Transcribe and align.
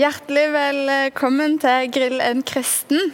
Hjertelig 0.00 0.46
velkommen 0.54 1.58
til 1.60 1.90
Grill 1.92 2.20
en 2.24 2.40
kristen. 2.46 3.10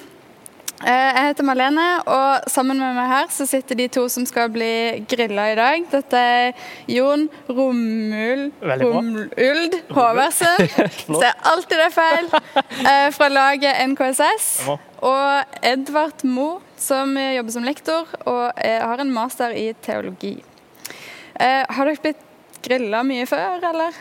Eh, 0.85 0.93
Jeg 1.17 1.23
heter 1.31 1.47
Malene, 1.49 1.87
og 2.07 2.45
sammen 2.53 2.77
med 2.79 2.93
meg 2.99 3.09
her 3.09 3.31
så 3.33 3.47
sitter 3.49 3.79
de 3.81 3.87
to 3.89 4.05
som 4.13 4.27
skal 4.29 4.51
bli 4.53 5.01
grilla 5.09 5.47
i 5.51 5.57
dag. 5.57 5.87
Dette 5.91 6.21
er 6.21 6.53
Jon 6.93 7.25
Romul. 7.49 8.51
Romuld 8.85 9.79
Håvardsen. 9.97 10.69
Ser 11.23 11.33
alltid 11.49 11.81
det 11.81 11.91
feil. 11.97 12.29
eh, 12.85 13.09
Fra 13.17 13.29
laget 13.33 13.81
NKSS. 13.95 14.51
Og 15.01 15.57
Edvard 15.67 16.23
Mo, 16.29 16.61
som 16.77 17.17
jobber 17.17 17.57
som 17.57 17.65
lektor 17.67 18.05
og 18.27 18.53
er- 18.57 18.85
har 18.85 19.01
en 19.03 19.13
master 19.17 19.57
i 19.57 19.73
teologi. 19.83 20.37
Eh, 21.41 21.65
Har 21.69 21.85
dere 21.89 22.03
blitt 22.05 22.23
grilla 22.63 23.03
mye 23.03 23.25
før, 23.27 23.65
eller? 23.73 23.97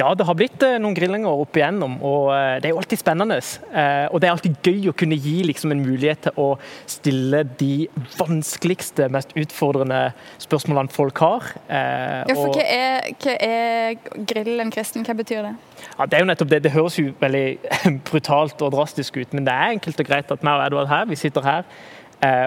Ja, 0.00 0.14
det 0.16 0.24
har 0.24 0.36
blitt 0.38 0.62
eh, 0.64 0.78
noen 0.80 0.94
grillinger 0.96 1.42
opp 1.42 1.56
igjennom, 1.58 1.98
og 2.06 2.30
eh, 2.32 2.54
det 2.62 2.70
er 2.70 2.72
jo 2.72 2.80
alltid 2.80 3.02
spennende. 3.02 3.36
Eh, 3.36 4.06
og 4.08 4.22
det 4.22 4.28
er 4.28 4.32
alltid 4.32 4.70
gøy 4.70 4.88
å 4.88 4.94
kunne 4.96 5.18
gi 5.20 5.34
liksom, 5.44 5.74
en 5.74 5.82
mulighet 5.84 6.22
til 6.24 6.40
å 6.40 6.46
stille 6.88 7.42
de 7.60 7.74
vanskeligste, 8.16 9.10
mest 9.12 9.34
utfordrende 9.36 10.00
spørsmålene 10.40 10.94
folk 10.94 11.20
har. 11.20 11.52
Ja, 11.68 12.24
for 12.32 12.56
hva 12.56 12.64
er, 12.64 13.10
hva 13.20 13.36
er 13.44 14.24
grillen 14.30 14.72
kristen? 14.72 15.04
Hva 15.04 15.16
betyr 15.18 15.50
det? 15.50 15.54
Ja, 15.98 16.06
det 16.06 16.16
er 16.16 16.24
jo 16.24 16.30
nettopp 16.32 16.52
det. 16.54 16.64
Det 16.64 16.74
høres 16.74 16.96
jo 17.00 17.12
veldig 17.20 17.46
brutalt 18.08 18.64
og 18.64 18.72
drastisk 18.76 19.20
ut, 19.20 19.36
men 19.36 19.48
det 19.48 19.52
er 19.52 19.76
enkelt 19.76 20.00
og 20.00 20.08
greit 20.08 20.32
at 20.32 20.46
meg 20.46 20.56
og 20.56 20.68
Edvard 20.70 20.92
her, 20.92 21.08
vi 21.10 21.20
sitter 21.20 21.44
her 21.44 21.68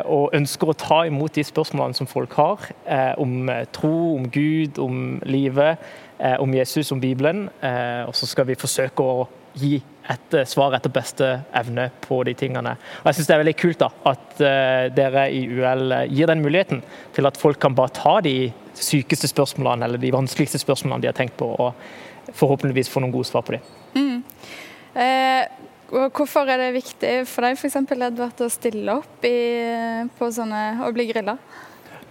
og 0.05 0.35
ønsker 0.37 0.69
å 0.69 0.77
ta 0.77 0.99
imot 1.09 1.33
de 1.33 1.43
spørsmålene 1.45 1.97
som 1.97 2.09
folk 2.09 2.35
har 2.37 2.67
eh, 2.85 3.13
om 3.21 3.49
eh, 3.49 3.63
tro, 3.73 3.93
om 4.17 4.27
Gud, 4.29 4.77
om 4.81 5.17
livet, 5.25 5.81
eh, 6.19 6.35
om 6.41 6.53
Jesus, 6.53 6.91
om 6.93 7.01
Bibelen. 7.01 7.47
Eh, 7.61 8.03
og 8.05 8.13
så 8.17 8.29
skal 8.29 8.45
vi 8.51 8.59
forsøke 8.59 9.01
å 9.05 9.25
gi 9.57 9.79
et 10.11 10.37
eh, 10.37 10.45
svar 10.49 10.75
etter 10.77 10.93
beste 10.93 11.29
evne 11.57 11.87
på 12.05 12.21
de 12.27 12.35
tingene. 12.37 12.75
Og 13.01 13.09
jeg 13.09 13.19
synes 13.19 13.31
Det 13.31 13.35
er 13.35 13.43
veldig 13.43 13.57
kult 13.63 13.81
da, 13.81 13.89
at 14.13 14.43
eh, 14.45 14.85
dere 14.93 15.27
i 15.33 15.43
UL 15.49 15.97
eh, 15.97 16.07
gir 16.11 16.29
den 16.29 16.43
muligheten 16.45 16.83
til 17.15 17.29
at 17.29 17.39
folk 17.39 17.61
kan 17.63 17.77
bare 17.77 17.95
ta 17.97 18.19
de 18.21 18.51
sykeste 18.77 19.29
spørsmålene 19.31 19.89
eller 19.89 20.01
de 20.01 20.13
vanskeligste 20.13 20.61
spørsmålene 20.61 21.05
de 21.05 21.09
har 21.11 21.17
tenkt 21.17 21.37
på, 21.41 21.49
og 21.49 22.33
forhåpentligvis 22.33 22.89
få 22.93 23.03
noen 23.03 23.13
gode 23.13 23.29
svar 23.29 23.45
på 23.45 23.57
dem. 23.57 24.21
Eh, 24.93 25.62
og 25.93 26.17
hvorfor 26.17 26.49
er 26.49 26.57
det 26.57 26.71
viktig 26.79 27.11
for 27.29 27.45
deg 27.45 27.59
eksempel, 27.59 28.01
Edvard, 28.07 28.39
å 28.41 28.49
stille 28.49 28.95
opp 28.97 29.25
i, 29.27 29.37
på 30.17 30.29
sånne 30.33 30.63
og 30.87 30.95
bli 30.95 31.05
grilla? 31.11 31.37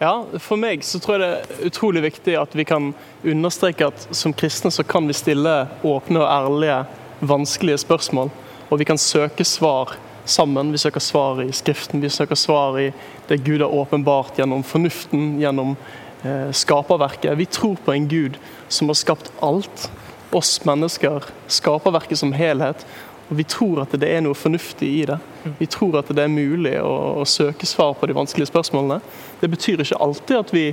Ja, 0.03 0.25
For 0.43 0.59
meg 0.59 0.83
så 0.87 0.99
tror 1.03 1.19
jeg 1.19 1.23
det 1.23 1.33
er 1.35 1.67
utrolig 1.69 2.03
viktig 2.03 2.33
at 2.39 2.55
vi 2.59 2.65
kan 2.67 2.91
understreke 3.23 3.91
at 3.93 4.07
som 4.15 4.35
kristne 4.35 4.73
så 4.75 4.83
kan 4.87 5.07
vi 5.07 5.15
stille 5.15 5.53
åpne 5.87 6.23
og 6.23 6.31
ærlige, 6.31 6.79
vanskelige 7.21 7.83
spørsmål. 7.85 8.33
Og 8.71 8.81
vi 8.81 8.87
kan 8.89 8.99
søke 8.99 9.45
svar 9.47 9.95
sammen. 10.25 10.73
Vi 10.73 10.81
søker 10.83 11.01
svar 11.01 11.43
i 11.43 11.53
Skriften, 11.55 12.03
vi 12.03 12.11
søker 12.11 12.39
svar 12.39 12.79
i 12.81 12.89
det 13.29 13.43
Gud 13.45 13.61
har 13.61 13.75
åpenbart 13.75 14.39
gjennom 14.39 14.63
fornuften, 14.67 15.41
gjennom 15.43 15.77
eh, 16.25 16.51
skaperverket. 16.51 17.39
Vi 17.39 17.47
tror 17.47 17.77
på 17.85 17.95
en 17.95 18.09
Gud 18.09 18.39
som 18.69 18.91
har 18.91 18.99
skapt 18.99 19.33
alt. 19.43 19.91
Oss 20.33 20.63
mennesker, 20.65 21.27
skaperverket 21.47 22.19
som 22.19 22.33
helhet. 22.33 22.87
Og 23.33 23.39
vi 23.39 23.47
tror 23.49 23.79
at 23.87 23.95
det 23.97 24.09
er 24.13 24.21
noe 24.21 24.37
fornuftig 24.37 24.89
i 25.01 25.05
det. 25.09 25.17
Vi 25.59 25.67
tror 25.73 25.95
at 26.03 26.11
det 26.13 26.21
er 26.27 26.29
mulig 26.33 26.75
å, 26.85 26.91
å 27.23 27.25
søke 27.25 27.65
svar 27.67 27.95
på 27.97 28.07
de 28.11 28.17
vanskelige 28.19 28.51
spørsmålene. 28.51 28.99
Det 29.41 29.49
betyr 29.55 29.81
ikke 29.81 29.97
alltid 30.05 30.37
at 30.37 30.53
vi 30.53 30.67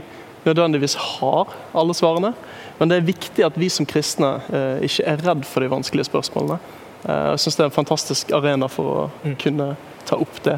nødvendigvis 0.43 0.97
har 1.19 1.53
alle 1.77 1.95
svarene, 1.95 2.33
men 2.80 2.91
det 2.91 2.97
er 2.99 3.07
viktig 3.07 3.43
at 3.47 3.57
vi 3.59 3.69
som 3.71 3.87
kristne 3.87 4.33
eh, 4.52 4.83
ikke 4.87 5.05
er 5.13 5.23
redd 5.30 5.45
for 5.47 5.63
de 5.63 5.71
vanskelige 5.71 6.07
spørsmålene. 6.09 6.59
Eh, 7.05 7.25
jeg 7.33 7.41
syns 7.45 7.57
det 7.59 7.63
er 7.65 7.69
en 7.71 7.77
fantastisk 7.80 8.35
arena 8.35 8.67
for 8.71 8.91
å 8.91 9.05
Mm. 9.23 9.35
kunne 9.39 9.69
ta 10.07 10.15
opp 10.19 10.43
det. 10.43 10.57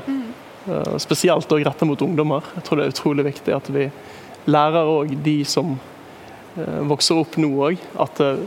Eh, 0.70 0.98
spesielt 1.02 1.52
og 1.54 1.64
retta 1.66 1.86
mot 1.86 2.02
ungdommer. 2.02 2.42
Jeg 2.56 2.64
tror 2.64 2.78
det 2.82 2.86
er 2.88 2.94
utrolig 2.96 3.26
viktig 3.30 3.56
at 3.56 3.70
vi 3.74 3.88
lærer 4.48 4.90
òg 4.90 5.16
de 5.26 5.38
som 5.46 5.78
eh, 6.58 6.82
vokser 6.90 7.18
opp 7.22 7.38
nå 7.42 7.50
òg, 7.70 7.78
at 8.00 8.22
eh, 8.22 8.44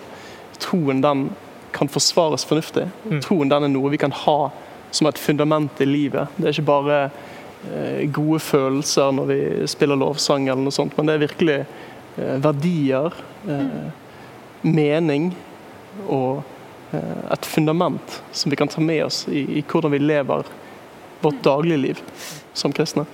troen 0.62 1.02
den 1.02 1.28
kan 1.74 1.90
forsvares 1.90 2.46
fornuftig. 2.48 2.86
Mm. 3.10 3.20
Troen 3.24 3.50
den 3.50 3.66
er 3.66 3.72
noe 3.72 3.92
vi 3.92 4.00
kan 4.00 4.14
ha 4.24 4.38
som 4.94 5.08
et 5.10 5.18
fundament 5.18 5.80
i 5.82 5.88
livet. 5.88 6.30
Det 6.36 6.48
er 6.48 6.54
ikke 6.54 6.68
bare 6.70 6.98
eh, 7.66 8.04
gode 8.14 8.38
følelser 8.42 9.14
når 9.16 9.30
vi 9.30 9.40
spiller 9.70 9.98
lovsang, 9.98 10.48
eller 10.48 10.62
noe 10.62 10.74
sånt, 10.74 10.94
men 10.96 11.10
det 11.10 11.16
er 11.16 11.24
virkelig 11.26 11.58
eh, 11.64 12.36
verdier, 12.44 13.18
eh, 13.50 13.88
mening 14.64 15.32
og 16.08 16.44
eh, 16.94 17.24
et 17.34 17.48
fundament 17.48 18.20
som 18.32 18.52
vi 18.52 18.60
kan 18.60 18.70
ta 18.70 18.80
med 18.80 19.04
oss 19.08 19.24
i, 19.28 19.44
i 19.58 19.64
hvordan 19.66 19.92
vi 19.92 20.02
lever 20.02 20.46
vårt 21.24 21.42
dagligliv 21.44 22.00
som 22.54 22.72
kristne. 22.72 23.06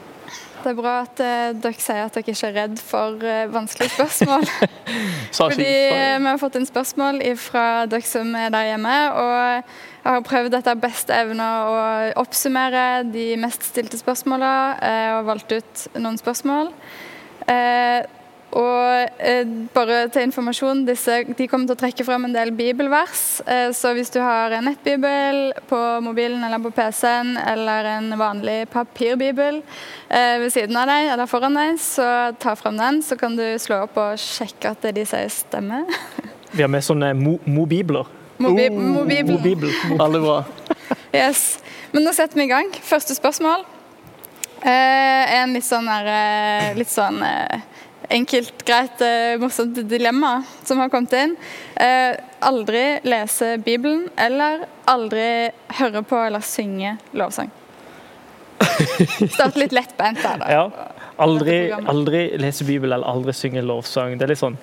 Det 0.61 0.73
er 0.73 0.79
bra 0.79 0.95
at 1.05 1.23
uh, 1.25 1.51
dere 1.57 1.81
sier 1.81 2.05
at 2.05 2.17
dere 2.17 2.35
ikke 2.35 2.49
er 2.51 2.57
redd 2.57 2.81
for 2.85 3.21
uh, 3.25 3.47
vanskelige 3.53 3.95
spørsmål. 3.97 4.47
Fordi 5.41 5.67
eh, 5.67 6.19
vi 6.19 6.29
har 6.29 6.41
fått 6.41 6.59
inn 6.59 6.69
spørsmål 6.69 7.21
fra 7.41 7.65
dere 7.91 8.07
som 8.07 8.35
er 8.37 8.53
der 8.53 8.71
hjemme. 8.73 8.97
Og 9.17 9.33
jeg 9.33 10.09
har 10.09 10.25
prøvd 10.27 10.57
etter 10.61 10.81
beste 10.81 11.17
evne 11.17 11.47
å 11.71 11.77
oppsummere 12.23 12.87
de 13.11 13.33
mest 13.41 13.67
stilte 13.69 14.01
spørsmålene 14.01 14.81
eh, 14.87 15.11
og 15.19 15.29
valgt 15.31 15.55
ut 15.55 15.87
noen 16.01 16.19
spørsmål. 16.21 16.73
Eh, 17.51 18.01
og 18.57 19.23
eh, 19.23 19.47
bare 19.75 20.09
til 20.11 20.27
informasjon, 20.27 20.83
disse, 20.89 21.21
de 21.39 21.47
kommer 21.47 21.69
til 21.69 21.77
å 21.77 21.81
trekke 21.85 22.07
frem 22.07 22.27
en 22.27 22.35
del 22.35 22.51
bibelvers. 22.57 23.23
Eh, 23.47 23.69
så 23.77 23.93
hvis 23.95 24.11
du 24.11 24.19
har 24.23 24.51
en 24.57 24.67
nettbibel 24.67 25.53
på 25.71 25.81
mobilen 26.03 26.43
eller 26.47 26.63
på 26.65 26.73
PC-en, 26.75 27.37
eller 27.39 27.93
en 27.93 28.11
vanlig 28.19 28.65
papirbibel 28.73 29.61
eh, 29.63 30.37
ved 30.43 30.51
siden 30.55 30.79
av 30.81 30.91
deg 30.91 31.13
eller 31.13 31.31
foran 31.31 31.59
deg, 31.61 31.79
så 31.83 32.09
ta 32.43 32.57
frem 32.59 32.81
den. 32.81 33.03
Så 33.07 33.19
kan 33.21 33.39
du 33.39 33.45
slå 33.63 33.85
opp 33.87 33.99
og 34.03 34.19
sjekke 34.19 34.75
at 34.75 34.83
det 34.89 34.97
de 34.99 35.07
sier, 35.07 35.31
stemmer. 35.31 35.87
Vi 36.57 36.65
har 36.65 36.73
med 36.73 36.83
sånne 36.83 37.13
mo 37.15 37.39
mobibler. 37.47 38.17
Mobi 38.41 38.71
Oh, 38.71 38.83
mobibel. 38.97 39.37
Mobibel. 39.37 39.75
Veldig 39.99 40.23
bra. 40.27 40.41
Yes. 41.11 41.59
Men 41.91 42.05
nå 42.07 42.13
setter 42.15 42.39
vi 42.39 42.45
i 42.47 42.51
gang. 42.51 42.69
Første 42.87 43.17
spørsmål 43.17 43.65
eh, 44.63 44.71
er 44.71 45.41
en 45.41 45.55
litt 45.57 45.67
sånn, 45.67 45.89
der, 45.91 46.07
eh, 46.11 46.69
litt 46.79 46.91
sånn 46.91 47.19
eh, 47.27 47.65
enkelt, 48.11 48.65
greit, 48.67 49.01
eh, 49.01 49.39
morsomt 49.41 49.79
dilemma 49.89 50.43
som 50.65 50.79
har 50.79 50.91
kommet 50.93 51.13
inn. 51.13 51.37
Eh, 51.77 52.17
aldri 52.41 53.01
lese 53.07 53.57
Bibelen 53.65 54.09
eller 54.17 54.67
aldri 54.91 55.51
høre 55.79 56.03
på 56.03 56.19
eller 56.27 56.45
synge 56.45 56.97
lovsang. 57.13 57.51
Starte 59.31 59.61
litt 59.63 59.73
lettbeint 59.73 60.21
der, 60.23 60.43
da. 60.43 60.51
Ja. 60.51 60.65
Aldri, 61.21 61.57
aldri 61.71 62.25
lese 62.41 62.65
Bibelen 62.65 62.97
eller 62.97 63.09
aldri 63.09 63.35
synge 63.37 63.63
lovsang. 63.65 64.17
Det 64.19 64.25
er 64.27 64.35
litt 64.35 64.41
sånn 64.43 64.59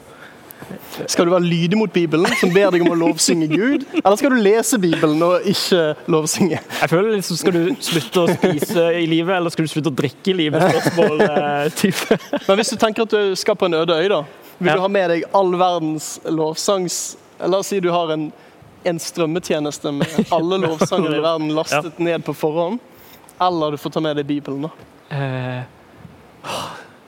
Skal 1.08 1.28
du 1.28 1.32
være 1.32 1.46
lydig 1.46 1.78
mot 1.78 1.92
Bibelen, 1.94 2.26
som 2.40 2.50
ber 2.54 2.72
deg 2.74 2.82
om 2.84 2.90
å 2.92 2.98
lovsynge 2.98 3.48
Gud? 3.52 3.84
Eller 4.02 4.16
skal 4.20 4.34
du 4.34 4.40
lese 4.42 4.80
Bibelen 4.82 5.22
og 5.24 5.46
ikke 5.48 5.82
lovsynge? 6.12 6.58
Jeg 6.82 6.90
føler 6.92 7.14
liksom, 7.18 7.38
Skal 7.40 7.54
du 7.56 7.62
slutte 7.86 8.24
å 8.24 8.34
spise 8.34 8.88
i 8.98 9.06
livet, 9.10 9.36
eller 9.38 9.54
skal 9.54 9.68
du 9.68 9.72
slutte 9.72 9.92
å 9.94 9.96
drikke 10.02 10.34
i 10.34 10.36
livet? 10.42 10.66
Spørsmål 10.74 11.22
eh, 11.28 11.70
type. 11.78 12.18
Men 12.48 12.60
hvis 12.60 12.74
du 12.74 12.78
tenker 12.82 13.06
at 13.08 13.14
du 13.14 13.36
skal 13.40 13.56
på 13.60 13.70
en 13.70 13.78
øde 13.84 13.96
øy, 14.02 14.08
da. 14.12 14.24
Vil 14.58 14.72
Ja. 14.72 14.76
du 14.76 14.82
ha 14.82 14.90
med 14.90 15.10
deg 15.14 15.24
all 15.38 15.54
verdens 15.60 16.16
lovsangs 16.26 16.96
La 17.46 17.60
oss 17.62 17.68
si 17.70 17.78
du 17.80 17.92
har 17.94 18.10
en, 18.16 18.32
en 18.90 19.00
strømmetjeneste 19.00 19.92
med 19.94 20.32
alle 20.34 20.58
lovsanger 20.64 21.14
i 21.14 21.22
verden 21.22 21.52
lastet 21.54 22.00
ned 22.02 22.26
på 22.26 22.34
forhånd. 22.34 22.80
Eller 23.38 23.76
du 23.76 23.78
får 23.78 23.94
ta 23.94 24.02
med 24.02 24.18
deg 24.18 24.26
Bibelen, 24.26 24.66
da. 24.66 24.72
Eh, 25.14 25.62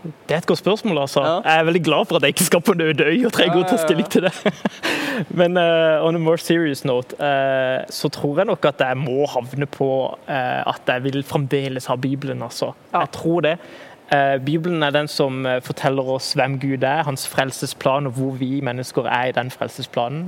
det 0.04 0.32
er 0.32 0.38
et 0.38 0.46
godt 0.46 0.60
spørsmål, 0.60 0.98
altså. 0.98 1.22
Ja. 1.22 1.52
Jeg 1.52 1.60
er 1.60 1.64
veldig 1.64 1.84
glad 1.84 2.06
for 2.06 2.16
at 2.16 2.22
jeg 2.22 2.28
ikke 2.28 2.44
skal 2.44 2.62
på 2.62 2.72
en 2.72 2.82
øde 2.82 3.04
øy 3.04 3.26
og 3.26 3.34
trenger 3.36 3.58
Ja, 3.58 3.64
å 3.64 3.68
ta 3.68 3.76
ja, 3.76 3.82
ja. 3.82 3.88
stilling 3.88 4.08
til 4.14 4.28
det. 4.28 4.54
Men 5.42 5.58
uh, 5.60 6.06
on 6.08 6.16
a 6.16 6.22
more 6.24 6.38
serious 6.40 6.86
note, 6.88 7.18
uh, 7.20 7.84
så 7.92 8.10
tror 8.10 8.40
jeg 8.40 8.48
nok 8.48 8.66
at 8.72 8.80
jeg 8.86 8.98
må 8.98 9.28
havne 9.28 9.68
på 9.68 9.92
uh, 10.16 10.62
at 10.72 10.88
jeg 10.88 11.04
vil 11.04 11.24
fremdeles 11.28 11.90
ha 11.92 12.00
Bibelen, 12.00 12.44
altså. 12.44 12.72
Jeg 12.94 13.12
tror 13.12 13.48
det. 13.48 13.60
Bibelen 14.46 14.82
er 14.82 14.90
den 14.90 15.06
som 15.08 15.44
forteller 15.62 16.08
oss 16.16 16.32
hvem 16.34 16.56
Gud 16.58 16.82
er, 16.82 17.04
hans 17.06 17.28
frelsesplan 17.30 18.10
og 18.10 18.16
hvor 18.18 18.32
vi 18.40 18.58
mennesker 18.66 19.06
er 19.06 19.30
i 19.30 19.36
den 19.36 19.52
frelsesplanen. 19.54 20.24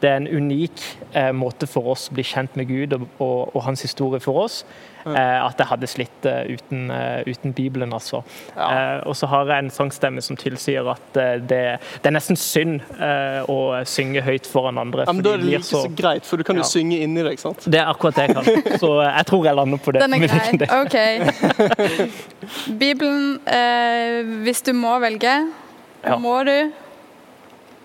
Det 0.00 0.10
er 0.10 0.16
en 0.20 0.28
unik 0.28 0.82
eh, 1.16 1.30
måte 1.32 1.66
for 1.66 1.86
oss 1.94 2.10
å 2.10 2.14
bli 2.18 2.22
kjent 2.26 2.56
med 2.56 2.68
Gud 2.68 2.92
og, 2.92 3.06
og, 3.18 3.54
og 3.56 3.62
hans 3.64 3.80
historie 3.86 4.20
for 4.20 4.42
oss. 4.44 4.64
Eh, 5.06 5.14
at 5.14 5.54
jeg 5.62 5.68
hadde 5.70 5.86
slitt 5.86 6.26
uh, 6.26 6.40
uten, 6.50 6.88
uh, 6.90 7.22
uten 7.30 7.52
Bibelen, 7.54 7.92
altså. 7.94 8.24
Ja. 8.56 8.66
Eh, 8.66 9.06
og 9.06 9.14
så 9.16 9.28
har 9.30 9.46
jeg 9.52 9.62
en 9.62 9.70
sangstemme 9.70 10.20
som 10.24 10.34
tilsier 10.36 10.88
at 10.90 11.14
uh, 11.14 11.36
det, 11.46 11.60
det 12.02 12.10
er 12.10 12.14
nesten 12.16 12.36
synd 12.36 12.80
eh, 12.98 13.38
å 13.46 13.84
synge 13.86 14.24
høyt 14.26 14.48
foran 14.50 14.80
andre. 14.82 15.04
Ja, 15.06 15.14
men 15.14 15.22
Da 15.22 15.36
er 15.36 15.44
det 15.44 15.46
like 15.52 15.62
så 15.68 15.84
greit, 15.94 16.26
for 16.26 16.36
du 16.36 16.44
kan 16.48 16.58
jo 16.58 16.64
Ja. 16.66 16.68
synge 16.72 16.98
inni 17.06 17.22
deg. 17.22 17.38
sant? 17.38 17.68
Det 17.70 17.78
er 17.78 17.86
akkurat 17.92 18.18
det 18.18 18.26
jeg 18.26 18.34
kan. 18.34 18.78
Så 18.82 18.90
jeg 19.04 19.26
tror 19.30 19.46
jeg 19.46 19.54
lander 19.60 19.78
på 19.86 19.94
det. 19.94 20.02
Den 20.02 20.18
er 20.18 20.26
grei. 20.26 20.66
OK. 20.82 21.96
Bibelen, 22.82 23.38
eh, 23.46 24.26
hvis 24.42 24.62
du 24.66 24.72
må 24.74 24.98
velge, 25.06 25.36
Ja. 26.02 26.18
må 26.18 26.40
du, 26.50 26.72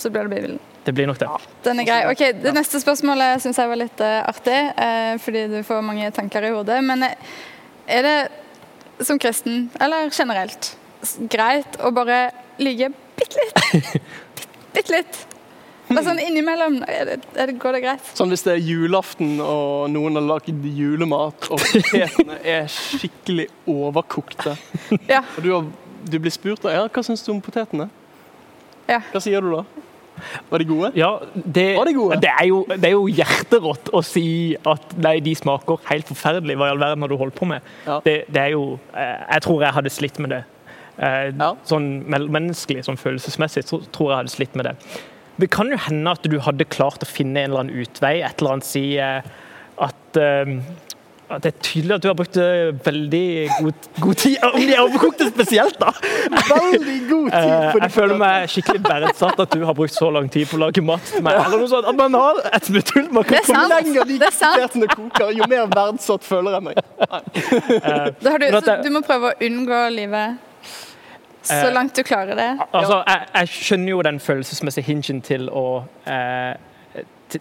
så 0.02 0.10
blir 0.10 0.26
det 0.26 0.34
Bibelen. 0.34 0.60
Det 0.86 0.94
blir 0.98 1.10
nok 1.10 1.20
det. 1.22 1.30
Den 1.66 1.82
er 1.84 1.86
grei. 1.86 2.02
Ok, 2.10 2.22
Det 2.42 2.54
neste 2.56 2.82
spørsmålet 2.82 3.44
syns 3.44 3.60
jeg 3.62 3.70
var 3.70 3.80
litt 3.80 4.02
uh, 4.02 4.22
artig, 4.26 4.60
uh, 4.78 5.16
fordi 5.22 5.48
du 5.52 5.60
får 5.68 5.84
mange 5.86 6.12
tanker 6.16 6.48
i 6.48 6.54
hodet. 6.56 6.80
Men 6.86 7.06
er 7.06 8.08
det 8.08 8.16
som 9.06 9.20
kristen, 9.22 9.70
eller 9.82 10.10
generelt, 10.14 10.74
greit 11.30 11.78
å 11.82 11.92
bare 11.94 12.30
lyge 12.62 12.92
bitte 13.18 13.42
litt? 13.42 14.02
Bitte 14.76 14.94
litt? 14.94 15.18
Bare 15.92 16.06
sånn 16.06 16.22
innimellom, 16.24 16.78
er 16.88 17.08
det, 17.10 17.16
er 17.36 17.50
det, 17.52 17.58
går 17.60 17.76
det 17.76 17.82
greit? 17.84 18.12
Sånn 18.16 18.32
hvis 18.32 18.46
det 18.46 18.54
er 18.54 18.62
julaften 18.64 19.34
og 19.44 19.90
noen 19.92 20.16
har 20.16 20.24
lagd 20.24 20.64
julemat, 20.64 21.50
og 21.52 21.60
potetene 21.60 22.38
er 22.48 22.70
skikkelig 22.72 23.50
overkokte, 23.70 24.56
ja. 25.12 25.20
og 25.36 25.42
du, 25.44 25.50
har, 25.52 25.68
du, 26.08 26.18
blir 26.24 26.34
spurt 26.34 26.70
ja, 26.72 26.86
hva 26.88 27.04
syns 27.04 27.26
du 27.26 27.34
om 27.34 27.42
potetene, 27.44 27.90
ja. 28.88 29.02
hva 29.12 29.24
sier 29.24 29.44
du 29.44 29.52
da? 29.58 29.66
Var 30.50 30.64
de 30.64 30.68
gode? 30.70 30.92
Ja, 30.98 31.12
det, 31.34 31.68
de 31.88 31.94
gode? 31.96 32.20
det, 32.24 32.32
er 32.32 32.48
jo, 32.50 32.62
det 32.72 32.90
er 32.90 32.96
jo 32.96 33.06
hjerterått 33.10 33.92
å 33.96 34.02
si 34.06 34.26
at 34.68 34.96
nei, 35.02 35.18
de 35.24 35.36
smaker 35.38 35.82
helt 35.90 36.10
forferdelig. 36.10 36.58
Hva 36.60 36.70
i 36.70 36.76
all 36.76 36.82
verden 36.82 37.06
har 37.06 37.12
du 37.12 37.18
holdt 37.20 37.38
på 37.38 37.48
med? 37.50 37.68
Ja. 37.88 38.00
Det, 38.06 38.18
det, 38.32 38.48
er 38.48 38.56
jo 38.56 38.66
eh, 38.94 39.22
Jeg 39.28 39.46
tror 39.48 39.66
jeg 39.66 39.78
hadde 39.78 39.94
slitt 39.94 40.20
med 40.24 40.36
det. 40.36 40.44
Eh, 40.98 41.32
ja. 41.32 41.54
Sånn 41.70 41.90
menneskelig, 42.12 42.86
sånn 42.88 43.00
følelsesmessig, 43.02 43.66
så 43.70 43.82
tror 43.94 44.12
jeg 44.12 44.22
hadde 44.24 44.36
slitt 44.36 44.58
med 44.60 44.70
det. 44.70 44.76
Det 45.42 45.50
kan 45.54 45.72
jo 45.72 45.80
hende 45.88 46.14
at 46.14 46.28
du 46.28 46.38
hadde 46.44 46.68
klart 46.70 47.04
å 47.06 47.10
finne 47.10 47.42
en 47.42 47.52
eller 47.52 47.66
annen 47.66 47.86
utvei. 47.86 48.20
Et 48.22 48.42
eller 48.42 48.58
annet 48.58 48.68
si 48.68 48.86
eh, 49.02 49.32
at, 49.82 50.22
at 50.22 50.91
det 51.38 51.52
er 51.54 51.58
tydelig 51.64 51.96
at 51.96 52.04
du 52.04 52.08
har 52.10 52.16
brukt 52.20 52.38
uh, 52.38 52.86
veldig 52.86 53.26
god, 53.60 53.88
god, 54.02 54.14
tid 54.24 54.38
Om 54.48 54.60
de 54.60 54.74
er 54.74 54.82
overkokte 54.82 55.28
spesielt, 55.30 55.80
da! 55.80 55.94
Veldig 56.50 56.98
god 57.10 57.30
tid 57.32 57.54
uh, 57.54 57.80
Jeg 57.82 57.92
føler 57.96 58.22
meg 58.22 58.52
skikkelig 58.52 58.84
verdsatt 58.86 59.42
at 59.46 59.56
du 59.56 59.66
har 59.66 59.78
brukt 59.78 59.96
så 59.96 60.12
lang 60.14 60.30
tid 60.32 60.50
på 60.50 60.60
å 60.60 60.64
lage 60.66 60.84
mat 60.86 61.04
til 61.08 61.24
meg. 61.26 61.40
Eller 61.46 61.64
noe 61.64 61.72
sånt, 61.72 61.90
At 61.90 61.98
man 62.00 62.20
har 62.20 62.44
et 62.52 62.70
smutthull 62.70 63.10
man 63.16 63.28
kan 63.28 63.48
komme 63.48 63.66
lenger 63.78 64.08
de 64.12 64.20
potetene 64.22 64.92
koker, 64.92 65.34
jo 65.38 65.50
mer 65.52 65.68
verdsatt 65.72 66.28
føler 66.28 66.58
jeg 66.58 66.68
meg. 66.70 66.82
du, 68.22 68.72
du 68.86 68.90
må 68.94 69.04
prøve 69.06 69.32
å 69.34 69.50
unngå 69.50 69.84
livet 69.96 70.48
så 71.42 71.68
eh, 71.68 71.74
langt 71.74 71.96
du 71.96 72.04
klarer 72.04 72.36
det. 72.36 72.50
Altså, 72.72 73.04
jeg, 73.08 73.28
jeg 73.34 73.48
skjønner 73.48 73.90
jo 73.90 74.02
den 74.06 74.20
følelsesmessige 74.20 74.86
hingen 74.86 75.22
til 75.26 75.50
å 75.50 75.66
eh, 76.06 76.54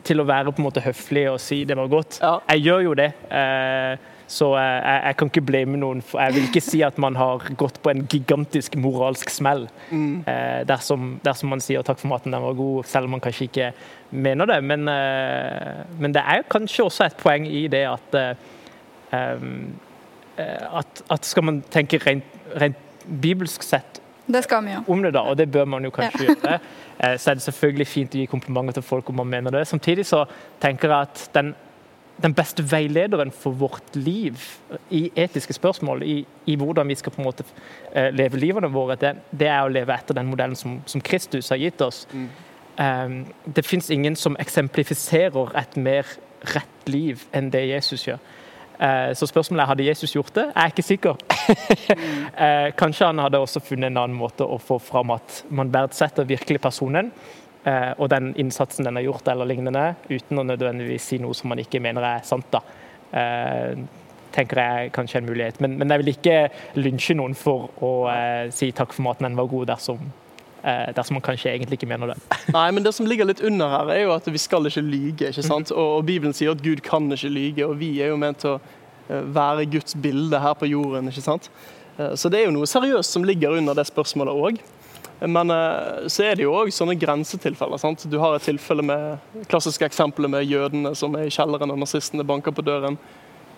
til 0.06 0.22
å 0.22 0.28
være 0.28 0.52
på 0.52 0.62
en 0.62 0.68
måte 0.68 0.84
høflig 0.84 1.26
og 1.32 1.40
si 1.42 1.62
det 1.68 1.76
var 1.78 1.90
godt. 1.90 2.20
Ja. 2.22 2.38
Jeg 2.54 2.66
gjør 2.68 2.88
jo 2.90 2.96
det. 2.98 3.10
Eh, 3.30 4.08
så 4.30 4.52
jeg, 4.54 4.98
jeg, 5.06 5.16
kan 5.18 5.30
ikke 5.30 5.42
blame 5.42 5.78
noen. 5.80 6.00
For 6.06 6.22
jeg 6.22 6.36
vil 6.36 6.46
ikke 6.46 6.62
si 6.62 6.80
at 6.86 6.98
man 7.02 7.16
har 7.18 7.42
gått 7.58 7.80
på 7.82 7.90
en 7.90 8.04
gigantisk 8.10 8.76
moralsk 8.78 9.32
smell 9.32 9.66
mm. 9.90 10.22
eh, 10.30 10.60
dersom, 10.68 11.16
dersom, 11.24 11.50
man 11.50 11.62
sier 11.64 11.82
takk 11.86 11.98
for 11.98 12.12
maten, 12.12 12.34
den 12.34 12.44
var 12.44 12.58
god, 12.58 12.86
selv 12.86 13.10
om 13.10 13.16
man 13.16 13.24
kanskje 13.24 13.48
ikke 13.48 13.70
mener 14.14 14.52
det. 14.52 14.60
Men, 14.70 14.86
eh, 14.92 15.82
men 15.98 16.14
det 16.14 16.22
er 16.22 16.46
kanskje 16.50 16.86
også 16.86 17.08
et 17.08 17.18
poeng 17.20 17.48
i 17.48 17.64
det 17.72 17.82
at, 17.90 18.20
eh, 18.20 19.40
at, 20.38 21.02
at 21.10 21.26
skal 21.26 21.48
man 21.48 21.62
tenke 21.74 21.98
rent, 22.06 22.38
rent 22.60 22.86
bibelsk 23.10 23.66
sett 23.66 23.99
det 24.32 24.44
skal 24.44 24.64
vi 24.66 24.74
jo. 24.74 24.84
om 24.92 25.02
det, 25.02 25.14
da, 25.16 25.24
og 25.30 25.38
det 25.38 25.48
bør 25.52 25.64
man 25.64 25.84
jo 25.84 25.90
kanskje 25.94 26.24
ja. 26.24 26.34
gjøre. 26.34 26.60
Eh, 27.00 27.16
så 27.16 27.30
er 27.30 27.38
det 27.38 27.42
selvfølgelig 27.46 27.86
fint 27.88 28.14
å 28.14 28.18
gi 28.20 28.28
komplimenter 28.28 28.74
til 28.76 28.84
folk 28.84 29.08
om 29.08 29.20
man 29.22 29.30
mener 29.30 29.54
det. 29.54 29.66
Samtidig 29.68 30.06
så 30.08 30.26
tenker 30.60 30.92
jeg 30.92 31.08
at 31.08 31.22
den, 31.32 31.54
den 32.20 32.34
beste 32.36 32.64
veilederen 32.68 33.32
for 33.32 33.56
vårt 33.56 33.96
liv 33.96 34.36
i 34.92 35.06
etiske 35.16 35.56
spørsmål, 35.56 36.04
i, 36.04 36.18
i 36.46 36.56
hvordan 36.60 36.92
vi 36.92 36.98
skal 37.00 37.14
på 37.14 37.22
en 37.22 37.28
måte 37.30 37.46
uh, 37.48 38.10
leve 38.12 38.36
livene 38.36 38.68
våre, 38.68 38.98
det, 39.00 39.14
det, 39.30 39.48
er 39.48 39.64
å 39.64 39.72
leve 39.72 39.96
etter 39.96 40.18
den 40.20 40.28
modellen 40.28 40.58
som, 40.60 40.82
som 40.84 41.00
Kristus 41.00 41.48
har 41.48 41.62
gitt 41.62 41.80
oss. 41.80 42.02
Mm. 42.12 42.28
Um, 42.76 43.16
det 43.56 43.64
fins 43.64 43.88
ingen 43.90 44.16
som 44.16 44.36
eksemplifiserer 44.40 45.56
et 45.56 45.80
mer 45.80 46.12
rett 46.52 46.92
liv 46.92 47.24
enn 47.32 47.48
det 47.52 47.64
Jesus 47.70 48.06
gjør. 48.06 48.20
Eh, 48.80 49.12
så 49.14 49.26
spørsmålet 49.28 49.62
er 49.62 49.68
hadde 49.68 49.84
Jesus 49.84 50.14
gjort 50.14 50.32
det. 50.34 50.46
Jeg 50.48 50.62
er 50.62 50.72
ikke 50.74 50.88
sikker. 50.88 51.20
Eh, 52.40 52.70
kanskje 52.78 53.08
han 53.10 53.18
hadde 53.20 53.40
også 53.42 53.60
funnet 53.60 53.90
en 53.90 53.98
annen 54.00 54.16
måte 54.16 54.46
å 54.46 54.56
få 54.62 54.78
fram 54.80 55.10
at 55.12 55.40
man 55.52 55.68
verdsetter 55.72 56.24
virkelig 56.24 56.60
personen 56.62 57.10
eh, 57.68 57.90
og 57.98 58.06
den 58.12 58.30
innsatsen 58.40 58.86
den 58.86 58.96
har 58.96 59.04
gjort, 59.04 59.28
eller 59.28 59.48
lignende, 59.50 59.82
uten 60.08 60.40
å 60.40 60.44
nødvendigvis 60.46 61.08
si 61.10 61.18
noe 61.20 61.36
som 61.36 61.50
man 61.52 61.60
ikke 61.60 61.82
mener 61.82 62.06
er 62.06 62.24
sant. 62.24 62.46
da. 62.54 62.62
tenker 64.32 64.60
jeg 64.62 64.92
kanskje 64.94 65.18
en 65.18 65.26
mulighet. 65.26 65.60
Men, 65.60 65.76
men 65.76 65.90
jeg 65.90 66.00
vil 66.00 66.12
ikke 66.14 66.38
lynsje 66.78 67.18
noen 67.18 67.34
for 67.34 67.68
å 67.82 67.92
si 68.54 68.70
takk 68.72 68.94
for 68.94 69.08
maten, 69.08 69.26
den 69.26 69.36
var 69.36 69.50
god, 69.50 69.72
dersom 69.74 70.06
dersom 70.96 71.16
man 71.16 71.24
kanskje 71.24 71.54
egentlig 71.54 71.78
ikke 71.78 71.88
mener 71.88 72.12
det. 72.12 72.16
Nei, 72.56 72.66
men 72.76 72.84
Det 72.84 72.92
som 72.92 73.06
ligger 73.08 73.28
litt 73.28 73.40
under 73.46 73.70
her, 73.72 73.92
er 73.94 74.02
jo 74.04 74.12
at 74.12 74.26
vi 74.28 74.40
skal 74.40 74.68
ikke 74.68 74.82
lyge. 74.84 75.30
ikke 75.30 75.44
sant? 75.46 75.72
Og, 75.72 75.96
og 75.98 76.04
Bibelen 76.08 76.36
sier 76.36 76.52
at 76.52 76.60
Gud 76.64 76.82
kan 76.84 77.08
ikke 77.12 77.32
lyge, 77.32 77.66
og 77.66 77.78
vi 77.80 77.94
er 78.02 78.12
jo 78.12 78.20
ment 78.20 78.42
til 78.44 78.56
å 78.56 78.60
Eh, 79.10 79.22
være 79.34 79.66
Guds 79.70 79.94
bilde 79.94 80.38
her 80.38 80.54
på 80.54 80.68
jorden. 80.70 81.08
ikke 81.08 81.24
sant? 81.24 81.50
Eh, 81.98 82.14
så 82.14 82.30
det 82.30 82.40
er 82.40 82.48
jo 82.48 82.54
noe 82.54 82.68
seriøst 82.68 83.16
som 83.16 83.24
ligger 83.26 83.58
under 83.58 83.74
det 83.74 83.88
spørsmålet 83.88 84.44
òg. 84.44 84.60
Men 85.20 85.50
eh, 85.52 86.06
så 86.08 86.24
er 86.24 86.38
det 86.38 86.46
jo 86.46 86.54
òg 86.56 86.70
sånne 86.72 86.98
grensetilfeller. 86.98 87.78
sant? 87.78 88.06
Du 88.10 88.18
har 88.18 88.36
et 88.36 88.46
tilfelle 88.46 88.82
med 88.82 89.18
klassiske 89.48 89.84
eksempelet 89.84 90.30
med 90.30 90.46
jødene 90.46 90.94
som 90.94 91.14
er 91.16 91.26
i 91.26 91.34
kjelleren 91.34 91.74
og 91.74 91.82
nazistene 91.82 92.26
banker 92.26 92.54
på 92.54 92.64
døren. 92.64 92.98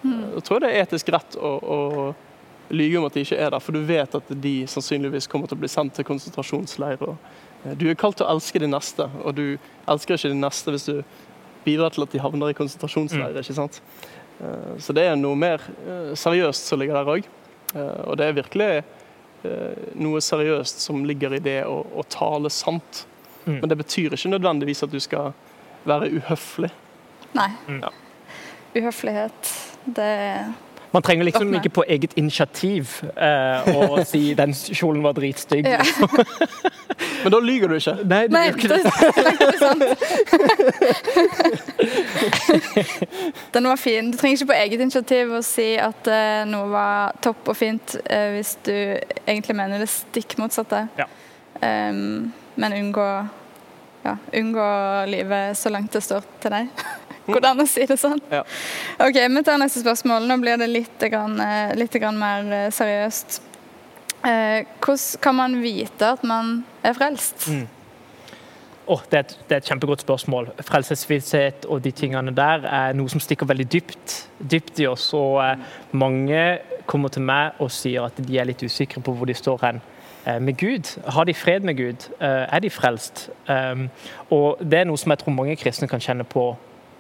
Mm. 0.03 0.35
Jeg 0.39 0.45
tror 0.49 0.63
det 0.63 0.73
er 0.73 0.83
etisk 0.83 1.13
rett 1.15 1.37
å, 1.39 1.53
å 1.63 1.79
lyge 2.71 2.99
om 2.99 3.07
at 3.09 3.17
de 3.17 3.25
ikke 3.25 3.41
er 3.41 3.51
der, 3.51 3.61
for 3.63 3.77
du 3.77 3.83
vet 3.89 4.15
at 4.15 4.31
de 4.43 4.55
sannsynligvis 4.71 5.29
kommer 5.31 5.51
til 5.51 5.59
å 5.59 5.63
bli 5.65 5.71
sendt 5.71 5.97
til 5.99 6.07
konsentrasjonsleir. 6.09 7.03
Du 7.79 7.85
er 7.89 7.99
kalt 7.99 8.19
til 8.19 8.27
å 8.27 8.33
elske 8.33 8.63
de 8.63 8.71
neste, 8.71 9.07
og 9.23 9.37
du 9.39 9.47
elsker 9.91 10.17
ikke 10.17 10.33
de 10.33 10.41
neste 10.41 10.75
hvis 10.75 10.89
du 10.89 11.03
bidrar 11.65 11.95
til 11.95 12.07
at 12.07 12.15
de 12.15 12.23
havner 12.23 12.51
i 12.51 12.57
konsentrasjonsleir. 12.59 13.39
ikke 13.39 13.57
sant? 13.57 13.83
Eh, 14.41 14.79
så 14.79 14.95
det 14.97 15.07
er 15.07 15.17
noe 15.19 15.39
mer 15.39 15.63
eh, 15.87 16.13
seriøst 16.19 16.69
som 16.71 16.81
ligger 16.81 16.99
der 16.99 17.15
òg. 17.15 17.31
Eh, 17.75 18.03
og 18.07 18.19
det 18.19 18.29
er 18.29 18.43
virkelig 18.43 18.73
noe 19.99 20.21
seriøst 20.23 20.85
som 20.85 21.01
ligger 21.03 21.33
i 21.35 21.41
det 21.43 21.65
å, 21.67 21.81
å 21.99 22.05
tale 22.07 22.47
sant. 22.55 23.01
Mm. 23.43 23.57
Men 23.57 23.73
det 23.73 23.77
betyr 23.81 24.15
ikke 24.15 24.31
nødvendigvis 24.31 24.85
at 24.87 24.93
du 24.93 25.01
skal 25.03 25.33
være 25.83 26.13
uhøflig. 26.15 26.71
Nei. 27.35 27.49
Mm. 27.67 27.81
Ja. 27.83 27.91
Uhøflighet, 28.77 29.51
det 29.99 30.13
man 30.93 31.03
trenger 31.03 31.25
liksom 31.25 31.55
ikke 31.55 31.69
på 31.69 31.85
eget 31.89 32.13
initiativ 32.21 33.03
eh, 33.17 33.69
å 33.73 34.05
si 34.05 34.33
'den 34.39 34.53
kjolen 34.53 35.03
var 35.03 35.13
dritstygg'. 35.17 35.69
Ja. 35.69 35.81
Men 37.25 37.33
da 37.33 37.39
lyver 37.41 37.69
du 37.69 37.75
ikke? 37.79 37.95
Nei, 38.05 38.27
du 38.27 38.33
Nei 38.35 38.49
ikke 38.51 38.69
det. 38.69 38.83
det 39.53 39.59
sant. 39.59 39.83
Den 43.55 43.69
var 43.69 43.77
fin. 43.77 44.11
Du 44.13 44.19
trenger 44.19 44.37
ikke 44.37 44.51
på 44.53 44.59
eget 44.59 44.81
initiativ 44.81 45.33
å 45.39 45.43
si 45.47 45.77
at 45.81 46.09
uh, 46.11 46.45
noe 46.51 46.69
var 46.73 47.17
topp 47.25 47.49
og 47.55 47.57
fint, 47.57 47.97
uh, 48.11 48.29
hvis 48.37 48.57
du 48.67 48.75
egentlig 49.27 49.57
mener 49.57 49.79
det 49.83 49.89
stikk 49.91 50.37
motsatte. 50.43 50.87
Ja. 50.99 51.07
Um, 51.63 52.33
men 52.55 52.77
unngå, 52.77 53.09
ja, 54.05 54.17
unngå 54.35 54.69
livet 55.09 55.59
så 55.59 55.73
langt 55.73 55.93
det 55.95 56.03
står 56.05 56.27
til 56.43 56.51
deg. 56.53 56.85
Går 57.27 57.41
det 57.41 57.51
an 57.53 57.63
å 57.63 57.69
si 57.71 57.87
det 57.87 57.99
sånn? 58.01 58.21
Ja. 58.33 58.43
Ok, 59.03 59.15
Vi 59.15 59.43
tar 59.47 59.61
neste 59.63 59.85
spørsmål. 59.85 60.27
Nå 60.27 60.39
blir 60.43 60.59
det 60.59 60.71
litt, 60.71 60.99
grann, 60.99 61.39
eh, 61.41 61.75
litt 61.79 61.95
grann 61.95 62.19
mer 62.19 62.53
eh, 62.53 62.71
seriøst. 62.75 63.41
Eh, 64.25 64.65
hvordan 64.81 65.21
kan 65.21 65.35
man 65.35 65.63
vite 65.63 66.13
at 66.15 66.25
man 66.25 66.65
er 66.83 66.95
frelst? 66.95 67.49
Mm. 67.49 67.69
Oh, 68.87 69.01
det, 69.11 69.17
er 69.17 69.21
et, 69.21 69.39
det, 69.49 69.55
er 69.55 69.61
et, 69.61 69.69
kjempegodt 69.71 70.03
spørsmål. 70.03 70.49
Frelsesvisshet 70.67 71.67
og 71.71 71.85
de 71.85 71.93
tingene 71.95 72.35
der 72.35 72.67
er 72.67 72.97
noe 72.99 73.11
som 73.11 73.23
stikker 73.23 73.47
veldig 73.47 73.67
dypt, 73.71 74.17
dypt 74.43 74.81
i 74.83 74.89
oss. 74.91 75.13
Og 75.15 75.39
eh, 75.45 75.63
mange 75.95 76.43
kommer 76.91 77.13
til 77.15 77.23
meg 77.23 77.63
og 77.63 77.71
sier 77.71 78.09
at 78.09 78.19
de 78.19 78.39
er 78.39 78.51
litt 78.51 78.63
usikre 78.63 79.03
på 79.03 79.15
hvor 79.15 79.31
de 79.31 79.37
står 79.39 79.63
hen 79.63 79.79
eh, 80.27 80.41
med 80.43 80.59
Gud. 80.59 80.91
Har 81.15 81.31
de 81.31 81.35
fred 81.35 81.63
med 81.67 81.79
Gud? 81.79 82.09
Eh, 82.19 82.43
er 82.51 82.63
de 82.63 82.71
frelst? 82.75 83.29
Og 84.35 84.63
det 84.63 84.83
er 84.83 84.91
noe 84.91 84.99
som 84.99 85.15
jeg 85.15 85.23
tror 85.23 85.39
mange 85.39 85.57
kristne 85.63 85.91
kan 85.91 86.03
kjenne 86.03 86.27
på 86.27 86.51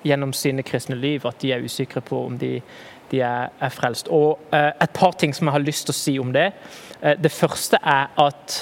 gjennom 0.04 0.32
sine 0.32 0.62
kristne 0.62 0.96
liv 0.96 1.26
at 1.26 1.40
de 1.42 1.52
er 1.52 1.64
usikre 1.64 2.02
på 2.04 2.24
om 2.26 2.38
de, 2.38 2.56
de 3.10 3.20
er, 3.20 3.50
er, 3.60 3.72
frelst. 3.72 4.08
Og 4.08 4.40
eh, 4.52 4.70
Et 4.82 4.94
par 4.94 5.12
ting 5.12 5.34
som 5.34 5.46
jeg 5.46 5.56
har 5.56 5.66
lyst 5.66 5.86
til 5.86 5.94
å 5.94 5.98
si 5.98 6.18
om 6.20 6.32
det. 6.32 6.50
Eh, 7.02 7.18
det 7.20 7.32
første 7.32 7.78
er 7.82 8.08
at 8.20 8.56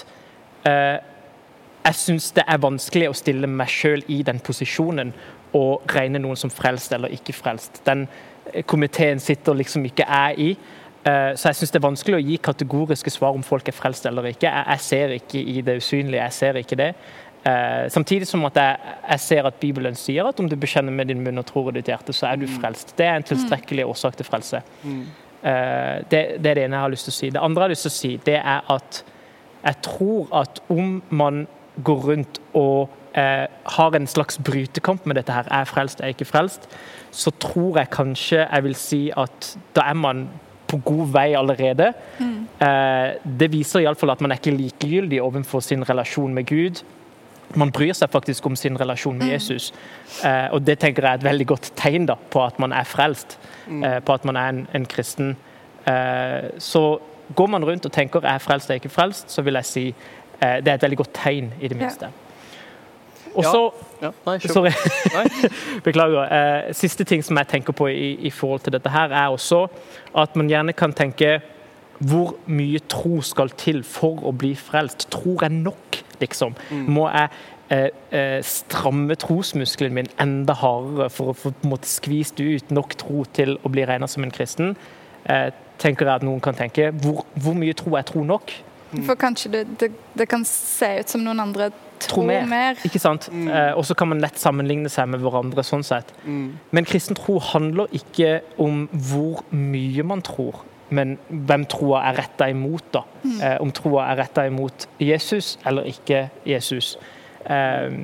eh, 0.69 0.99
jeg 1.85 1.97
syns 1.97 2.33
det 2.37 2.45
er 2.47 2.61
vanskelig 2.61 3.09
å 3.11 3.17
stille 3.17 3.49
meg 3.49 3.71
sjøl 3.73 4.05
i 4.09 4.21
den 4.27 4.41
posisjonen 4.45 5.15
og 5.57 5.89
regne 5.95 6.21
noen 6.21 6.39
som 6.39 6.53
frelst 6.53 6.93
eller 6.93 7.13
ikke 7.15 7.35
frelst. 7.35 7.81
Den 7.87 8.05
komiteen 8.71 9.19
sitter 9.23 9.57
liksom 9.57 9.87
ikke 9.89 10.07
jeg 10.07 10.51
i. 10.51 10.51
Så 11.01 11.49
jeg 11.49 11.57
syns 11.57 11.73
det 11.73 11.79
er 11.81 11.87
vanskelig 11.87 12.19
å 12.19 12.21
gi 12.21 12.37
kategoriske 12.45 13.11
svar 13.11 13.33
om 13.33 13.43
folk 13.43 13.67
er 13.71 13.75
frelst 13.75 14.05
eller 14.07 14.29
ikke. 14.29 14.51
Jeg 14.53 14.85
ser 14.85 15.15
ikke 15.17 15.41
i 15.41 15.63
det 15.65 15.79
usynlige, 15.81 16.21
jeg 16.21 16.37
ser 16.37 16.59
ikke 16.61 16.77
det. 16.77 16.91
Eh, 17.41 17.87
samtidig 17.89 18.29
som 18.29 18.45
at 18.45 18.59
jeg, 18.61 18.95
jeg, 19.09 19.21
ser 19.25 19.47
at 19.49 19.61
Bibelen 19.63 19.97
sier 19.97 20.29
at 20.29 20.41
om 20.43 20.49
du 20.49 20.57
bekjenner 20.61 20.93
med 20.93 21.09
din 21.09 21.23
munn 21.25 21.41
og 21.41 21.47
tror 21.49 21.71
i 21.71 21.79
ditt 21.79 21.89
hjerte, 21.89 22.13
så 22.17 22.29
er 22.29 22.41
du 22.41 22.47
mm. 22.47 22.59
frelst. 22.61 22.93
Det 22.99 23.07
er 23.07 23.17
en 23.17 23.27
tilstrekkelig 23.27 23.87
årsak 23.89 24.19
til 24.19 24.29
frelse. 24.29 24.61
Mm. 24.83 25.07
Eh, 25.41 25.97
det, 26.11 26.21
det, 26.37 26.51
er 26.51 26.61
det 26.61 26.67
ene 26.67 26.77
jeg 26.77 26.85
har 26.85 26.93
lyst 26.93 27.09
til 27.09 27.15
å 27.15 27.19
si. 27.21 27.31
Det 27.33 27.45
andre 27.47 27.63
jeg 27.63 27.71
har 27.71 27.75
lyst 27.77 27.89
til 27.89 27.95
å 27.95 27.97
si, 27.97 28.13
det 28.29 28.37
er 28.41 28.71
at 28.77 29.03
jeg 29.61 29.83
tror 29.85 30.29
at 30.41 30.61
om 30.73 31.01
man 31.09 31.47
går 31.85 32.05
rundt 32.11 32.41
og 32.57 32.93
eh, 33.17 33.47
har 33.49 33.97
en 33.97 34.09
slags 34.09 34.39
brytekamp 34.45 35.09
med 35.09 35.17
dette 35.21 35.33
her, 35.33 35.49
er 35.49 35.65
jeg 35.65 35.73
frelst, 35.73 36.01
er 36.01 36.11
jeg 36.11 36.19
ikke 36.19 36.31
frelst, 36.33 36.69
så 37.11 37.33
tror 37.41 37.81
jeg 37.81 37.93
kanskje 37.93 38.45
jeg 38.45 38.67
vil 38.69 38.77
si 38.79 39.03
at 39.17 39.53
da 39.77 39.89
er 39.89 39.99
man 39.99 40.27
på 40.71 40.79
god 40.87 41.13
vei 41.17 41.29
allerede. 41.35 41.91
Mm. 42.21 42.37
Eh, 42.63 43.09
det 43.41 43.51
viser 43.53 43.85
iallfall 43.85 44.13
at 44.13 44.21
man 44.23 44.33
er 44.33 44.41
ikke 44.41 44.55
likegyldig 44.55 45.23
overfor 45.25 45.65
sin 45.65 45.83
relasjon 45.89 46.35
med 46.37 46.47
Gud. 46.47 46.85
Man 47.59 47.73
bryr 47.75 47.93
seg 47.97 48.11
faktisk 48.13 48.47
om 48.47 48.57
sin 48.57 48.79
relasjon 48.79 49.19
med 49.19 49.27
mm. 49.27 49.33
Jesus. 49.33 49.73
Eh, 50.25 50.47
og 50.55 50.63
det 50.63 50.79
tenker 50.79 51.03
jeg 51.03 51.11
er 51.11 51.23
et 51.23 51.27
veldig 51.27 51.47
godt 51.51 51.73
tegn 51.77 52.07
da, 52.07 52.15
på 52.31 52.45
at 52.45 52.59
man 52.63 52.73
er 52.73 52.87
frelst, 52.87 53.39
mm. 53.67 53.85
eh, 53.85 53.99
på 54.07 54.15
at 54.15 54.25
man 54.29 54.37
er 54.37 54.53
en, 54.55 54.67
en 54.75 54.87
kristen. 54.87 55.37
Eh, 55.89 56.51
så 56.59 56.85
går 57.35 57.47
man 57.47 57.65
rundt 57.65 57.87
og 57.87 57.93
tenker 57.93 58.21
'jeg 58.21 58.35
er 58.35 58.39
frelst, 58.39 58.69
jeg 58.69 58.75
er 58.75 58.81
ikke 58.81 58.95
frelst', 58.95 59.31
så 59.31 59.43
vil 59.43 59.55
jeg 59.55 59.65
si 59.65 59.95
eh, 60.41 60.57
det 60.57 60.69
er 60.69 60.75
et 60.75 60.83
veldig 60.83 60.99
godt 60.99 61.15
tegn, 61.15 61.55
i 61.61 61.69
det 61.69 61.77
minste. 61.77 62.09
Og 63.35 63.45
så 63.45 63.73
ja. 64.03 64.11
ja. 64.27 64.39
Sorry. 64.39 64.71
Beklager. 65.85 66.23
Eh, 66.23 66.75
siste 66.75 67.05
ting 67.05 67.25
som 67.25 67.37
jeg 67.37 67.49
tenker 67.49 67.73
på 67.73 67.87
i, 67.87 68.15
i, 68.27 68.31
forhold 68.31 68.61
til 68.61 68.73
dette 68.73 68.91
her, 68.91 69.11
er 69.11 69.29
også 69.29 69.67
at 70.19 70.37
man 70.37 70.49
gjerne 70.49 70.73
kan 70.73 70.93
tenke 70.93 71.41
hvor 72.01 72.35
mye 72.49 72.81
tro 72.89 73.21
skal 73.25 73.53
til 73.61 73.83
for 73.85 74.23
å 74.25 74.33
bli 74.37 74.55
frelst? 74.57 75.09
Tror 75.13 75.45
jeg 75.45 75.53
nok, 75.53 76.01
liksom? 76.23 76.55
Mm. 76.71 76.87
Må 76.97 77.07
jeg 77.13 77.29
eh, 77.77 77.89
eh, 78.17 78.39
stramme 78.47 79.17
trosmuskelen 79.21 79.99
min 79.99 80.09
enda 80.21 80.57
hardere 80.63 81.11
for 81.13 81.33
å 81.33 81.37
få 81.37 81.53
skvist 81.85 82.41
ut 82.41 82.73
nok 82.73 82.97
tro 83.01 83.27
til 83.37 83.59
å 83.63 83.73
bli 83.73 83.85
regna 83.89 84.09
som 84.09 84.25
en 84.25 84.33
kristen? 84.35 84.75
Eh, 85.29 85.51
tenker 85.81 86.09
jeg 86.09 86.21
at 86.21 86.27
noen 86.27 86.41
kan 86.45 86.57
tenke. 86.57 86.91
Hvor, 87.03 87.25
hvor 87.37 87.57
mye 87.57 87.77
tro 87.77 87.97
er 87.99 88.09
tro 88.09 88.25
nok? 88.25 88.53
Mm. 88.91 89.05
For 89.07 89.15
kanskje 89.15 89.53
det, 89.53 89.61
det, 89.81 89.93
det, 90.19 90.27
kan 90.29 90.45
se 90.49 90.89
ut 91.01 91.13
som 91.13 91.23
noen 91.23 91.39
andre 91.45 91.69
tror, 92.03 92.25
mer. 92.27 92.47
mer. 92.49 92.81
Ikke 92.87 92.99
sant? 93.03 93.29
Mm. 93.31 93.47
Eh, 93.47 93.71
og 93.79 93.85
så 93.87 93.95
kan 93.95 94.11
man 94.11 94.23
lett 94.23 94.41
sammenligne 94.41 94.91
seg 94.91 95.13
med 95.13 95.23
hverandre 95.23 95.63
sånn 95.67 95.85
sett. 95.87 96.11
Mm. 96.25 96.59
Men 96.75 96.89
kristen 96.89 97.19
tro 97.19 97.39
handler 97.53 97.93
ikke 97.95 98.41
om 98.59 98.87
hvor 98.91 99.45
mye 99.55 100.07
man 100.07 100.25
tror, 100.27 100.65
men 100.91 101.17
hvem 101.29 101.67
troa 101.71 102.05
er 102.11 102.19
retta 102.19 102.49
imot. 102.51 102.93
da. 102.95 103.03
Mm. 103.23 103.41
Eh, 103.41 103.57
om 103.61 103.73
troa 103.73 104.09
er 104.11 104.23
retta 104.25 104.47
imot 104.47 104.89
Jesus 105.01 105.59
eller 105.67 105.89
ikke 105.91 106.29
Jesus. 106.47 106.97
Eh, 107.47 108.01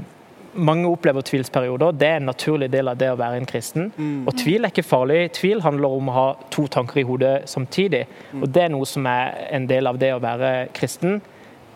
mange 0.57 0.89
opplever 0.89 1.21
tvilsperioder. 1.21 1.93
Det 1.93 2.09
er 2.09 2.17
en 2.17 2.29
naturlig 2.31 2.71
del 2.73 2.89
av 2.89 2.97
det 2.99 3.11
å 3.13 3.19
være 3.19 3.41
en 3.41 3.49
kristen. 3.49 3.91
Mm. 3.97 4.27
Og 4.27 4.37
tvil 4.41 4.65
er 4.65 4.73
ikke 4.73 4.87
farlig. 4.87 5.33
Tvil 5.37 5.61
handler 5.65 5.97
om 5.99 6.09
å 6.09 6.17
ha 6.17 6.27
to 6.51 6.67
tanker 6.73 7.01
i 7.03 7.07
hodet 7.07 7.35
samtidig. 7.51 8.07
Mm. 8.33 8.43
Og 8.43 8.55
det 8.55 8.63
er 8.63 8.73
noe 8.73 8.89
som 8.89 9.07
er 9.11 9.35
en 9.51 9.67
del 9.69 9.87
av 9.87 9.99
det 10.01 10.15
å 10.15 10.23
være 10.23 10.53
kristen. 10.77 11.21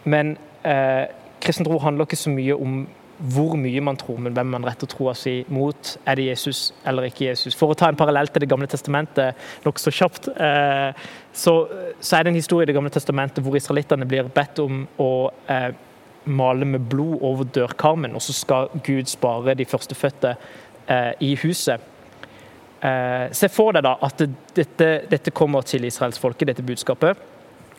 Men 0.04 0.36
eh, 0.64 1.10
kristen 1.40 1.68
tro 1.68 1.78
handler 1.78 2.08
ikke 2.08 2.20
så 2.20 2.32
mye 2.32 2.56
om 2.56 2.86
hvor 3.20 3.56
mye 3.60 3.80
man 3.84 3.98
tror, 4.00 4.16
men 4.22 4.32
hvem 4.32 4.48
man 4.54 4.64
retter 4.64 4.88
troa 4.88 5.12
si 5.18 5.42
mot. 5.52 5.92
Er 6.08 6.16
det 6.16 6.28
Jesus 6.30 6.70
eller 6.88 7.08
ikke 7.10 7.26
Jesus? 7.28 7.56
For 7.56 7.72
å 7.72 7.76
ta 7.76 7.90
en 7.90 7.98
parallell 7.98 8.30
til 8.32 8.44
Det 8.44 8.48
gamle 8.48 8.68
testamentet 8.70 9.36
nokså 9.66 9.92
kjapt, 9.92 10.30
eh, 10.32 10.96
så, 11.32 11.54
så, 12.00 12.16
er 12.16 12.24
det 12.24 12.32
en 12.32 12.40
historie 12.40 12.64
i 12.64 12.70
Det 12.70 12.76
gamle 12.76 12.92
testamentet 12.92 13.44
hvor 13.44 13.56
israelittene 13.58 14.08
blir 14.08 14.30
bedt 14.34 14.62
om 14.64 14.86
å 15.00 15.12
eh, 15.52 15.70
male 16.24 16.68
med 16.68 16.88
blod 16.88 17.20
over 17.26 17.48
dørkarmen, 17.48 18.14
og 18.16 18.24
så 18.24 18.36
skal 18.36 18.72
Gud 18.86 19.08
spare 19.08 19.56
de 19.56 19.68
førstefødte 19.68 20.34
eh, 20.88 21.12
i 21.20 21.34
huset. 21.44 21.88
Se 22.80 23.48
for 23.52 23.76
deg 23.76 23.84
da 23.84 23.90
at 24.06 24.22
dette, 24.56 24.86
dette 25.10 25.32
kommer 25.36 25.66
til 25.68 25.84
israelsfolket, 25.84 26.48
dette 26.48 26.64
budskapet. 26.64 27.18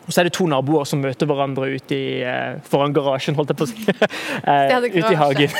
Og 0.02 0.10
så 0.10 0.20
er 0.20 0.26
det 0.26 0.34
to 0.34 0.48
naboer 0.50 0.86
som 0.88 1.02
møter 1.02 1.28
hverandre 1.30 1.68
ute 1.76 1.94
i, 1.94 2.06
eh, 2.26 2.58
foran 2.66 2.94
garasjen, 2.94 3.36
holdt 3.38 3.52
jeg 3.52 3.58
på 3.60 3.66
å 3.66 3.70
si. 3.70 3.84
eh, 4.50 4.86
ute 4.96 5.12
i 5.12 5.18
hagen. 5.20 5.54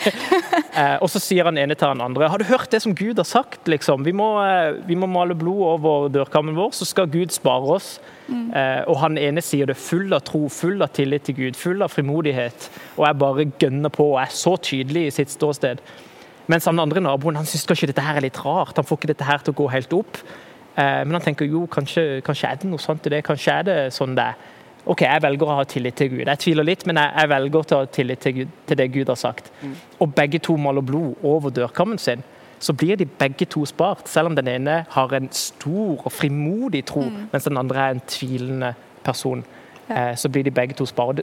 eh, 0.80 0.96
og 1.04 1.10
så 1.12 1.20
sier 1.20 1.48
han 1.48 1.60
ene 1.60 1.76
til 1.76 1.90
han 1.90 2.00
andre 2.04 2.30
Har 2.32 2.40
du 2.40 2.46
hørt 2.48 2.72
det 2.72 2.80
som 2.84 2.94
Gud 2.96 3.20
har 3.20 3.28
sagt? 3.28 3.68
Liksom? 3.68 4.06
Vi, 4.06 4.14
må, 4.16 4.30
vi 4.88 4.96
må 4.96 5.08
male 5.10 5.36
blod 5.36 5.60
over 5.74 6.08
dørkammen 6.14 6.56
vår, 6.56 6.72
så 6.78 6.88
skal 6.88 7.10
Gud 7.12 7.34
spare 7.36 7.76
oss. 7.76 7.96
Mm. 8.26 8.48
Og 8.90 8.96
han 8.98 9.20
ene 9.20 9.44
sier 9.44 9.68
det 9.68 9.76
full 9.78 10.10
av 10.16 10.24
tro, 10.26 10.46
full 10.50 10.80
av 10.82 10.90
tillit 10.96 11.28
til 11.28 11.36
Gud, 11.36 11.58
full 11.60 11.84
av 11.84 11.92
frimodighet. 11.92 12.70
Og 12.96 13.06
er 13.06 13.20
bare 13.20 13.46
gønner 13.60 13.92
på 13.92 14.08
og 14.14 14.18
er 14.24 14.32
så 14.34 14.56
tydelig 14.56 15.06
i 15.06 15.14
sitt 15.20 15.34
ståsted. 15.34 15.84
Mens 16.50 16.66
han 16.66 16.80
andre 16.82 17.02
naboen 17.02 17.38
han 17.38 17.46
syns 17.48 17.66
kanskje 17.68 17.90
dette 17.90 18.02
her 18.02 18.18
er 18.18 18.26
litt 18.26 18.40
rart. 18.42 18.76
Han 18.78 18.86
får 18.86 19.00
ikke 19.00 19.12
dette 19.12 19.28
her 19.28 19.44
til 19.44 19.54
å 19.54 19.60
gå 19.60 19.70
helt 19.74 19.94
opp. 20.00 20.20
Eh, 20.76 21.02
men 21.06 21.16
han 21.16 21.24
tenker 21.24 21.48
jo, 21.48 21.64
kanskje, 21.72 22.20
kanskje 22.26 22.50
er 22.50 22.60
det 22.60 22.70
noe 22.70 22.82
sånt 22.82 23.08
i 23.08 23.14
det. 23.16 23.24
Kanskje 23.24 23.58
er 23.58 23.66
det 23.66 23.76
sånn 23.96 24.16
det 24.16 24.28
er. 24.32 24.52
OK, 24.86 25.02
jeg 25.02 25.22
velger 25.24 25.48
å 25.48 25.58
ha 25.58 25.64
tillit 25.66 25.96
til 25.98 26.12
Gud. 26.12 26.28
Jeg 26.28 26.42
tviler 26.44 26.66
litt, 26.68 26.84
men 26.86 27.00
jeg, 27.00 27.10
jeg 27.16 27.30
velger 27.32 27.58
å 27.58 27.80
ha 27.80 27.90
tillit 27.90 28.20
til, 28.22 28.34
Gud, 28.36 28.56
til, 28.68 28.78
det 28.78 28.86
Gud 28.94 29.10
har 29.10 29.18
sagt. 29.18 29.50
Mm. 29.62 29.74
Og 30.04 30.12
begge 30.14 30.40
to 30.46 30.54
maler 30.60 30.84
blod 30.86 31.24
over 31.26 31.50
dørkammen 31.50 31.98
sin. 31.98 32.22
Så 32.62 32.72
blir 32.72 32.96
de 32.96 33.04
begge 33.04 33.48
to 33.52 33.64
spart, 33.68 34.06
selv 34.08 34.30
om 34.30 34.36
den 34.36 34.48
ene 34.48 34.84
har 34.90 35.12
en 35.16 35.26
stor 35.34 36.04
og 36.06 36.12
frimodig 36.12 36.84
tro, 36.88 37.02
mm. 37.02 37.26
mens 37.32 37.48
den 37.48 37.58
andre 37.60 37.82
er 37.82 37.96
en 37.96 38.04
tvilende 38.08 38.72
person. 39.04 39.42
Ja. 39.88 40.10
Eh, 40.10 40.14
så 40.18 40.28
blir 40.28 40.46
de 40.46 40.54
begge 40.54 40.74
to 40.74 40.86
spart. 40.86 41.20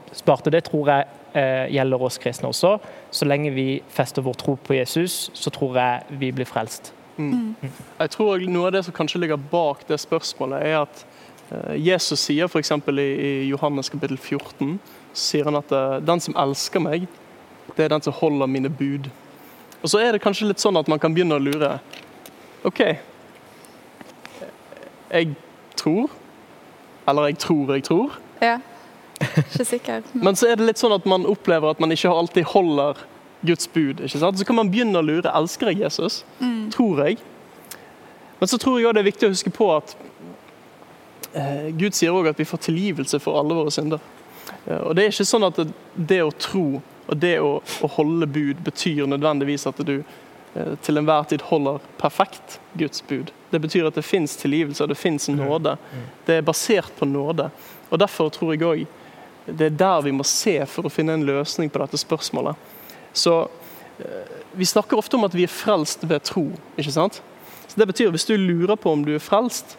Og 0.47 0.51
det 0.51 0.63
tror 0.67 0.91
jeg 0.91 1.05
eh, 1.35 1.71
gjelder 1.73 2.03
oss 2.03 2.17
kristne 2.17 2.51
også. 2.51 2.77
Så 3.11 3.25
lenge 3.25 3.53
vi 3.55 3.81
fester 3.89 4.23
vår 4.23 4.37
tro 4.43 4.57
på 4.59 4.75
Jesus, 4.75 5.31
så 5.33 5.49
tror 5.49 5.79
jeg 5.79 6.19
vi 6.19 6.31
blir 6.31 6.47
frelst. 6.47 6.93
Mm. 7.17 7.55
Jeg 7.99 8.09
tror 8.15 8.41
Noe 8.49 8.69
av 8.69 8.73
det 8.75 8.83
som 8.87 8.95
kanskje 8.95 9.21
ligger 9.21 9.41
bak 9.51 9.83
det 9.87 9.99
spørsmålet, 10.01 10.63
er 10.65 10.79
at 10.81 11.03
eh, 11.51 11.75
Jesus 11.77 12.23
sier 12.25 12.49
f.eks. 12.49 12.71
I, 12.71 13.07
i 13.07 13.33
Johannes 13.51 13.91
kapittel 13.93 14.17
14 14.17 14.79
sier 15.13 15.45
han 15.49 15.59
at 15.59 15.71
eh, 15.71 15.99
den 16.05 16.23
som 16.23 16.37
elsker 16.39 16.83
meg, 16.83 17.07
det 17.77 17.85
er 17.85 17.93
den 17.93 18.03
som 18.05 18.17
holder 18.17 18.49
mine 18.49 18.69
bud. 18.69 19.09
Og 19.83 19.89
Så 19.89 19.99
er 19.99 20.15
det 20.15 20.23
kanskje 20.23 20.47
litt 20.49 20.63
sånn 20.63 20.79
at 20.79 20.89
man 20.91 21.01
kan 21.01 21.13
begynne 21.13 21.37
å 21.37 21.43
lure. 21.43 21.75
OK, 22.63 22.81
jeg 25.13 25.33
tror. 25.75 26.11
Eller 27.07 27.29
jeg 27.29 27.41
tror 27.43 27.73
jeg 27.75 27.83
tror. 27.83 28.19
Ja. 28.41 28.59
Ikke 29.23 29.65
sikker. 29.67 30.05
Men 30.13 30.37
så 30.39 30.49
er 30.49 30.59
det 30.59 30.67
litt 30.67 30.81
sånn 30.81 30.95
at 30.95 31.05
man 31.09 31.27
opplever 31.29 31.69
at 31.71 31.81
man 31.83 31.93
ikke 31.93 32.11
alltid 32.11 32.47
holder 32.53 33.03
Guds 33.43 33.67
bud. 33.67 34.01
ikke 34.01 34.19
sant? 34.19 34.39
Så 34.39 34.45
kan 34.47 34.55
man 34.55 34.71
begynne 34.71 34.99
å 34.99 35.05
lure. 35.05 35.31
Elsker 35.35 35.71
jeg 35.71 35.83
Jesus? 35.83 36.23
Mm. 36.39 36.71
Tror 36.71 37.03
jeg. 37.05 37.19
Men 38.39 38.51
så 38.51 38.57
tror 38.57 38.79
jeg 38.79 38.87
også 38.87 38.97
det 38.97 39.03
er 39.03 39.11
viktig 39.11 39.27
å 39.27 39.33
huske 39.33 39.53
på 39.55 39.69
at 39.75 39.95
eh, 41.33 41.69
Gud 41.79 41.95
sier 41.95 42.15
òg 42.15 42.31
at 42.31 42.39
vi 42.39 42.47
får 42.47 42.65
tilgivelse 42.69 43.19
for 43.23 43.39
alle 43.39 43.55
våre 43.57 43.71
synder. 43.71 44.01
Eh, 44.65 44.79
og 44.79 44.95
Det 44.95 45.05
er 45.05 45.13
ikke 45.13 45.27
sånn 45.27 45.47
at 45.47 45.59
det, 45.61 45.69
det 45.95 46.23
å 46.23 46.33
tro 46.35 46.67
og 47.03 47.19
det 47.19 47.35
å, 47.43 47.57
å, 47.59 47.89
holde 47.97 48.27
bud 48.31 48.61
betyr 48.63 49.07
nødvendigvis 49.11 49.67
at 49.67 49.79
du 49.85 49.97
eh, 49.99 50.73
til 50.85 50.99
enhver 50.99 51.27
tid 51.27 51.43
holder 51.49 51.83
perfekt 51.99 52.59
Guds 52.79 53.03
bud. 53.07 53.33
Det 53.51 53.61
betyr 53.61 53.89
at 53.89 53.99
det 53.99 54.05
fins 54.07 54.37
tilgivelse 54.39 54.85
og 54.85 54.93
det 54.93 54.99
fins 54.99 55.27
mm. 55.29 55.39
nåde. 55.39 55.75
Mm. 55.91 56.05
Det 56.27 56.37
er 56.39 56.47
basert 56.47 56.93
på 56.99 57.07
nåde. 57.09 57.49
Og 57.91 57.99
Derfor 57.99 58.31
tror 58.33 58.53
jeg 58.55 58.67
òg 58.67 58.85
det 59.43 59.65
er 59.65 59.75
der 59.75 60.05
vi 60.05 60.13
må 60.15 60.23
se 60.23 60.55
for 60.71 60.87
å 60.87 60.91
finne 60.93 61.17
en 61.17 61.25
løsning 61.27 61.71
på 61.71 61.81
dette 61.81 61.99
spørsmålet. 61.99 62.55
Så 63.13 63.47
eh, 63.99 64.41
Vi 64.53 64.65
snakker 64.65 64.97
ofte 64.97 65.17
om 65.17 65.23
at 65.23 65.33
vi 65.33 65.45
er 65.47 65.51
frelst 65.51 66.05
ved 66.09 66.23
tro. 66.23 66.51
ikke 66.77 66.91
sant? 66.91 67.21
Så 67.67 67.79
Det 67.79 67.87
betyr 67.87 68.07
at 68.07 68.13
hvis 68.13 68.25
du 68.29 68.35
lurer 68.37 68.75
på 68.75 68.91
om 68.91 69.05
du 69.05 69.15
er 69.15 69.23
frelst, 69.23 69.77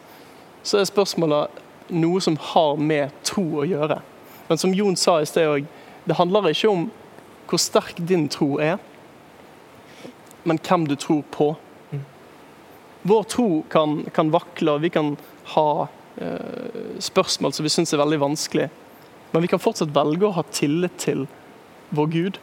så 0.62 0.78
er 0.80 0.88
spørsmålet 0.88 1.62
noe 1.88 2.20
som 2.20 2.36
har 2.40 2.76
med 2.80 3.12
tro 3.22 3.44
å 3.60 3.66
gjøre. 3.68 4.00
Men 4.48 4.58
som 4.58 4.74
Jon 4.74 4.96
sa 4.96 5.20
i 5.20 5.28
sted 5.28 5.46
òg, 5.48 5.66
det 6.04 6.16
handler 6.16 6.48
ikke 6.50 6.70
om 6.72 6.88
hvor 7.48 7.60
sterk 7.60 8.00
din 8.08 8.26
tro 8.28 8.56
er, 8.60 8.78
men 10.44 10.58
hvem 10.58 10.86
du 10.88 10.96
tror 10.96 11.22
på. 11.30 11.54
Vår 13.04 13.22
tro 13.28 13.48
kan, 13.68 14.02
kan 14.16 14.32
vakle, 14.32 14.72
og 14.72 14.82
vi 14.84 14.88
kan 14.88 15.12
ha 15.52 15.86
eh, 16.16 16.98
spørsmål 17.04 17.52
som 17.52 17.66
vi 17.66 17.72
syns 17.72 17.92
er 17.92 18.00
veldig 18.00 18.20
vanskelig. 18.22 18.70
Men 19.32 19.44
vi 19.44 19.50
kan 19.52 19.60
fortsatt 19.60 19.92
velge 19.92 20.28
å 20.28 20.36
ha 20.38 20.44
tillit 20.52 20.96
til 21.02 21.26
vår 21.92 22.08
Gud. 22.14 22.40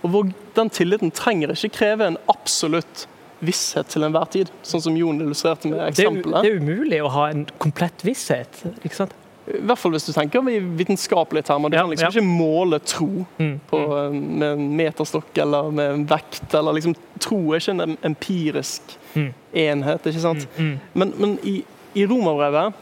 Og 0.00 0.12
hvor 0.12 0.28
Den 0.56 0.70
tilliten 0.72 1.12
trenger 1.14 1.52
ikke 1.54 1.70
kreve 1.76 2.06
en 2.10 2.18
absolutt 2.28 3.06
visshet 3.40 3.88
til 3.88 4.04
enhver 4.04 4.28
tid, 4.32 4.50
sånn 4.66 4.82
som 4.84 4.96
Jon 4.98 5.20
illustrerte 5.22 5.70
med 5.70 5.80
eksempelet. 5.86 6.44
Det 6.44 6.50
er, 6.50 6.60
umulig 6.60 7.00
å 7.00 7.10
ha 7.14 7.30
en 7.32 7.46
komplett 7.62 8.04
visshet. 8.04 8.60
ikke 8.82 8.98
sant? 8.98 9.14
I 9.50 9.62
hvert 9.66 9.80
fall 9.80 9.94
hvis 9.94 10.06
du 10.06 10.12
tenker 10.14 10.46
i 10.52 10.58
vitenskapelige 10.78 11.48
termer. 11.48 11.72
Du 11.72 11.76
ja, 11.78 11.82
kan 11.82 11.90
liksom 11.90 12.10
ja. 12.10 12.12
ikke 12.12 12.26
måle 12.26 12.78
tro 12.84 13.24
mm, 13.38 13.54
på, 13.70 13.80
mm. 13.80 13.94
Eh, 13.96 14.18
med 14.42 14.46
en 14.50 14.66
meterstokk 14.78 15.40
eller 15.42 15.72
med 15.74 15.94
en 15.94 16.04
vekt. 16.10 16.54
eller 16.54 16.76
liksom, 16.76 16.94
Tro 17.20 17.40
er 17.52 17.62
ikke 17.62 17.74
en 17.88 17.96
empirisk 18.12 18.94
mm. 19.14 19.30
enhet. 19.64 20.06
ikke 20.06 20.22
sant? 20.22 20.46
Mm. 20.58 20.76
Men, 20.92 21.14
men, 21.16 21.38
i, 21.42 21.60
i 21.94 22.06
romerbrevet 22.06 22.76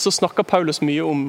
så 0.00 0.10
snakker 0.14 0.46
Paulus 0.46 0.80
mye 0.82 1.02
om 1.06 1.28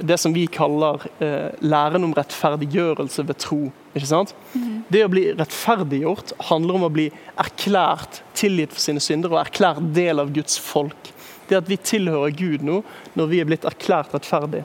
det 0.00 0.16
som 0.18 0.32
vi 0.32 0.46
kaller 0.48 1.02
eh, 1.22 1.50
læren 1.60 2.06
om 2.06 2.14
rettferdiggjørelse 2.16 3.26
ved 3.28 3.38
tro. 3.42 3.60
ikke 3.94 4.08
sant? 4.08 4.34
Mm. 4.54 4.84
Det 4.88 5.02
å 5.04 5.10
bli 5.12 5.24
rettferdiggjort 5.36 6.32
handler 6.48 6.78
om 6.78 6.86
å 6.88 6.92
bli 6.92 7.10
erklært 7.40 8.22
tilgitt 8.36 8.72
for 8.72 8.80
sine 8.80 9.02
synder 9.04 9.34
og 9.34 9.42
erklært 9.42 9.82
del 9.96 10.22
av 10.22 10.32
Guds 10.34 10.56
folk. 10.60 11.12
Det 11.48 11.58
at 11.60 11.68
vi 11.68 11.76
tilhører 11.76 12.32
Gud 12.36 12.64
nå 12.64 12.80
når 13.18 13.30
vi 13.30 13.42
er 13.42 13.50
blitt 13.50 13.68
erklært 13.68 14.14
rettferdig. 14.16 14.64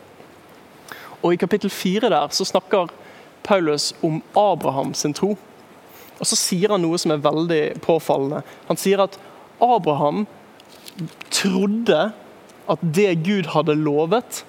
Og 1.19 1.35
I 1.35 1.41
kapittel 1.41 1.71
fire 1.73 2.11
der 2.11 2.31
så 2.31 2.47
snakker 2.47 2.91
Paulus 3.43 3.91
om 4.05 4.21
Abraham 4.37 4.93
sin 4.95 5.13
tro. 5.13 5.35
Og 6.19 6.27
så 6.27 6.35
sier 6.39 6.71
han 6.71 6.83
noe 6.83 6.99
som 6.99 7.11
er 7.11 7.23
veldig 7.23 7.63
påfallende. 7.83 8.43
Han 8.67 8.79
sier 8.79 9.03
at 9.03 9.19
Abraham 9.63 10.25
trodde 11.31 12.11
at 12.69 12.83
det 12.83 13.23
Gud 13.25 13.49
hadde 13.55 13.75
lovet, 13.79 14.43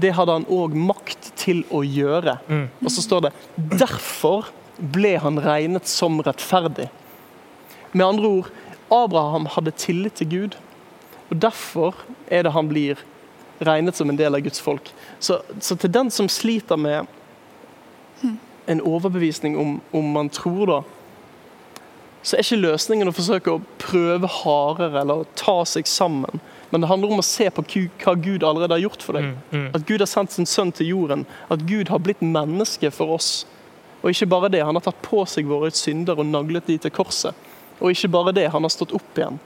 det 0.00 0.12
hadde 0.16 0.36
han 0.36 0.46
òg 0.52 0.76
makt 0.76 1.30
til 1.40 1.62
å 1.74 1.82
gjøre. 1.86 2.36
Mm. 2.48 2.68
Og 2.82 2.92
så 2.92 3.04
står 3.04 3.26
det 3.26 3.32
derfor 3.80 4.50
ble 4.76 5.14
han 5.22 5.40
regnet 5.40 5.88
som 5.88 6.20
rettferdig. 6.24 6.90
Med 7.96 8.04
andre 8.06 8.32
ord, 8.40 8.50
Abraham 8.92 9.48
hadde 9.54 9.72
tillit 9.80 10.18
til 10.20 10.28
Gud, 10.30 10.56
og 11.30 11.40
derfor 11.42 11.96
er 12.28 12.44
det 12.44 12.52
han 12.54 12.68
blir 12.70 13.00
regnet 13.64 13.96
som 13.96 14.10
en 14.12 14.18
del 14.18 14.36
av 14.36 14.44
Guds 14.44 14.60
folk. 14.60 14.92
Så, 15.18 15.40
så 15.60 15.78
til 15.80 15.92
den 15.92 16.12
som 16.12 16.28
sliter 16.28 16.76
med 16.76 17.08
en 18.66 18.82
overbevisning 18.82 19.56
om, 19.58 19.80
om 19.96 20.12
man 20.12 20.28
tror, 20.28 20.66
da, 20.66 20.78
så 22.26 22.36
er 22.36 22.42
ikke 22.42 22.58
løsningen 22.58 23.08
å 23.08 23.14
forsøke 23.14 23.54
å 23.54 23.62
prøve 23.78 24.28
hardere 24.42 25.04
eller 25.04 25.26
ta 25.38 25.60
seg 25.68 25.86
sammen. 25.86 26.42
Men 26.70 26.82
det 26.82 26.88
handler 26.90 27.12
om 27.14 27.22
å 27.22 27.26
se 27.26 27.46
på 27.54 27.62
hva 27.62 28.14
Gud 28.18 28.44
allerede 28.44 28.74
har 28.74 28.82
gjort 28.82 29.04
for 29.04 29.18
deg. 29.18 29.28
Mm, 29.28 29.36
mm. 29.50 29.68
At 29.78 29.84
Gud 29.86 30.02
har 30.02 30.10
sendt 30.10 30.34
sin 30.34 30.48
sønn 30.50 30.72
til 30.74 30.90
jorden. 30.90 31.26
At 31.52 31.62
Gud 31.68 31.92
har 31.92 32.02
blitt 32.02 32.24
menneske 32.24 32.90
for 32.94 33.14
oss. 33.16 33.46
Og 34.02 34.10
ikke 34.10 34.28
bare 34.34 34.50
det, 34.52 34.64
han 34.66 34.76
har 34.76 34.84
tatt 34.84 34.98
på 35.02 35.22
seg 35.30 35.48
våre 35.50 35.70
synder 35.74 36.18
og 36.18 36.28
naglet 36.28 36.66
de 36.68 36.78
til 36.82 36.94
korset. 36.94 37.34
Og 37.80 37.92
ikke 37.92 38.10
bare 38.12 38.34
det, 38.36 38.48
han 38.52 38.66
har 38.66 38.72
stått 38.72 38.94
opp 38.96 39.18
igjen. 39.18 39.38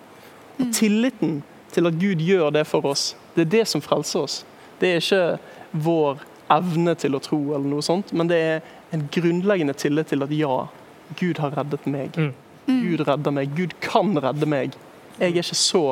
Og 0.60 0.72
Tilliten 0.76 1.40
til 1.72 1.86
at 1.88 1.96
Gud 2.00 2.22
gjør 2.24 2.50
det 2.54 2.66
for 2.68 2.84
oss, 2.90 3.14
det 3.36 3.46
er 3.46 3.52
det 3.54 3.62
som 3.70 3.82
frelser 3.82 4.26
oss. 4.26 4.40
Det 4.80 4.90
er 4.90 5.00
ikke 5.00 5.80
vår 5.86 6.22
evne 6.50 6.96
til 6.98 7.14
å 7.14 7.22
tro, 7.22 7.38
eller 7.54 7.68
noe 7.70 7.84
sånt, 7.84 8.10
men 8.16 8.30
det 8.30 8.38
er 8.42 8.62
en 8.90 9.06
grunnleggende 9.14 9.76
tillit 9.78 10.10
til 10.10 10.26
at 10.26 10.32
ja, 10.34 10.64
Gud 11.18 11.38
har 11.42 11.54
reddet 11.54 11.86
meg. 11.90 12.16
Mm. 12.18 12.32
Gud 12.66 13.04
redder 13.06 13.34
meg. 13.34 13.54
Gud 13.56 13.76
kan 13.82 14.12
redde 14.18 14.48
meg. 14.50 14.74
Jeg 15.18 15.30
er 15.30 15.42
ikke 15.42 15.58
så 15.58 15.84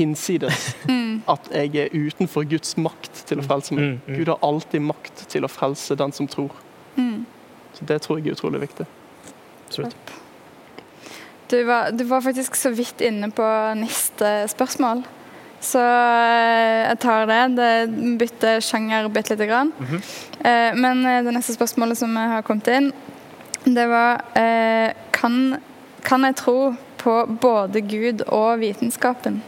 hinsides 0.00 0.72
at 1.34 1.52
jeg 1.52 1.76
er 1.84 1.94
utenfor 1.94 2.48
Guds 2.48 2.74
makt 2.80 3.24
til 3.28 3.42
å 3.42 3.46
frelse 3.46 3.76
meg. 3.76 3.84
Mm, 3.84 4.00
mm. 4.06 4.18
Gud 4.18 4.32
har 4.32 4.42
alltid 4.46 4.84
makt 4.88 5.28
til 5.30 5.46
å 5.46 5.52
frelse 5.52 5.96
den 6.00 6.16
som 6.16 6.28
tror. 6.30 6.56
Så 7.74 7.86
Det 7.86 8.00
tror 8.02 8.18
jeg 8.18 8.28
er 8.28 8.36
utrolig 8.36 8.60
viktig. 8.60 8.86
Absolutt. 9.66 10.12
Du 11.50 11.64
var, 11.64 11.90
du 11.90 12.04
var 12.04 12.20
faktisk 12.20 12.54
så 12.54 12.70
vidt 12.70 13.00
inne 13.00 13.30
på 13.30 13.46
neste 13.78 14.48
spørsmål. 14.50 15.02
Så 15.60 15.80
eh, 15.82 16.88
jeg 16.88 16.98
tar 17.02 17.26
det. 17.28 17.40
Det 17.56 18.16
bytter 18.20 18.62
sjanger 18.64 19.08
bitte 19.12 19.34
lite 19.34 19.48
grann. 19.50 19.72
Eh, 19.80 20.76
Men 20.76 21.04
eh, 21.06 21.22
det 21.24 21.34
neste 21.34 21.56
spørsmålet 21.56 21.98
som 21.98 22.16
har 22.16 22.44
kommet 22.46 22.70
inn, 22.70 22.92
det 23.64 23.86
var 23.90 24.22
eh, 24.38 24.94
kan, 25.12 25.58
kan 26.06 26.24
jeg 26.24 26.38
tro 26.40 26.58
på 27.00 27.16
både 27.42 27.82
Gud 27.82 28.24
og 28.28 28.60
vitenskapen? 28.62 29.42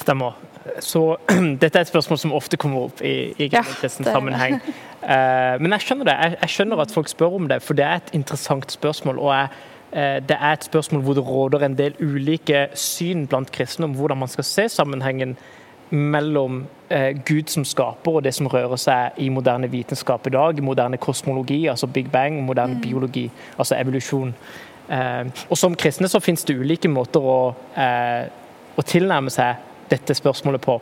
Stemmer. 0.00 0.38
Så 0.80 1.16
dette 1.60 1.78
er 1.78 1.84
et 1.84 1.90
spørsmål 1.90 2.18
som 2.20 2.32
ofte 2.36 2.58
kommer 2.60 2.88
opp 2.88 3.02
i, 3.04 3.32
i 3.38 3.48
Ja, 3.52 3.62
sammenheng. 3.88 4.60
Uh, 5.02 5.56
men 5.60 5.72
jeg 5.76 5.86
skjønner 5.86 6.08
det. 6.08 6.16
Jeg, 6.16 6.38
jeg 6.42 6.54
skjønner 6.54 6.82
at 6.84 6.94
folk 6.94 7.08
spør 7.08 7.36
om 7.40 7.48
det, 7.48 7.62
for 7.64 7.76
det 7.76 7.84
er 7.84 8.00
et 8.00 8.12
interessant 8.16 8.72
spørsmål. 8.72 9.20
Og 9.20 9.32
jeg, 9.34 9.48
uh, 9.92 10.18
det 10.28 10.36
er 10.36 10.52
et 10.52 10.68
spørsmål 10.68 11.04
hvor 11.04 11.16
det 11.18 11.26
råder 11.28 11.64
en 11.66 11.78
del 11.78 11.96
ulike 12.00 12.66
syn 12.74 13.26
blant 13.28 13.52
kristne 13.52 13.88
om 13.88 13.96
hvordan 13.96 14.20
man 14.20 14.32
skal 14.32 14.44
se 14.44 14.68
sammenhengen 14.68 15.36
mellom 15.90 16.64
uh, 16.92 17.10
Gud 17.26 17.48
som 17.50 17.64
skaper 17.64 18.20
og 18.20 18.24
det 18.24 18.34
som 18.36 18.48
rører 18.48 18.80
seg 18.80 19.20
i 19.20 19.28
moderne 19.28 19.70
vitenskap 19.70 20.28
i 20.28 20.34
dag, 20.36 20.58
i 20.58 20.64
moderne 20.64 21.00
kosmologi, 21.00 21.66
altså 21.66 21.86
Big 21.86 22.10
Bang, 22.12 22.42
moderne 22.44 22.80
biologi, 22.82 23.30
altså 23.58 23.76
evolusjon. 23.80 24.34
Og 25.48 25.58
Som 25.58 25.76
kristne 25.78 26.08
så 26.10 26.18
finnes 26.18 26.42
det 26.44 26.56
ulike 26.58 26.88
måter 26.90 27.22
å, 27.22 27.54
å 28.74 28.82
tilnærme 28.82 29.30
seg 29.30 29.69
dette 29.90 30.16
spørsmålet 30.16 30.62
på. 30.64 30.78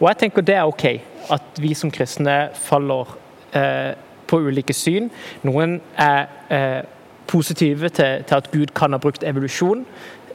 Og 0.00 0.08
jeg 0.08 0.20
tenker 0.24 0.46
det 0.46 0.56
er 0.58 0.68
OK 0.68 0.86
at 1.34 1.60
vi 1.62 1.72
som 1.78 1.92
kristne 1.94 2.50
faller 2.58 3.14
eh, 3.56 3.94
på 4.26 4.40
ulike 4.42 4.74
syn. 4.76 5.10
Noen 5.46 5.78
er 6.00 6.26
eh, 6.52 6.82
positive 7.30 7.88
til, 7.88 8.24
til 8.26 8.36
at 8.40 8.50
Gud 8.52 8.74
kan 8.76 8.92
ha 8.92 9.00
brukt 9.00 9.24
evolusjon 9.24 9.84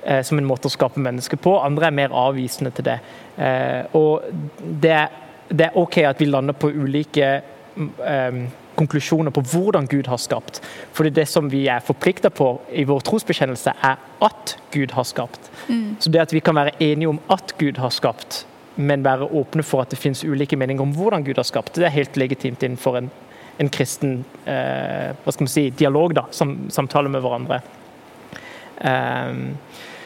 eh, 0.03 0.21
som 0.25 0.39
en 0.39 0.47
måte 0.47 0.69
å 0.69 0.73
skape 0.73 1.01
mennesker 1.03 1.41
på. 1.41 1.57
Andre 1.59 1.89
er 1.89 1.97
mer 1.99 2.15
avvisende 2.15 2.71
til 2.75 2.87
det. 2.91 2.99
Eh, 3.37 3.97
og 3.97 4.29
det 4.59 5.07
det 5.49 5.65
er 5.65 5.77
OK 5.81 5.97
at 6.05 6.19
vi 6.21 6.27
lander 6.29 6.53
på 6.53 6.69
ulike 6.69 7.29
mm, 7.75 7.91
eh, 8.05 8.35
konklusjoner 8.79 9.33
på 9.35 9.43
hvordan 9.51 9.87
Gud 9.91 10.07
har 10.07 10.19
skapt. 10.21 10.61
Fordi 10.95 11.11
det 11.13 11.27
som 11.29 11.49
vi 11.51 11.65
er 11.67 11.83
forplikta 11.85 12.31
på 12.33 12.53
i 12.71 12.85
vår 12.87 13.03
trosbekjennelse, 13.07 13.75
er 13.83 13.99
at 14.25 14.55
Gud 14.73 14.95
har 14.95 15.07
skapt. 15.07 15.51
Så 15.99 16.11
det 16.11 16.23
at 16.23 16.33
vi 16.33 16.43
kan 16.43 16.55
være 16.55 16.77
enige 16.79 17.09
om 17.09 17.19
at 17.31 17.55
Gud 17.59 17.77
har 17.77 17.93
skapt, 17.93 18.45
men 18.75 19.03
være 19.03 19.27
åpne 19.35 19.63
for 19.63 19.83
at 19.83 19.91
det 19.91 19.99
finnes 19.99 20.23
ulike 20.23 20.55
meninger 20.55 20.83
om 20.83 20.93
hvordan 20.95 21.23
Gud 21.23 21.35
har 21.35 21.47
skapt, 21.47 21.75
det 21.75 21.85
er 21.85 21.97
helt 21.97 22.17
legitimt 22.17 22.63
innenfor 22.63 22.97
en, 22.97 23.09
en 23.59 23.69
kristen 23.69 24.21
eh, 24.45 25.11
hva 25.23 25.33
skal 25.35 25.45
man 25.45 25.51
si, 25.51 25.69
dialog, 25.69 26.15
da, 26.15 26.23
sam, 26.31 26.69
samtale 26.71 27.11
med 27.11 27.21
hverandre. 27.25 27.59
Um, 28.79 29.57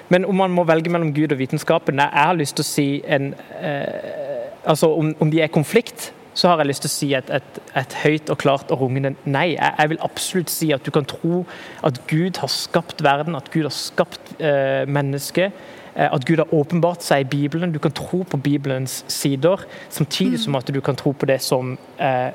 men 0.10 0.26
om 0.26 0.36
man 0.36 0.54
må 0.54 0.66
velge 0.66 0.90
mellom 0.90 1.14
Gud 1.14 1.32
og 1.32 1.40
vitenskapen, 1.40 2.02
jeg 2.02 2.26
har 2.26 2.38
lyst 2.38 2.58
til 2.58 2.66
å 2.66 2.72
si 2.72 2.90
en 3.06 3.34
eh, 3.62 4.20
Altså 4.64 4.88
om, 4.96 5.10
om 5.20 5.28
de 5.28 5.42
er 5.42 5.50
i 5.50 5.52
konflikt, 5.52 6.14
så 6.34 6.50
har 6.50 6.58
jeg 6.63 6.67
lyst 6.72 6.82
til 6.86 6.89
å 6.89 6.93
si 6.96 7.08
et, 7.13 7.30
et, 7.30 7.60
et 7.78 7.93
høyt 8.04 8.30
og 8.34 8.38
klart 8.41 8.72
og 8.74 8.82
rungende 8.82 9.13
nei. 9.26 9.54
Jeg, 9.54 9.74
jeg 9.78 9.91
vil 9.93 10.02
absolutt 10.06 10.50
si 10.54 10.72
at 10.74 10.84
du 10.86 10.91
kan 10.96 11.06
tro 11.06 11.43
at 11.86 12.00
Gud 12.10 12.39
har 12.41 12.50
skapt 12.50 13.04
verden, 13.06 13.36
at 13.38 13.52
Gud 13.54 13.67
har 13.69 13.76
skapt 13.76 14.34
eh, 14.39 14.84
mennesket. 14.89 15.54
eh, 15.96 16.10
At 16.10 16.26
Gud 16.26 16.41
har 16.41 16.54
åpenbart 16.54 17.06
seg 17.06 17.26
i 17.26 17.30
Bibelen. 17.36 17.72
Du 17.72 17.80
kan 17.80 17.93
tro 17.93 18.24
på 18.24 18.38
Bibelens 18.41 19.04
sider, 19.08 19.62
samtidig 19.93 20.39
som 20.41 20.56
at 20.58 20.67
du 20.74 20.82
kan 20.82 20.96
tro 20.98 21.13
på 21.13 21.30
det 21.30 21.38
som 21.46 21.78
eh, 22.02 22.32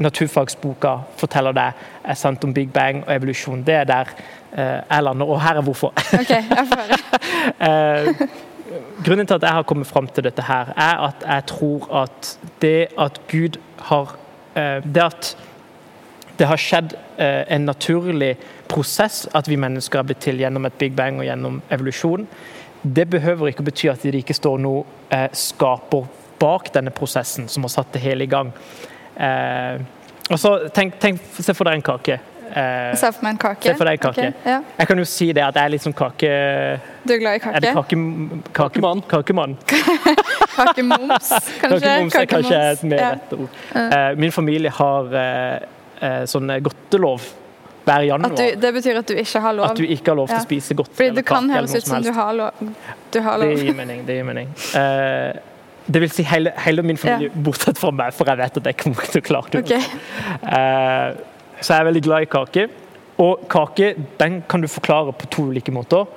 naturfagsboka 0.00 0.94
forteller 1.20 1.52
deg 1.52 1.80
er 2.08 2.16
sant 2.16 2.44
om 2.46 2.54
Big 2.56 2.70
Bang 2.72 3.02
og 3.04 3.12
evolusjon. 3.12 3.60
Det 3.66 3.74
er 3.82 3.84
der 3.90 4.14
eh, 4.56 4.78
jeg 4.80 5.04
lander, 5.04 5.28
og 5.28 5.42
her 5.44 5.60
er 5.60 5.66
hvorfor. 5.66 5.92
OK, 6.16 6.30
jeg 6.30 6.70
får 6.72 6.86
høre. 6.88 8.30
Grunnen 9.04 9.26
til 9.26 9.34
at 9.34 9.42
jeg 9.42 9.56
har 9.56 9.66
kommet 9.66 9.88
fram 9.88 10.06
til 10.06 10.24
dette 10.24 10.44
her, 10.46 10.72
er 10.76 11.00
at 11.08 11.24
jeg 11.26 11.46
tror 11.50 11.88
at 12.02 12.38
det 12.62 12.90
at 12.98 13.20
Gud 13.30 13.58
har 13.90 14.16
eh, 14.54 14.82
Det 14.84 15.02
at 15.02 15.36
det 16.38 16.46
har 16.48 16.56
skjedd 16.56 16.94
eh, 17.18 17.44
en 17.52 17.66
naturlig 17.68 18.36
prosess 18.68 19.26
at 19.34 19.48
vi 19.48 19.58
mennesker 19.60 19.98
er 19.98 20.06
blitt 20.08 20.22
til 20.24 20.38
gjennom 20.40 20.64
et 20.64 20.78
Big 20.78 20.94
Bang 20.96 21.18
og 21.18 21.26
gjennom 21.26 21.58
evolusjon, 21.70 22.26
det 22.82 23.10
behøver 23.10 23.50
ikke 23.50 23.66
bety 23.66 23.90
at 23.92 24.02
det 24.02 24.22
ikke 24.22 24.34
står 24.34 24.56
noe 24.58 24.86
eh, 25.12 25.28
skaper 25.32 26.06
bak 26.40 26.72
denne 26.72 26.90
prosessen 26.90 27.48
som 27.48 27.66
har 27.66 27.74
satt 27.74 27.92
det 27.92 28.00
hele 28.00 28.24
i 28.24 28.30
gang. 28.30 28.54
Og 30.30 30.38
så 30.40 30.54
tenk, 30.72 30.94
tenk, 31.02 31.20
Se 31.36 31.52
for 31.52 31.68
deg 31.68 31.76
en 31.76 31.84
kake. 31.84 32.16
Eh, 32.50 32.94
Se 32.96 33.10
for 33.12 33.22
meg 33.24 33.30
en 33.36 33.38
kake. 33.38 33.62
Se 33.70 33.74
for 33.78 33.84
deg 33.88 33.98
en 33.98 34.02
kake. 34.12 34.28
Okay, 34.28 34.50
ja. 34.52 34.60
jeg 34.78 34.88
kan 34.90 34.98
jo 34.98 35.04
si 35.04 35.28
det 35.32 35.42
at 35.46 35.54
jeg 35.54 35.64
er 35.64 35.72
litt 35.74 35.82
sånn 35.84 35.94
kake... 35.96 36.30
Du 37.06 37.12
er 37.14 37.18
glad 37.22 37.36
i 37.38 37.50
Er 37.54 37.60
det 37.64 37.74
kake? 37.74 37.96
kake, 37.96 38.42
kake, 38.52 38.52
Kakemann. 38.52 39.02
kakemann? 39.08 39.56
Kakemoms, 40.56 41.28
kanskje? 41.60 41.80
Kakemoms 41.80 42.16
er 42.20 42.26
kanskje 42.30 42.60
et 42.72 42.82
mer 42.90 42.98
Ja. 43.00 43.10
rett 43.14 43.32
ord. 43.36 43.60
Eh, 43.74 44.08
min 44.20 44.32
familie 44.34 44.70
har 44.70 45.14
eh, 45.14 45.68
eh, 46.00 46.22
sånn 46.30 46.50
godtelov 46.64 47.28
hver 47.86 48.04
januar. 48.04 48.32
At 48.34 48.36
du, 48.42 48.60
det 48.60 48.72
betyr 48.76 48.98
at 49.00 49.06
du 49.08 49.14
ikke 49.22 49.40
har 49.40 49.54
lov? 49.56 49.70
At 49.70 49.76
du 49.80 49.84
ikke 49.86 50.10
har 50.12 50.18
lov 50.20 50.28
til 50.28 50.36
Ja. 50.36 50.42
å 50.42 50.48
spise 50.48 50.74
godteri 50.76 50.96
Fordi 51.00 51.14
det 51.20 51.24
kan 51.26 51.48
kake 51.48 51.56
høres 51.60 51.74
ut 51.78 51.86
som 51.86 51.94
som 51.96 52.02
du 52.02 52.12
har 52.18 52.32
lov. 52.36 52.50
Du 53.10 53.20
har 53.24 53.38
Det 53.38 53.46
lov. 53.54 53.64
gir 53.64 53.74
mening. 53.78 54.04
det 54.06 54.18
gir 54.18 54.24
mening. 54.28 54.48
Uh, 54.74 55.32
det 55.90 56.00
vil 56.04 56.10
si 56.12 56.22
hele, 56.22 56.52
hele 56.56 56.82
min 56.86 56.96
familie, 57.00 57.30
bortsett 57.34 57.78
fra 57.80 57.90
meg, 57.90 58.12
for 58.14 58.28
jeg 58.28 58.36
vet 58.38 58.56
at 58.60 58.64
jeg 58.68 58.76
kommer 58.76 59.08
til 59.10 59.20
å 59.22 59.24
klare 59.26 59.50
det. 59.50 59.62
Ok. 59.64 59.72
Eh, 60.52 61.14
så 61.60 61.74
jeg 61.74 61.80
er 61.80 61.90
veldig 61.90 62.04
glad 62.06 62.26
i 62.26 62.30
kake. 62.30 62.68
Og 63.20 63.44
kake 63.52 63.94
den 64.20 64.40
kan 64.48 64.62
du 64.62 64.68
forklare 64.70 65.12
på 65.12 65.28
to 65.32 65.48
ulike 65.50 65.72
måter. 65.74 66.08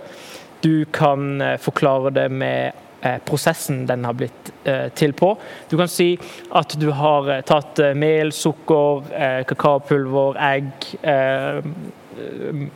Du 0.64 0.86
kan 0.86 1.42
eh, 1.42 1.58
forklare 1.60 2.14
det 2.16 2.30
med 2.32 2.72
eh, 3.02 3.18
prosessen 3.28 3.82
den 3.88 4.06
har 4.08 4.16
blitt 4.16 4.54
eh, 4.64 4.88
til 4.96 5.12
på. 5.14 5.34
Du 5.68 5.76
kan 5.80 5.92
si 5.92 6.14
at 6.56 6.78
du 6.80 6.88
har 6.96 7.34
tatt 7.48 7.82
mel, 8.00 8.32
sukker, 8.32 9.04
kakaopulver, 9.50 10.40
egg, 10.40 10.88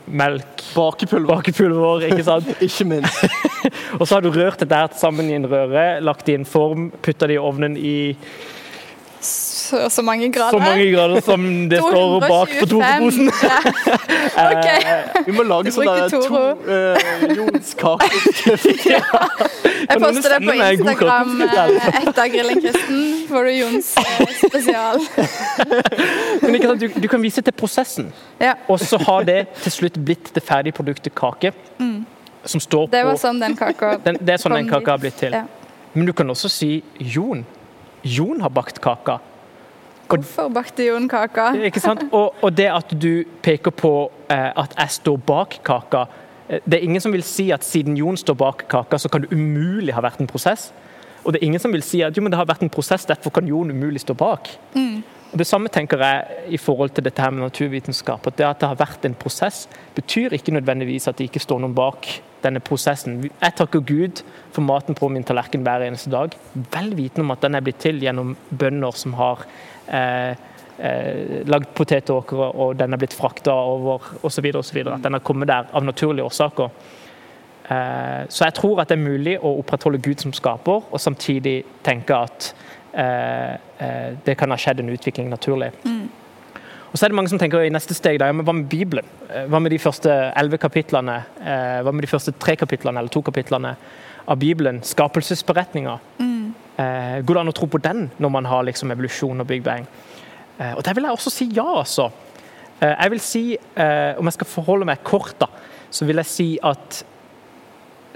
melk 0.04 0.64
Bakepulver, 0.74 1.30
Bakepulver, 1.30 2.04
ikke 2.10 2.26
sant? 2.26 2.52
ikke 2.68 2.88
minst. 2.92 3.24
Og 3.98 4.04
så 4.04 4.18
har 4.18 4.24
du 4.26 4.30
rørt 4.34 4.60
dette 4.60 5.00
sammen 5.00 5.30
i 5.30 5.38
en 5.38 5.48
røre, 5.48 5.88
lagt 6.04 6.26
det 6.26 6.36
i 6.36 6.40
en 6.42 6.48
form, 6.48 6.90
putta 7.00 7.30
det 7.30 7.38
i 7.38 7.42
ovnen 7.42 7.78
i 7.80 7.96
så, 9.68 9.80
så 9.92 10.02
mange 10.06 10.30
grader. 10.32 10.56
Så 10.56 10.58
mange 10.64 10.86
grader 10.94 11.20
som 11.26 11.44
det 11.70 11.78
står 11.84 12.14
bak 12.24 12.54
på 12.60 12.66
225. 12.66 12.70
Toro-posen. 12.72 13.32
Ja. 13.42 13.58
Okay. 14.38 14.82
Eh, 14.86 15.24
Vi 15.26 15.32
må 15.34 15.42
lage 15.42 15.70
sånn 15.74 15.88
der 15.88 16.10
to 16.12 16.18
Toro. 16.22 16.52
uh, 16.62 17.32
Jons 17.34 17.72
kake. 17.80 18.08
Jeg 18.86 19.98
poster 20.02 20.34
det 20.34 20.38
på 20.44 20.54
Instagram 20.54 21.32
eh, 21.42 21.88
etter 22.02 22.30
Grillen 22.32 22.60
kristen. 22.62 23.00
Får 23.28 23.48
du 23.48 23.52
Jons 23.56 23.88
eh, 23.98 24.34
spesial. 24.38 25.02
Men 26.42 26.54
ikke 26.58 26.70
sant, 26.70 26.84
du, 26.84 27.00
du 27.02 27.08
kan 27.10 27.22
vise 27.24 27.42
til 27.44 27.56
prosessen, 27.56 28.10
Ja, 28.42 28.54
og 28.70 28.78
så 28.82 29.00
har 29.08 29.26
det 29.28 29.38
til 29.64 29.74
slutt 29.74 29.98
blitt 30.06 30.30
det 30.36 30.44
ferdige 30.46 30.76
produktet 30.78 31.14
kake. 31.18 31.52
Som 32.48 32.60
står 32.62 32.86
Mm. 32.88 32.92
det 32.94 33.04
var 33.04 33.16
på 33.16 33.20
sånn 33.24 33.40
den 33.42 33.56
kaka 33.58 33.88
den, 34.06 34.18
Det 34.22 34.36
er 34.36 34.40
sånn 34.44 34.54
den 34.56 34.68
kaka 34.70 34.94
har 34.94 35.02
blitt 35.02 35.18
til. 35.18 35.34
Ja. 35.34 35.44
Men 35.94 36.06
du 36.06 36.12
kan 36.14 36.30
også 36.30 36.48
si 36.52 36.70
Jon. 37.00 37.42
Jon 38.06 38.40
har 38.44 38.50
bakt 38.54 38.78
kaka. 38.84 39.18
Hvorfor 40.08 40.48
bakte 40.52 40.86
Jon 40.86 41.08
kaka? 41.08 41.50
Ikke 41.68 41.82
sant? 41.84 42.06
Og, 42.12 42.34
og 42.42 42.54
det 42.56 42.68
at 42.72 42.94
du 42.96 43.24
peker 43.44 43.74
på 43.74 43.92
eh, 44.32 44.50
at 44.56 44.74
jeg 44.78 44.96
står 44.98 45.18
bak 45.28 45.58
kaka 45.66 46.06
eh, 46.48 46.62
Det 46.64 46.78
er 46.78 46.86
ingen 46.86 47.04
som 47.04 47.12
vil 47.12 47.24
si 47.26 47.50
at 47.52 47.66
siden 47.66 47.96
Jon 48.00 48.16
står 48.16 48.38
bak 48.40 48.64
kaka, 48.72 48.98
så 48.98 49.12
kan 49.12 49.24
det 49.24 49.32
umulig 49.32 49.94
ha 49.94 50.04
vært 50.04 50.22
en 50.24 50.30
prosess. 50.30 50.70
Og 51.24 51.34
det 51.34 51.42
er 51.42 51.46
ingen 51.50 51.60
som 51.60 51.74
vil 51.74 51.84
si 51.84 52.00
at 52.00 52.16
jo, 52.16 52.24
men 52.24 52.32
det 52.32 52.40
har 52.40 52.48
vært 52.48 52.64
en 52.64 52.72
prosess, 52.72 53.04
derfor 53.04 53.34
kan 53.34 53.48
Jon 53.48 53.70
umulig 53.70 54.00
stå 54.00 54.16
bak. 54.16 54.48
Og 55.32 55.38
Det 55.38 55.46
samme 55.46 55.68
tenker 55.68 56.00
jeg 56.00 56.54
i 56.56 56.56
forhold 56.56 56.94
til 56.96 57.04
dette 57.04 57.20
her 57.20 57.30
med 57.30 57.42
naturvitenskap. 57.44 58.26
at 58.26 58.36
Det 58.38 58.46
at 58.46 58.60
det 58.60 58.68
har 58.68 58.80
vært 58.80 59.04
en 59.04 59.14
prosess, 59.14 59.68
betyr 59.94 60.32
ikke 60.32 60.52
nødvendigvis 60.56 61.08
at 61.08 61.18
det 61.18 61.28
ikke 61.28 61.44
står 61.44 61.60
noen 61.60 61.74
bak 61.74 62.08
denne 62.42 62.60
prosessen. 62.60 63.30
Jeg 63.42 63.54
takker 63.56 63.80
Gud 63.80 64.22
for 64.52 64.62
maten 64.62 64.94
på 64.94 65.08
min 65.08 65.24
tallerken 65.24 65.62
hver 65.62 65.84
eneste 65.84 66.10
dag, 66.10 66.30
vel 66.54 66.94
vitende 66.96 67.26
om 67.26 67.34
at 67.34 67.42
den 67.42 67.54
er 67.54 67.60
blitt 67.60 67.82
til 67.82 68.00
gjennom 68.00 68.36
bønder 68.50 68.96
som 68.96 69.12
har 69.18 69.44
eh, 69.90 70.36
eh, 70.78 71.42
lagd 71.48 71.74
potetåkre, 71.74 72.52
og 72.54 72.76
den 72.78 72.92
er 72.92 73.00
blitt 73.00 73.16
frakta 73.16 73.52
over 73.52 74.04
osv. 74.22 74.48
At 74.54 75.02
den 75.04 75.12
har 75.18 75.24
kommet 75.24 75.48
der 75.48 75.68
av 75.72 75.84
naturlige 75.84 76.24
årsaker. 76.24 76.70
Eh, 77.68 78.22
så 78.28 78.44
jeg 78.44 78.54
tror 78.54 78.80
at 78.80 78.88
det 78.88 78.98
er 78.98 79.04
mulig 79.04 79.36
å 79.44 79.58
opprettholde 79.60 80.00
Gud 80.04 80.20
som 80.20 80.32
skaper, 80.32 80.86
og 80.90 81.00
samtidig 81.00 81.62
tenke 81.84 82.16
at 82.16 82.52
eh, 82.94 83.54
eh, 83.78 84.08
det 84.24 84.38
kan 84.40 84.50
ha 84.50 84.56
skjedd 84.56 84.80
en 84.80 84.94
utvikling 84.94 85.28
naturlig. 85.28 85.72
Og 86.88 86.96
så 86.96 87.04
er 87.04 87.12
det 87.12 87.18
mange 87.18 87.28
som 87.28 87.38
tenker 87.40 87.60
i 87.66 87.72
neste 87.72 87.92
steg 87.92 88.16
da, 88.20 88.30
ja, 88.30 88.32
men 88.32 88.46
hva 88.48 88.54
med 88.56 88.68
Bibelen? 88.72 89.04
Eh, 89.28 89.44
Hva 89.52 89.60
med 89.60 89.74
de 89.74 89.78
første 89.82 90.08
elleve 90.08 90.56
kapitlene? 90.62 91.18
Eh, 91.42 91.80
Hva 91.84 91.92
med 91.92 92.06
de 92.06 92.10
første 92.10 92.32
tre 92.40 92.56
kapitlene 92.56 93.02
eller 93.02 93.12
to 93.12 93.20
kapitlene 93.22 93.74
av 94.28 94.38
Bibelen? 94.40 94.80
Skapelsesberetninga. 94.82 95.98
Eh, 96.78 97.18
går 97.26 97.34
det 97.34 97.42
an 97.42 97.50
å 97.50 97.56
tro 97.56 97.66
på 97.66 97.82
den 97.82 98.06
når 98.22 98.30
man 98.30 98.46
har 98.46 98.62
liksom 98.68 98.92
evolusjon 98.94 99.42
og 99.42 99.48
Big 99.50 99.64
Bang? 99.66 99.86
Eh, 100.58 100.74
og 100.76 100.84
der 100.86 100.94
vil 100.94 101.08
jeg 101.08 101.18
også 101.18 101.32
si 101.34 101.50
ja, 101.56 101.66
altså. 101.80 102.10
Eh, 102.80 102.94
jeg 102.94 103.10
vil 103.10 103.20
si, 103.20 103.44
eh, 103.56 104.18
om 104.18 104.26
jeg 104.26 104.38
skal 104.38 104.46
forholde 104.46 104.86
meg 104.86 105.02
kort, 105.02 105.34
da, 105.40 105.48
så 105.90 106.06
vil 106.06 106.20
jeg 106.22 106.30
si 106.30 106.48
at 106.62 107.02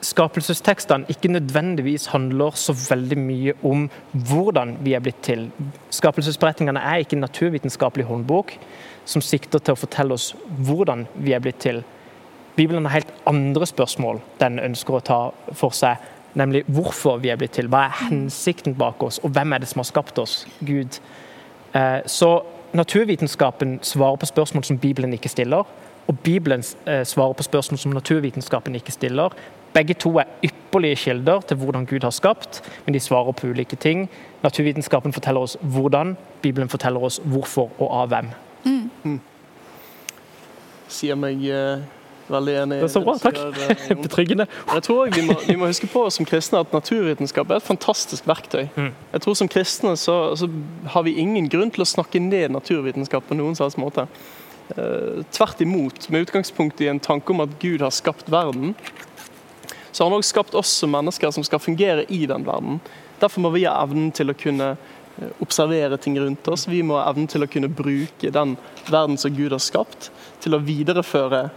skapelsestekstene 0.03 1.07
ikke 1.11 1.31
nødvendigvis 1.31 2.09
handler 2.11 2.57
så 2.59 2.75
veldig 2.75 3.19
mye 3.19 3.55
om 3.63 3.89
hvordan 4.13 4.77
vi 4.83 4.95
er 4.95 5.03
blitt 5.03 5.23
til. 5.23 5.51
Skapelsesberetningene 5.95 6.83
er 6.83 7.03
ikke 7.03 7.17
en 7.19 7.27
naturvitenskapelig 7.27 8.07
håndbok 8.09 8.57
som 9.05 9.23
sikter 9.23 9.63
til 9.63 9.77
å 9.77 9.79
fortelle 9.79 10.15
oss 10.19 10.33
hvordan 10.67 11.07
vi 11.15 11.35
er 11.37 11.43
blitt 11.43 11.63
til. 11.63 11.83
Bibelen 12.57 12.85
har 12.85 12.99
helt 12.99 13.15
andre 13.27 13.67
spørsmål 13.67 14.21
den 14.43 14.59
ønsker 14.61 14.99
å 14.99 15.05
ta 15.07 15.21
for 15.57 15.75
seg, 15.75 15.97
nemlig 16.35 16.65
hvorfor 16.67 17.17
vi 17.23 17.29
er 17.29 17.37
blitt 17.37 17.53
til. 17.59 17.69
Hva 17.69 17.87
er 17.87 18.07
hensikten 18.09 18.75
bak 18.75 19.03
oss, 19.03 19.19
og 19.23 19.31
hvem 19.31 19.53
er 19.53 19.59
det 19.59 19.69
som 19.69 19.79
har 19.83 19.89
skapt 19.91 20.19
oss? 20.19 20.47
Gud. 20.61 21.01
Eh, 21.75 22.01
Så 22.07 22.43
naturvitenskapen 22.73 23.79
svarer 23.83 24.17
på 24.17 24.27
spørsmål 24.27 24.65
som 24.65 24.79
Bibelen 24.79 25.13
ikke 25.13 25.29
stiller, 25.29 25.65
og 26.09 26.19
Bibelen 26.19 26.65
eh, 26.87 27.05
svarer 27.05 27.33
på 27.33 27.43
spørsmål 27.43 27.79
som 27.79 27.93
naturvitenskapen 27.93 28.75
ikke 28.75 28.93
stiller. 28.93 29.31
Begge 29.75 29.95
to 29.95 30.19
er 30.19 30.25
ypperlige 30.45 30.97
kilder 30.97 31.41
til 31.41 31.57
hvordan 31.57 31.87
Gud 31.87 32.03
har 32.03 32.11
skapt, 32.11 32.63
men 32.87 32.95
de 32.95 33.01
svarer 33.01 33.33
på 33.33 33.47
ulike 33.47 33.77
ting. 33.77 34.11
Naturvitenskapen 34.43 35.13
forteller 35.13 35.41
oss 35.41 35.57
hvordan, 35.61 36.17
Bibelen 36.43 36.69
forteller 36.69 37.01
oss 37.01 37.21
hvorfor 37.25 37.71
og 37.79 38.03
av 38.03 38.09
hvem. 38.09 38.29
Sier 40.89 41.17
meg 41.17 41.45
eh, 41.49 41.81
veldig 42.33 42.55
enig. 42.65 42.81
Det 42.83 42.89
er 42.89 42.93
så 42.95 43.03
bra, 43.05 43.17
takk. 43.21 43.41
Betryggende. 44.03 44.47
Jeg 44.73 44.85
tror 44.89 45.13
vi, 45.15 45.25
må, 45.29 45.39
vi 45.47 45.57
må 45.61 45.71
huske 45.71 45.89
på 45.91 46.05
som 46.15 46.29
kristne 46.29 46.63
at 46.65 46.75
naturvitenskap 46.75 47.51
er 47.51 47.61
et 47.61 47.67
fantastisk 47.67 48.29
verktøy. 48.29 48.67
Mm. 48.77 48.93
Jeg 49.15 49.25
tror 49.25 49.39
Som 49.39 49.51
kristne 49.53 49.97
så, 50.01 50.17
så 50.39 50.49
har 50.95 51.07
vi 51.07 51.17
ingen 51.21 51.49
grunn 51.53 51.73
til 51.75 51.85
å 51.85 51.89
snakke 51.89 52.21
ned 52.23 52.55
naturvitenskap 52.55 53.29
på 53.29 53.39
noen 53.39 53.59
slags 53.59 53.79
måte. 53.81 54.09
Eh, 54.77 55.25
tvert 55.31 55.61
imot, 55.61 56.09
med 56.09 56.21
utgangspunkt 56.21 56.81
i 56.81 56.89
en 56.89 57.01
tanke 57.01 57.33
om 57.33 57.43
at 57.45 57.59
Gud 57.61 57.83
har 57.83 57.91
skapt 57.91 58.31
verden, 58.33 58.75
så 59.91 60.05
har 60.05 60.11
han 60.11 60.19
også 60.19 60.33
skapt 60.33 60.55
oss 60.57 60.71
som 60.81 60.93
mennesker 60.95 61.31
som 61.31 61.45
skal 61.45 61.61
fungere 61.61 62.07
i 62.09 62.25
den 62.27 62.47
verden. 62.47 62.81
Derfor 63.21 63.45
må 63.45 63.51
vi 63.53 63.67
ha 63.67 63.75
evnen 63.83 64.13
til 64.15 64.33
å 64.33 64.37
kunne 64.39 64.71
eh, 64.73 65.33
observere 65.45 65.99
ting 66.01 66.17
rundt 66.21 66.49
oss. 66.49 66.65
Vi 66.71 66.81
må 66.87 66.97
ha 66.97 67.11
evnen 67.11 67.29
til 67.29 67.45
å 67.45 67.51
kunne 67.51 67.69
bruke 67.69 68.33
den 68.33 68.57
verden 68.89 69.19
som 69.21 69.35
Gud 69.37 69.53
har 69.53 69.61
skapt, 69.61 70.09
til 70.41 70.57
å 70.57 70.63
videreføre 70.63 71.51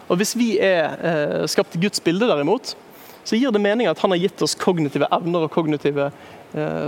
Og 0.09 0.20
hvis 0.20 0.35
vi 0.38 0.52
er 0.62 0.94
eh, 1.02 1.46
skapt 1.50 1.74
i 1.74 1.80
Guds 1.83 1.98
bilde, 2.00 2.28
derimot, 2.30 2.76
så 3.24 3.35
gir 3.35 3.50
det 3.50 3.61
mening 3.64 3.88
at 3.90 3.98
han 3.98 4.14
har 4.14 4.20
gitt 4.22 4.42
oss 4.46 4.54
kognitive 4.54 5.09
evner 5.11 5.48
og 5.48 5.50
kognitive 5.50 6.07
eh, 6.07 6.12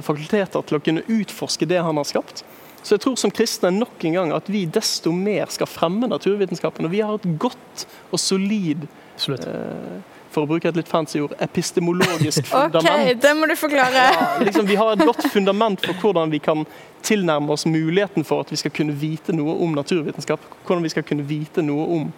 fakulteter 0.07 0.63
til 0.63 0.79
å 0.79 0.83
kunne 0.83 1.03
utforske 1.11 1.67
det 1.67 1.81
han 1.83 1.99
har 1.99 2.07
skapt. 2.07 2.45
Så 2.87 2.95
jeg 2.95 3.03
tror 3.03 3.17
som 3.19 3.33
kristne 3.35 3.73
nok 3.75 4.05
en 4.07 4.15
gang 4.15 4.33
at 4.37 4.47
vi 4.53 4.61
desto 4.71 5.11
mer 5.11 5.51
skal 5.51 5.67
fremme 5.67 6.07
naturvitenskapen. 6.07 6.87
Og 6.87 6.93
vi 6.93 7.01
har 7.03 7.17
et 7.19 7.25
godt 7.43 7.83
og 8.15 8.21
solid 8.23 8.85
eh, 8.87 9.97
for 10.31 10.45
å 10.45 10.51
bruke 10.53 10.71
et 10.71 10.79
litt 10.79 10.91
fancy 10.91 11.19
ord, 11.25 11.35
epistemologisk 11.43 12.45
OK, 12.47 12.53
fundament. 12.53 13.23
det 13.25 13.33
må 13.35 13.49
du 13.51 13.57
forklare. 13.59 14.05
Ja, 14.07 14.29
liksom, 14.39 14.71
vi 14.71 14.79
har 14.79 14.93
et 14.95 15.03
godt 15.03 15.27
fundament 15.33 15.83
for 15.83 15.99
hvordan 16.05 16.31
vi 16.31 16.39
kan 16.45 16.63
tilnærme 17.07 17.57
oss 17.57 17.67
muligheten 17.67 18.27
for 18.29 18.47
at 18.47 18.55
vi 18.55 18.61
skal 18.63 18.75
kunne 18.77 18.95
vite 19.01 19.35
noe 19.35 19.59
om 19.67 19.75
naturvitenskap. 19.75 20.47
Hvordan 20.63 20.87
vi 20.87 20.95
skal 20.95 21.07
kunne 21.11 21.27
vite 21.27 21.67
noe 21.67 21.91
om 21.99 22.09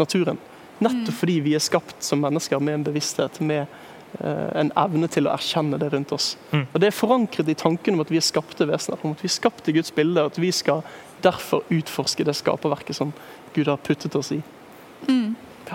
naturen. 0.00 0.42
Nettopp 0.82 1.22
fordi 1.22 1.38
vi 1.46 1.54
er 1.54 1.62
skapt 1.62 2.02
som 2.04 2.18
mennesker 2.26 2.58
med 2.58 2.80
en 2.80 2.90
bevissthet, 2.90 3.38
med 3.46 3.62
eh, 3.62 3.82
en 4.20 4.72
evne 4.76 5.08
til 5.12 5.26
å 5.28 5.32
erkjenne 5.34 5.78
det 5.78 5.92
rundt 5.92 6.12
oss. 6.12 6.36
Mm. 6.52 6.66
Og 6.72 6.80
Det 6.80 6.86
er 6.86 6.96
forankret 6.96 7.48
i 7.48 7.54
tanken 7.54 7.94
om 7.94 8.00
at 8.00 8.10
vi 8.10 8.16
er 8.16 8.24
skapte 8.24 8.66
vesener, 8.68 8.98
om 9.02 9.12
at 9.12 9.22
vi 9.22 9.28
er 9.28 9.34
skapt 9.36 9.68
i 9.68 9.72
Guds 9.76 9.90
bilde, 9.92 10.22
og 10.22 10.32
at 10.32 10.40
vi 10.40 10.52
skal 10.52 10.82
derfor 11.22 11.62
utforske 11.70 12.24
det 12.24 12.36
skaperverket 12.36 12.96
som 12.96 13.12
Gud 13.54 13.66
har 13.66 13.76
puttet 13.76 14.16
oss 14.16 14.32
i. 14.32 14.42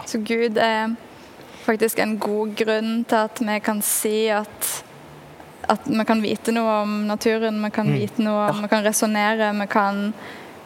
Så 0.06 0.17
Gud 0.26 0.58
er 0.58 0.96
faktisk 1.65 2.00
en 2.00 2.17
god 2.20 2.56
grunn 2.58 3.04
til 3.06 3.15
at 3.15 3.41
vi 3.41 3.60
kan 3.60 3.82
si 3.86 4.30
at 4.34 4.84
at 5.70 5.86
vi 5.86 6.04
kan 6.06 6.22
vite 6.24 6.52
noe 6.52 6.82
om 6.82 6.94
naturen, 7.08 7.63
vi 7.63 7.70
kan 7.70 7.88
Mm. 7.88 7.94
vite 7.94 8.24
noe 8.24 8.50
om, 8.50 8.62
vi 8.62 8.67
kan 8.67 8.84
resonnere, 8.84 9.52
vi 9.60 9.67
kan 9.67 10.13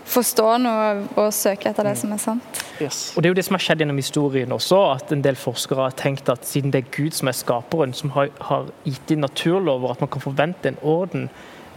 forstå 0.05 0.57
noe 0.61 1.07
og 1.17 1.33
søke 1.33 1.69
etter 1.69 1.83
Mm. 1.83 1.89
det 1.89 1.97
som 1.97 2.11
er 2.13 2.17
sant. 2.17 2.61
Yes. 2.81 3.13
Og 3.15 3.23
Det 3.23 3.29
er 3.29 3.33
jo 3.33 3.39
det 3.39 3.45
som 3.45 3.55
har 3.55 3.59
skjedd 3.59 3.79
gjennom 3.79 3.97
historien 3.97 4.49
også, 4.51 4.95
at 4.95 5.11
en 5.11 5.21
del 5.21 5.35
forskere 5.35 5.83
har 5.89 5.91
tenkt 5.91 6.29
at 6.29 6.45
siden 6.45 6.71
det 6.71 6.85
er 6.85 6.91
Gud 6.91 7.13
som 7.13 7.27
er 7.27 7.31
skaperen, 7.33 7.93
som 7.93 8.09
har, 8.11 8.29
har 8.41 8.65
gitt 8.85 9.11
inn 9.11 9.21
naturlover, 9.21 9.91
at 9.91 10.01
man 10.01 10.09
kan 10.09 10.21
forvente 10.21 10.67
en 10.67 10.77
orden 10.83 11.29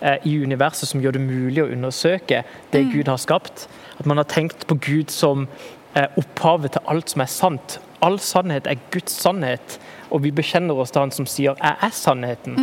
eh, 0.02 0.18
i 0.24 0.36
universet 0.42 0.88
som 0.88 1.00
gjør 1.00 1.12
det 1.12 1.20
mulig 1.20 1.62
å 1.62 1.72
undersøke 1.72 2.44
det 2.72 2.84
Mm. 2.84 2.92
Gud 2.92 3.08
har 3.08 3.16
skapt. 3.16 3.66
At 3.98 4.06
man 4.06 4.16
har 4.16 4.24
tenkt 4.24 4.66
på 4.66 4.74
Gud 4.80 5.10
som 5.10 5.48
eh, 5.96 6.06
opphavet 6.16 6.72
til 6.72 6.80
alt 6.86 7.10
som 7.10 7.20
er 7.22 7.26
sant. 7.26 7.78
All 8.02 8.18
sannhet 8.18 8.66
er 8.66 8.76
Guds 8.92 9.12
sannhet, 9.12 9.78
og 10.10 10.22
vi 10.22 10.30
bekjenner 10.30 10.78
oss 10.78 10.90
til 10.90 11.00
Han 11.00 11.10
som 11.10 11.26
sier 11.26 11.54
'jeg 11.56 11.76
er 11.82 11.90
sannheten'. 11.90 12.54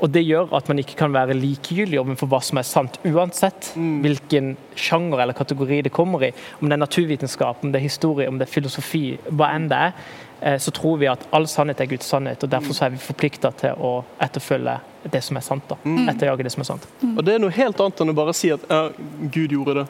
Og 0.00 0.08
Det 0.12 0.22
gjør 0.24 0.54
at 0.56 0.68
man 0.68 0.78
ikke 0.80 0.96
kan 0.96 1.12
være 1.12 1.34
likegyldig 1.36 1.98
overfor 2.00 2.26
hva 2.32 2.38
som 2.42 2.58
er 2.58 2.64
sant, 2.64 2.96
uansett 3.04 3.72
hvilken 3.76 4.54
sjanger 4.74 5.20
eller 5.20 5.36
kategori 5.36 5.82
det 5.82 5.92
kommer 5.92 6.24
i. 6.24 6.32
Om 6.60 6.68
det 6.70 6.72
er 6.78 6.80
naturvitenskap, 6.86 7.62
om 7.64 7.72
det 7.72 7.80
er 7.82 7.84
historie, 7.84 8.28
om 8.28 8.38
det 8.40 8.48
er 8.48 8.52
filosofi, 8.54 9.18
hva 9.28 9.50
enn 9.54 9.68
det 9.68 9.76
er. 9.76 9.92
eh, 10.42 10.56
Så 10.58 10.70
tror 10.72 10.96
vi 10.98 11.06
at 11.06 11.26
all 11.32 11.44
sannhet 11.46 11.80
er 11.80 11.86
Guds 11.86 12.06
sannhet, 12.08 12.42
og 12.42 12.48
derfor 12.50 12.72
så 12.72 12.86
er 12.86 12.90
vi 12.90 12.96
forplikta 12.96 13.50
til 13.60 13.76
å 13.76 14.04
etterfølge 14.20 14.78
det 15.12 15.22
som 15.22 15.36
er 15.36 15.40
sant. 15.44 15.68
da. 15.68 15.76
Etterjage 15.84 16.42
det 16.44 16.52
som 16.52 16.60
er 16.62 16.64
sant. 16.72 16.86
Og 17.16 17.24
det 17.24 17.34
er 17.34 17.38
noe 17.38 17.50
helt 17.50 17.78
annet 17.80 18.00
enn 18.00 18.10
å 18.10 18.14
bare 18.16 18.32
si 18.34 18.50
at 18.50 18.60
ja, 18.70 18.88
Gud 19.30 19.50
gjorde 19.52 19.74
det. 19.82 19.86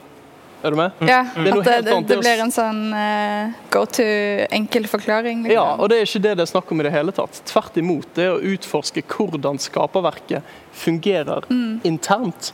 Er 0.63 0.71
du 0.71 0.77
med? 0.77 0.91
Ja, 0.99 1.27
Mm. 1.37 1.45
Det 1.45 1.53
At 1.53 1.65
det, 1.65 1.85
det, 1.85 2.09
det 2.09 2.19
blir 2.19 2.41
en 2.43 2.53
sånn 2.53 2.81
uh, 2.93 3.53
go 3.71 3.85
to 3.87 4.05
enkel 4.51 4.87
forklaring. 4.91 5.45
Liksom. 5.45 5.55
Ja, 5.55 5.77
og 5.79 5.89
det 5.89 6.01
er 6.01 6.09
ikke 6.09 6.23
det 6.25 6.35
det 6.37 6.45
er 6.45 6.51
snakk 6.51 6.73
om 6.73 6.81
i 6.81 6.85
det 6.85 6.93
hele 6.93 7.13
tatt. 7.17 7.41
Tvert 7.49 7.77
imot. 7.81 8.09
Det 8.15 8.27
er 8.27 8.35
å 8.35 8.41
utforske 8.55 9.03
hvordan 9.09 9.61
skaperverket 9.63 10.43
fungerer 10.73 11.47
internt. 11.85 12.53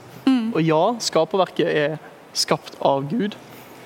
Og 0.54 0.62
ja, 0.62 0.82
skaperverket 1.02 1.66
er 1.66 1.98
skapt 2.36 2.76
av 2.80 3.08
Gud, 3.10 3.34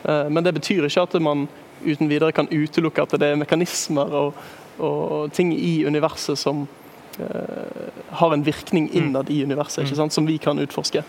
uh, 0.04 0.28
men 0.28 0.44
det 0.44 0.54
betyr 0.58 0.88
ikke 0.88 1.06
at 1.06 1.16
man 1.22 1.48
uten 1.84 2.10
videre 2.10 2.32
kan 2.32 2.48
utelukke 2.50 3.02
at 3.06 3.16
det 3.20 3.32
er 3.32 3.40
mekanismer 3.40 4.12
og, 4.12 4.34
og 4.78 5.32
ting 5.32 5.54
i 5.56 5.84
universet 5.86 6.36
som 6.38 6.66
uh, 6.66 7.88
har 8.20 8.34
en 8.34 8.44
virkning 8.44 8.90
innad 8.92 9.30
i 9.30 9.42
universet, 9.44 9.84
ikke 9.86 9.96
sant? 9.96 10.12
som 10.12 10.28
vi 10.28 10.36
kan 10.36 10.58
utforske. 10.60 11.04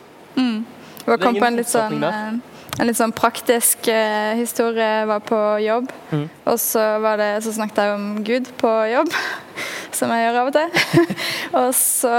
Og 1.02 1.06
Det 1.06 1.14
er 1.18 1.24
kom 1.24 1.38
på 1.40 1.48
en 1.48 1.58
litt 1.58 1.70
sånn 1.72 2.04
eh, 2.06 2.34
en 2.80 2.88
litt 2.88 2.98
sånn 2.98 3.12
praktisk 3.16 3.88
eh, 3.92 4.34
historie. 4.40 4.86
Jeg 5.02 5.08
var 5.10 5.20
på 5.28 5.40
jobb, 5.64 5.90
Mm. 6.12 6.30
og 6.46 6.60
så, 6.60 6.84
var 7.04 7.18
det, 7.18 7.30
så 7.44 7.54
snakket 7.56 7.78
jeg 7.84 7.94
om 7.96 8.06
Gud 8.24 8.48
på 8.58 8.72
jobb, 8.92 9.12
som 9.98 10.10
jeg 10.12 10.26
gjør 10.28 10.40
av 10.42 10.48
og 10.48 10.54
til. 10.54 10.70
og 11.62 11.70
så 11.78 12.16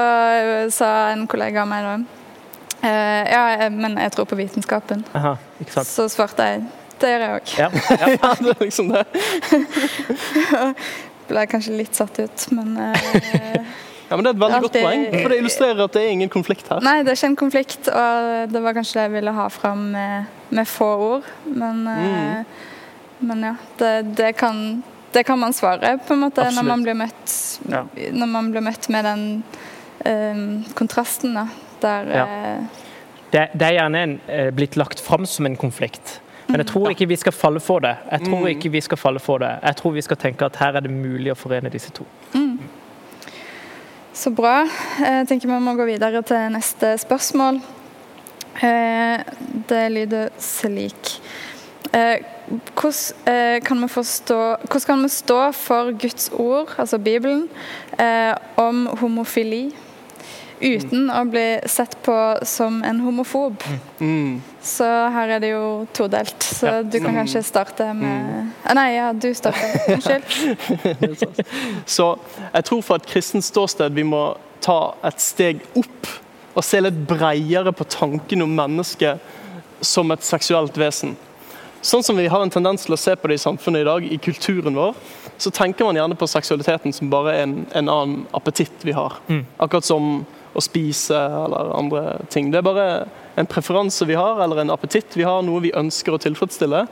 sa 0.72 0.90
en 1.12 1.26
kollega 1.26 1.62
av 1.64 1.68
meg 1.68 1.84
da 1.88 1.94
eh, 2.82 3.32
Ja, 3.32 3.42
jeg- 3.56 3.72
men 3.72 3.96
jeg 4.00 4.12
tror 4.12 4.24
på 4.30 4.36
vitenskapen. 4.38 5.04
Aha? 5.14 5.36
Så 5.84 6.08
svarte 6.12 6.42
jeg 6.52 6.64
det 7.02 7.08
gjør 7.10 7.22
jeg 7.24 7.32
òg. 7.34 7.46
Ja. 7.58 7.68
Ja, 8.22 8.34
det 8.38 8.50
er 8.52 8.60
liksom 8.62 8.92
det. 8.92 9.02
Ble 11.28 11.42
kanskje 11.50 11.74
litt 11.78 11.96
satt 11.98 12.18
ut, 12.22 12.44
men 12.54 12.76
eh, 12.78 13.64
Ja, 14.12 14.16
men 14.16 14.26
Det 14.26 14.30
er 14.30 14.34
et 14.36 14.40
veldig 14.42 14.60
godt 14.66 14.74
poeng, 14.76 15.04
for 15.22 15.32
det 15.32 15.36
illustrerer 15.40 15.78
at 15.86 15.94
det 15.96 16.02
er 16.04 16.10
ingen 16.12 16.28
konflikt 16.32 16.66
her. 16.68 16.82
Nei, 16.84 16.98
det 17.00 17.14
er 17.14 17.16
ikke 17.16 17.30
en 17.30 17.36
konflikt, 17.40 17.88
og 17.88 18.50
det 18.52 18.60
var 18.60 18.74
kanskje 18.76 18.98
det 18.98 19.04
jeg 19.06 19.12
ville 19.14 19.32
ha 19.32 19.46
fram 19.48 19.86
med, 19.94 20.26
med 20.52 20.68
få 20.68 20.88
ord. 21.06 21.30
Men, 21.48 21.80
mm. 21.88 22.44
men 23.30 23.46
ja, 23.48 23.54
det, 23.80 23.92
det, 24.18 24.34
kan, 24.36 24.82
det 25.16 25.24
kan 25.24 25.40
man 25.40 25.56
svare 25.56 25.94
på 26.04 26.12
en 26.12 26.26
måte 26.26 26.44
når 26.44 26.68
man 26.68 26.84
blir 26.84 26.98
møtt, 26.98 27.36
Ja. 27.72 27.86
når 28.12 28.32
man 28.34 28.52
blir 28.52 28.66
møtt 28.68 28.90
med 28.92 29.08
den 29.08 29.24
um, 30.04 30.44
kontrasten 30.76 31.32
da, 31.40 31.46
der 31.80 32.12
Ja. 32.12 32.26
eh, 32.26 32.82
Det, 33.32 33.46
det 33.56 33.64
er 33.70 33.78
gjerne 33.78 34.02
en, 34.04 34.20
eh, 34.28 34.50
blitt 34.52 34.76
lagt 34.76 35.00
fram 35.00 35.24
som 35.26 35.46
en 35.48 35.56
konflikt. 35.56 36.18
Men 36.52 36.60
jeg 36.60 36.66
tror 36.68 36.90
ikke 36.92 37.06
vi 37.08 37.16
skal 37.16 37.32
falle 37.32 37.60
for 37.64 37.80
det. 37.80 37.94
Jeg 38.10 38.26
tror 38.26 38.48
ikke 38.50 38.68
vi 38.74 38.80
skal 38.84 38.98
falle 39.00 39.20
for 39.24 39.38
det. 39.40 39.54
Jeg 39.62 39.76
tror 39.78 39.94
vi 39.94 40.02
skal 40.04 40.18
tenke 40.20 40.44
at 40.44 40.56
her 40.60 40.76
er 40.76 40.84
det 40.84 40.90
mulig 40.92 41.32
å 41.32 41.36
forene 41.38 41.70
disse 41.72 41.88
to. 41.96 42.04
Så 44.12 44.30
bra. 44.30 44.66
Jeg 45.00 45.28
tenker 45.28 45.48
vi 45.48 45.60
må 45.64 45.72
gå 45.78 45.86
videre 45.88 46.20
til 46.26 46.52
neste 46.52 46.96
spørsmål. 47.00 47.62
Eh, 48.62 49.24
Det 49.68 49.92
lyder 49.92 50.28
slik 50.38 51.16
Eh, 51.94 52.18
Hvordan 52.72 53.34
eh, 53.34 53.60
kan 53.60 53.88
forstå 53.88 54.56
Hvordan 54.64 54.86
kan 54.86 55.02
vi 55.02 55.08
stå 55.08 55.52
for 55.52 55.92
Guds 56.00 56.30
ord, 56.32 56.74
altså 56.78 56.98
Bibelen, 56.98 57.48
eh, 58.00 58.34
om 58.56 58.86
homofili 58.86 59.74
uten 60.62 61.10
å 61.10 61.22
bli 61.30 61.46
sett 61.70 61.96
på 62.06 62.14
som 62.46 62.80
en 62.86 63.00
homofob? 63.04 63.62
Mm. 64.00 64.40
Så 64.62 64.86
her 64.86 65.34
er 65.36 65.42
det 65.42 65.50
jo 65.52 65.86
todelt. 65.94 66.42
Så 66.42 66.66
Ja. 66.66 66.82
du 66.82 66.98
kan 67.00 67.14
kanskje 67.18 67.42
starte 67.42 67.88
med 67.94 68.50
ah, 68.64 68.74
Nei, 68.78 68.94
ja, 68.96 69.12
du 69.12 69.28
starter. 69.34 69.80
Unnskyld. 69.96 71.44
Så 71.86 72.18
jeg 72.52 72.64
tror 72.68 72.82
fra 72.86 72.96
et 73.00 73.06
kristent 73.10 73.44
ståsted 73.44 73.94
vi 73.94 74.04
må 74.06 74.22
ta 74.62 74.94
et 75.04 75.20
steg 75.20 75.62
opp 75.78 76.10
og 76.54 76.64
se 76.64 76.80
litt 76.84 76.98
bredere 77.08 77.72
på 77.72 77.84
tanken 77.88 78.44
om 78.44 78.54
mennesket 78.54 79.18
som 79.82 80.10
et 80.14 80.22
seksuelt 80.22 80.76
vesen. 80.78 81.16
Sånn 81.82 82.04
som 82.06 82.14
vi 82.14 82.28
har 82.30 82.44
en 82.44 82.52
tendens 82.52 82.84
til 82.86 82.94
å 82.94 83.00
se 83.00 83.16
på 83.18 83.26
det 83.26 83.40
i 83.40 83.42
samfunnet 83.42 83.82
i 83.82 83.88
dag, 83.88 84.04
i 84.06 84.18
kulturen 84.22 84.76
vår, 84.78 84.92
så 85.40 85.50
tenker 85.50 85.88
man 85.88 85.96
gjerne 85.98 86.14
på 86.14 86.28
seksualiteten 86.30 86.94
som 86.94 87.10
bare 87.10 87.34
en, 87.42 87.56
en 87.74 87.88
annen 87.90 88.20
appetitt 88.36 88.84
vi 88.86 88.94
har. 88.94 89.16
Mm. 89.26 89.40
Akkurat 89.58 89.88
som 89.88 90.20
å 90.54 90.60
spise 90.60 91.16
eller 91.16 91.72
andre 91.78 92.02
ting. 92.30 92.50
Det 92.52 92.60
er 92.60 92.66
bare 92.66 92.86
en 93.40 93.48
preferanse 93.48 94.04
vi 94.08 94.16
har, 94.18 94.40
eller 94.44 94.60
en 94.62 94.70
appetitt 94.74 95.16
vi 95.16 95.24
har, 95.24 95.42
noe 95.42 95.62
vi 95.64 95.72
ønsker 95.76 96.14
å 96.14 96.20
tilfredsstille. 96.20 96.86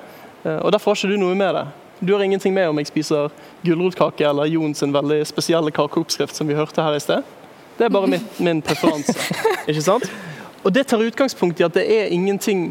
Eh, 0.44 0.58
Og 0.64 0.72
Derfor 0.72 0.94
har 0.94 1.00
ikke 1.00 1.12
du 1.12 1.20
noe 1.20 1.36
med 1.36 1.54
det. 1.54 1.66
Du 2.00 2.14
har 2.14 2.22
ingenting 2.24 2.54
med 2.56 2.70
om 2.70 2.78
jeg 2.80 2.88
spiser 2.88 3.28
gulrotkake 3.62 4.24
eller 4.24 4.48
Jon 4.48 4.72
sin 4.74 4.92
veldig 4.92 5.20
spesielle 5.28 5.70
kakeoppskrift 5.70 6.34
som 6.36 6.48
vi 6.48 6.56
hørte 6.56 6.82
her 6.82 6.96
i 6.96 7.02
sted. 7.04 7.22
Det 7.76 7.84
er 7.84 7.92
bare 7.92 8.08
mitt, 8.08 8.40
min 8.40 8.62
preferanse. 8.64 9.12
ikke 9.68 9.84
sant? 9.84 10.08
Og 10.64 10.72
Det 10.72 10.86
tar 10.88 11.04
utgangspunkt 11.04 11.60
i 11.60 11.64
at 11.64 11.76
det 11.76 11.84
er 11.84 12.12
ingenting 12.12 12.70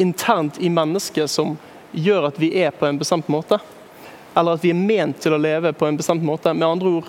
internt 0.00 0.60
i 0.60 0.68
mennesket 0.72 1.28
som 1.28 1.56
gjør 1.92 2.28
at 2.28 2.38
vi 2.40 2.52
er 2.60 2.70
på 2.76 2.86
en 2.86 3.00
bestemt 3.00 3.28
måte. 3.32 3.58
Eller 4.36 4.56
at 4.56 4.64
vi 4.64 4.70
er 4.72 4.78
ment 4.78 5.18
til 5.20 5.34
å 5.34 5.40
leve 5.40 5.72
på 5.76 5.88
en 5.88 5.96
bestemt 5.98 6.24
måte. 6.24 6.52
Med 6.54 6.68
andre 6.68 6.92
ord, 7.00 7.08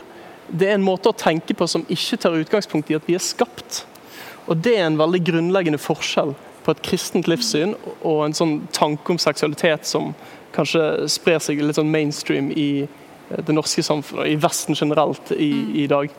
det 0.51 0.67
er 0.67 0.75
en 0.75 0.85
måte 0.85 1.11
å 1.11 1.17
tenke 1.17 1.55
på 1.57 1.67
som 1.69 1.85
ikke 1.91 2.19
tar 2.21 2.37
utgangspunkt 2.39 2.91
i 2.91 2.97
at 2.97 3.07
vi 3.07 3.15
er 3.15 3.23
skapt. 3.23 3.85
Og 4.49 4.59
det 4.59 4.75
er 4.77 4.89
en 4.89 4.99
veldig 4.99 5.21
grunnleggende 5.29 5.79
forskjell 5.81 6.33
på 6.65 6.73
et 6.73 6.83
kristent 6.85 7.29
livssyn 7.29 7.73
og 8.01 8.25
en 8.25 8.35
sånn 8.37 8.55
tanke 8.75 9.13
om 9.13 9.19
seksualitet 9.21 9.87
som 9.89 10.11
kanskje 10.55 11.07
sprer 11.11 11.39
seg 11.41 11.61
litt 11.63 11.79
sånn 11.79 11.91
mainstream 11.91 12.51
i 12.51 12.83
eh, 12.83 13.41
det 13.47 13.55
norske 13.55 13.83
samfunnet, 13.85 14.33
i 14.33 14.37
Vesten 14.41 14.77
generelt 14.77 15.31
i, 15.33 15.51
i 15.83 15.87
dag. 15.89 16.11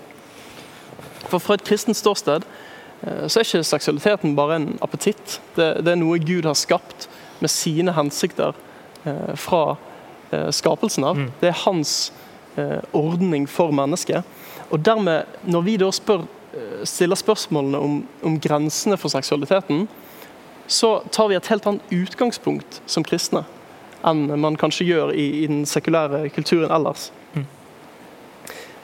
For 1.29 1.42
fra 1.42 1.59
et 1.59 1.66
kristent 1.68 1.99
ståsted 1.99 2.47
eh, 2.47 3.27
så 3.29 3.38
er 3.38 3.47
ikke 3.47 3.62
seksualiteten 3.68 4.37
bare 4.38 4.59
en 4.59 4.68
appetitt. 4.85 5.38
Det, 5.59 5.75
det 5.85 5.95
er 5.95 6.01
noe 6.01 6.21
Gud 6.23 6.49
har 6.49 6.59
skapt 6.59 7.11
med 7.45 7.53
sine 7.53 7.95
hensikter 7.97 8.57
eh, 9.05 9.33
fra 9.37 9.77
skapelsen 10.33 11.05
av. 11.05 11.18
Det 11.42 11.51
er 11.51 11.59
hans 11.66 12.07
ordning 12.93 13.47
for 13.49 13.73
mennesket. 13.73 14.25
Og 14.71 14.85
dermed, 14.85 15.25
når 15.45 15.65
vi 15.67 15.77
da 15.81 15.91
spør, 15.93 16.27
eh, 16.53 16.85
stiller 16.85 17.17
spørsmålene 17.17 17.79
om, 17.79 17.99
om 18.23 18.38
grensene 18.41 18.97
for 18.97 19.12
seksualiteten, 19.12 19.88
så 20.67 21.03
tar 21.12 21.29
vi 21.29 21.37
et 21.37 21.51
helt 21.53 21.67
annet 21.67 21.93
utgangspunkt 21.93 22.81
som 22.87 23.05
kristne 23.05 23.45
enn 24.03 24.27
man 24.41 24.57
kanskje 24.59 24.87
gjør 24.88 25.12
i, 25.15 25.45
i 25.45 25.47
den 25.47 25.67
sekulære 25.69 26.29
kulturen 26.35 26.73
ellers. 26.75 27.11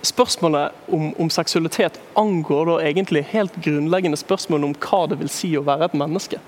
Spørsmålet 0.06 0.70
om, 0.94 1.08
om 1.18 1.30
seksualitet 1.30 1.98
angår 2.14 2.68
da 2.68 2.76
egentlig 2.86 3.24
helt 3.32 3.56
grunnleggende 3.64 4.18
spørsmål 4.20 4.68
om 4.68 4.76
hva 4.78 5.00
det 5.10 5.18
vil 5.18 5.32
si 5.32 5.50
å 5.58 5.64
være 5.66 5.88
et 5.88 5.96
menneske. 5.98 6.38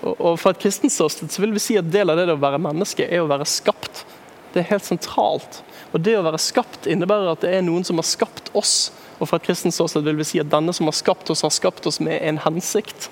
Og, 0.00 0.14
og 0.16 0.38
Fra 0.40 0.54
et 0.54 0.62
kristent 0.62 0.94
ståsted 0.94 1.28
så 1.34 1.44
vil 1.44 1.52
vi 1.52 1.60
si 1.60 1.76
at 1.76 1.90
del 1.92 2.08
av 2.08 2.16
det 2.16 2.32
å 2.32 2.40
være 2.40 2.62
menneske 2.62 3.04
er 3.04 3.20
å 3.20 3.28
være 3.28 3.48
skapt. 3.48 4.06
Det 4.54 4.62
er 4.62 4.70
helt 4.70 4.88
sentralt. 4.88 5.60
Og 5.92 6.00
det 6.00 6.16
å 6.16 6.24
være 6.24 6.40
skapt 6.40 6.88
innebærer 6.90 7.34
at 7.34 7.44
det 7.44 7.52
er 7.56 7.64
noen 7.66 7.84
som 7.84 8.00
har 8.00 8.08
skapt 8.08 8.50
oss. 8.56 8.90
Og 9.20 9.28
fra 9.28 9.38
et 9.38 9.46
kristent 9.46 9.74
ståsted 9.76 10.06
vil 10.06 10.18
vi 10.18 10.26
si 10.26 10.40
at 10.42 10.50
denne 10.50 10.72
som 10.74 10.88
har 10.88 10.96
skapt 10.96 11.30
oss, 11.30 11.44
har 11.44 11.52
skapt 11.54 11.86
oss 11.86 12.00
med 12.02 12.18
en 12.22 12.40
hensikt. 12.42 13.10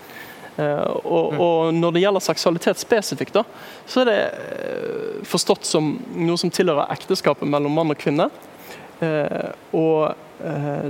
Eh, 0.56 0.90
og, 1.04 1.32
Mm. 1.32 1.40
og 1.40 1.74
når 1.74 1.92
det 1.92 2.02
gjelder 2.02 2.20
seksualitet 2.20 2.78
spesifikt, 2.78 3.34
da, 3.34 3.44
så 3.86 4.00
er 4.00 4.04
det 4.04 4.20
eh, 4.20 5.20
forstått 5.24 5.64
som 5.64 5.92
noe 6.16 6.36
som 6.40 6.50
tilhører 6.50 6.90
ekteskapet 6.90 7.48
mellom 7.48 7.74
mann 7.74 7.90
og 7.90 7.98
kvinne. 7.98 8.30
Eh, 9.00 9.52
og 9.72 10.14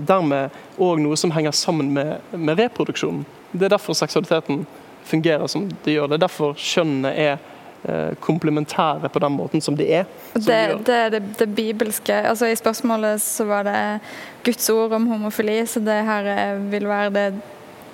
dermed 0.07 0.55
òg 0.79 1.01
noe 1.03 1.17
som 1.19 1.33
henger 1.35 1.51
sammen 1.51 1.89
med, 1.91 2.21
med 2.31 2.59
reproduksjonen. 2.59 3.25
Det 3.51 3.67
er 3.67 3.73
derfor 3.75 3.97
seksualiteten 3.99 4.61
fungerer 5.05 5.49
som 5.51 5.65
det 5.83 5.97
gjør. 5.97 6.07
Det 6.07 6.21
er 6.21 6.23
derfor 6.23 6.55
kjønnene 6.55 7.11
er 7.19 7.41
komplementære 8.21 9.09
på 9.09 9.19
den 9.19 9.33
måten 9.33 9.61
som 9.61 9.77
de 9.77 9.87
er. 10.01 10.05
Som 10.33 10.43
Det, 10.45 10.59
de 10.69 10.85
det 10.87 10.97
er 10.97 11.15
det, 11.15 11.23
det 11.39 11.49
bibelske 11.55 12.13
altså 12.13 12.47
I 12.47 12.57
spørsmålet 12.57 13.21
så 13.23 13.45
var 13.45 13.63
det 13.63 14.01
Guds 14.45 14.71
ord 14.71 14.93
om 14.93 15.07
homofili, 15.07 15.67
så 15.67 15.81
det 15.81 16.05
her 16.05 16.29
eh, 16.35 16.73
vil 16.73 16.89
være 16.89 17.11
det, 17.11 17.27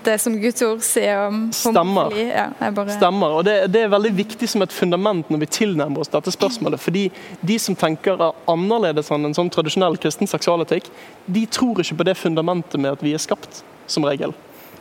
det 0.04 0.18
som 0.20 0.36
Guds 0.40 0.62
ord 0.62 0.82
sier 0.86 1.26
om 1.26 1.48
Stemmer. 1.54 2.14
Ja, 2.14 2.48
bare, 2.70 2.94
Stemmer. 2.94 3.38
og 3.38 3.44
det, 3.44 3.56
det 3.74 3.82
er 3.82 3.92
veldig 3.92 4.12
viktig 4.16 4.48
som 4.48 4.62
et 4.62 4.72
fundament 4.74 5.30
når 5.30 5.42
vi 5.42 5.50
tilnærmer 5.58 6.04
oss 6.04 6.12
dette 6.12 6.34
spørsmålet. 6.34 6.80
fordi 6.80 7.10
de 7.40 7.58
som 7.58 7.76
tenker 7.76 8.22
annerledes 8.46 9.10
enn 9.10 9.26
en 9.26 9.34
sånn 9.34 9.50
tradisjonell 9.50 9.98
kristen 10.02 10.30
seksualetikk, 10.30 10.90
de 11.26 11.46
tror 11.46 11.82
ikke 11.82 11.98
på 12.02 12.08
det 12.10 12.16
fundamentet 12.18 12.80
med 12.80 12.94
at 12.94 13.02
vi 13.02 13.14
er 13.14 13.22
skapt, 13.22 13.64
som 13.86 14.06
regel. 14.06 14.34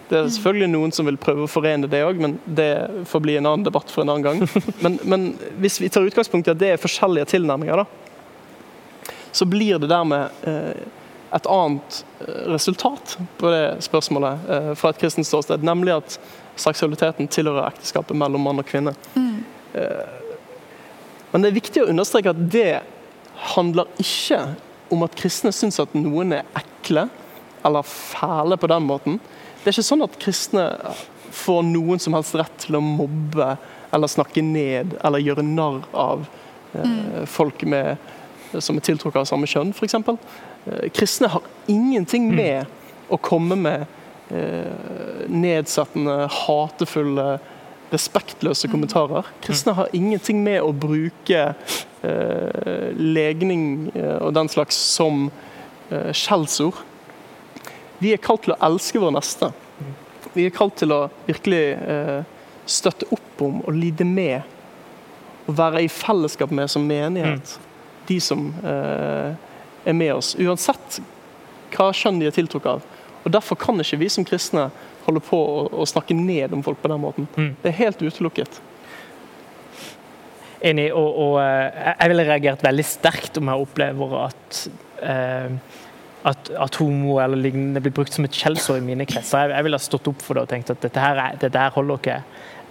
Det 0.09 0.17
er 0.19 0.27
selvfølgelig 0.29 0.69
noen 0.69 0.91
som 0.93 1.07
vil 1.09 1.17
prøve 1.17 1.47
å 1.47 1.49
forene 1.49 1.89
det 1.89 2.03
òg, 2.05 2.19
men 2.21 2.35
det 2.45 2.69
får 3.09 3.23
bli 3.25 3.37
en 3.39 3.47
annen 3.49 3.65
debatt 3.65 3.89
for 3.89 4.03
en 4.03 4.11
annen 4.13 4.25
gang. 4.25 4.43
Men, 4.83 4.99
men 5.03 5.23
hvis 5.63 5.79
vi 5.81 5.89
tar 5.89 6.05
utgangspunkt 6.05 6.47
i 6.47 6.53
at 6.53 6.61
det 6.61 6.75
er 6.75 6.81
forskjellige 6.81 7.31
tilnærminger, 7.33 7.81
da, 7.81 9.11
så 9.35 9.47
blir 9.49 9.81
det 9.81 9.89
dermed 9.89 10.45
eh, 10.47 10.85
et 11.35 11.49
annet 11.51 12.05
eh, 12.21 12.45
resultat 12.53 13.17
på 13.39 13.51
det 13.51 13.81
spørsmålet 13.87 14.49
eh, 14.49 14.69
fra 14.77 14.93
et 14.93 15.01
kristent 15.01 15.27
ståsted, 15.27 15.65
nemlig 15.65 15.97
at 15.97 16.19
seksualiteten 16.55 17.27
tilhører 17.31 17.73
ekteskapet 17.73 18.15
mellom 18.17 18.45
mann 18.45 18.61
og 18.61 18.69
kvinne. 18.69 18.93
Eh, 19.17 20.21
Men 21.33 21.43
det 21.43 21.49
er 21.49 21.57
viktig 21.57 21.81
å 21.83 21.89
understreke 21.91 22.31
at 22.31 22.45
det 22.53 22.83
handler 23.55 23.89
ikke 23.99 24.39
om 24.93 25.01
at 25.03 25.17
kristne 25.19 25.51
syns 25.51 25.81
at 25.83 25.97
noen 25.97 26.37
er 26.37 26.45
ekle 26.55 27.09
eller 27.65 27.83
fæle 27.89 28.55
på 28.61 28.69
den 28.71 28.85
måten. 28.87 29.17
Det 29.65 29.71
er 29.71 29.79
ikke 29.79 29.87
sånn 29.87 30.05
at 30.05 30.17
kristne 30.21 30.63
får 31.33 31.63
noen 31.65 31.97
som 31.97 32.13
helst 32.13 32.35
rett 32.37 32.59
til 32.61 32.77
å 32.77 32.83
mobbe 32.85 33.55
eller 33.95 34.11
snakke 34.11 34.43
ned 34.45 34.93
eller 35.01 35.23
gjøre 35.23 35.41
narr 35.41 35.79
av 35.89 36.27
eh, 36.77 37.23
folk 37.25 37.65
med, 37.65 37.97
som 38.53 38.77
er 38.77 38.85
tiltrukket 38.85 39.23
av 39.23 39.29
samme 39.31 39.49
kjønn, 39.49 39.73
f.eks. 39.73 39.97
Eh, 39.97 40.85
kristne 40.93 41.31
har 41.33 41.49
ingenting 41.65 42.29
med 42.37 42.69
å 43.09 43.17
komme 43.17 43.57
med 43.57 43.89
eh, 44.29 45.25
nedsettende, 45.33 46.27
hatefulle, 46.45 47.39
respektløse 47.89 48.69
kommentarer. 48.69 49.25
Kristne 49.41 49.73
har 49.81 49.89
ingenting 49.97 50.45
med 50.45 50.61
å 50.61 50.69
bruke 50.77 51.47
eh, 52.05 52.89
legning 53.01 53.87
eh, 53.97 54.19
og 54.21 54.37
den 54.37 54.53
slags 54.53 54.77
som 54.77 55.31
eh, 55.89 56.11
skjellsord. 56.13 56.85
Vi 57.99 58.11
er 58.13 58.21
kalt 58.21 58.45
til 58.45 58.55
å 58.55 58.59
elske 58.67 58.99
vår 59.01 59.13
neste. 59.15 59.51
Vi 60.35 60.45
er 60.47 60.55
kalt 60.55 60.75
til 60.81 60.91
å 60.91 61.05
virkelig 61.27 61.63
eh, 61.79 62.21
støtte 62.67 63.07
opp 63.15 63.43
om 63.45 63.61
og 63.63 63.75
lide 63.75 64.07
med. 64.07 64.41
Og 65.45 65.55
være 65.57 65.85
i 65.85 65.91
fellesskap 65.91 66.51
med 66.55 66.71
som 66.71 66.85
menighet. 66.87 67.55
De 68.09 68.19
som 68.21 68.49
eh, 68.65 69.31
er 69.85 69.97
med 69.97 70.15
oss. 70.17 70.33
Uansett 70.41 70.99
hva 71.75 71.91
kjønn 71.95 72.19
de 72.21 72.29
er 72.29 72.35
tiltrukket 72.35 72.77
av. 72.77 72.85
Og 73.25 73.33
Derfor 73.33 73.57
kan 73.59 73.79
ikke 73.81 73.99
vi 74.03 74.09
som 74.11 74.25
kristne 74.27 74.69
holde 75.05 75.21
på 75.25 75.37
å, 75.37 75.65
å 75.81 75.85
snakke 75.89 76.17
ned 76.17 76.53
om 76.53 76.63
folk 76.65 76.81
på 76.81 76.91
den 76.91 77.01
måten. 77.01 77.29
Mm. 77.37 77.51
Det 77.61 77.71
er 77.71 77.79
helt 77.79 78.03
utelukket. 78.03 78.59
Enig. 80.65 80.89
Og, 80.93 81.09
og 81.23 81.39
eh, 81.41 81.81
jeg 81.93 82.11
ville 82.13 82.27
reagert 82.27 82.65
veldig 82.65 82.85
sterkt 82.87 83.39
om 83.41 83.51
jeg 83.51 83.65
opplever 83.65 84.15
at 84.25 84.61
eh, 85.05 85.57
at, 86.25 86.49
at 86.57 86.77
homo 86.81 87.19
eller 87.21 87.39
lignende 87.39 87.81
blir 87.83 87.93
brukt 87.93 88.15
som 88.15 88.25
et 88.25 88.35
skjellsord 88.35 88.81
i 88.81 88.85
mine 88.85 89.05
kretser. 89.09 89.45
Jeg, 89.45 89.57
jeg 89.57 89.67
ville 89.67 89.79
ha 89.79 89.85
stått 89.85 90.11
opp 90.11 90.23
for 90.25 90.37
det 90.37 90.45
og 90.45 90.51
tenkt 90.51 90.73
at 90.73 90.81
dette 90.83 91.01
her, 91.01 91.21
er, 91.21 91.39
dette 91.41 91.61
her 91.61 91.73
holder 91.75 92.01
ikke. 92.01 92.19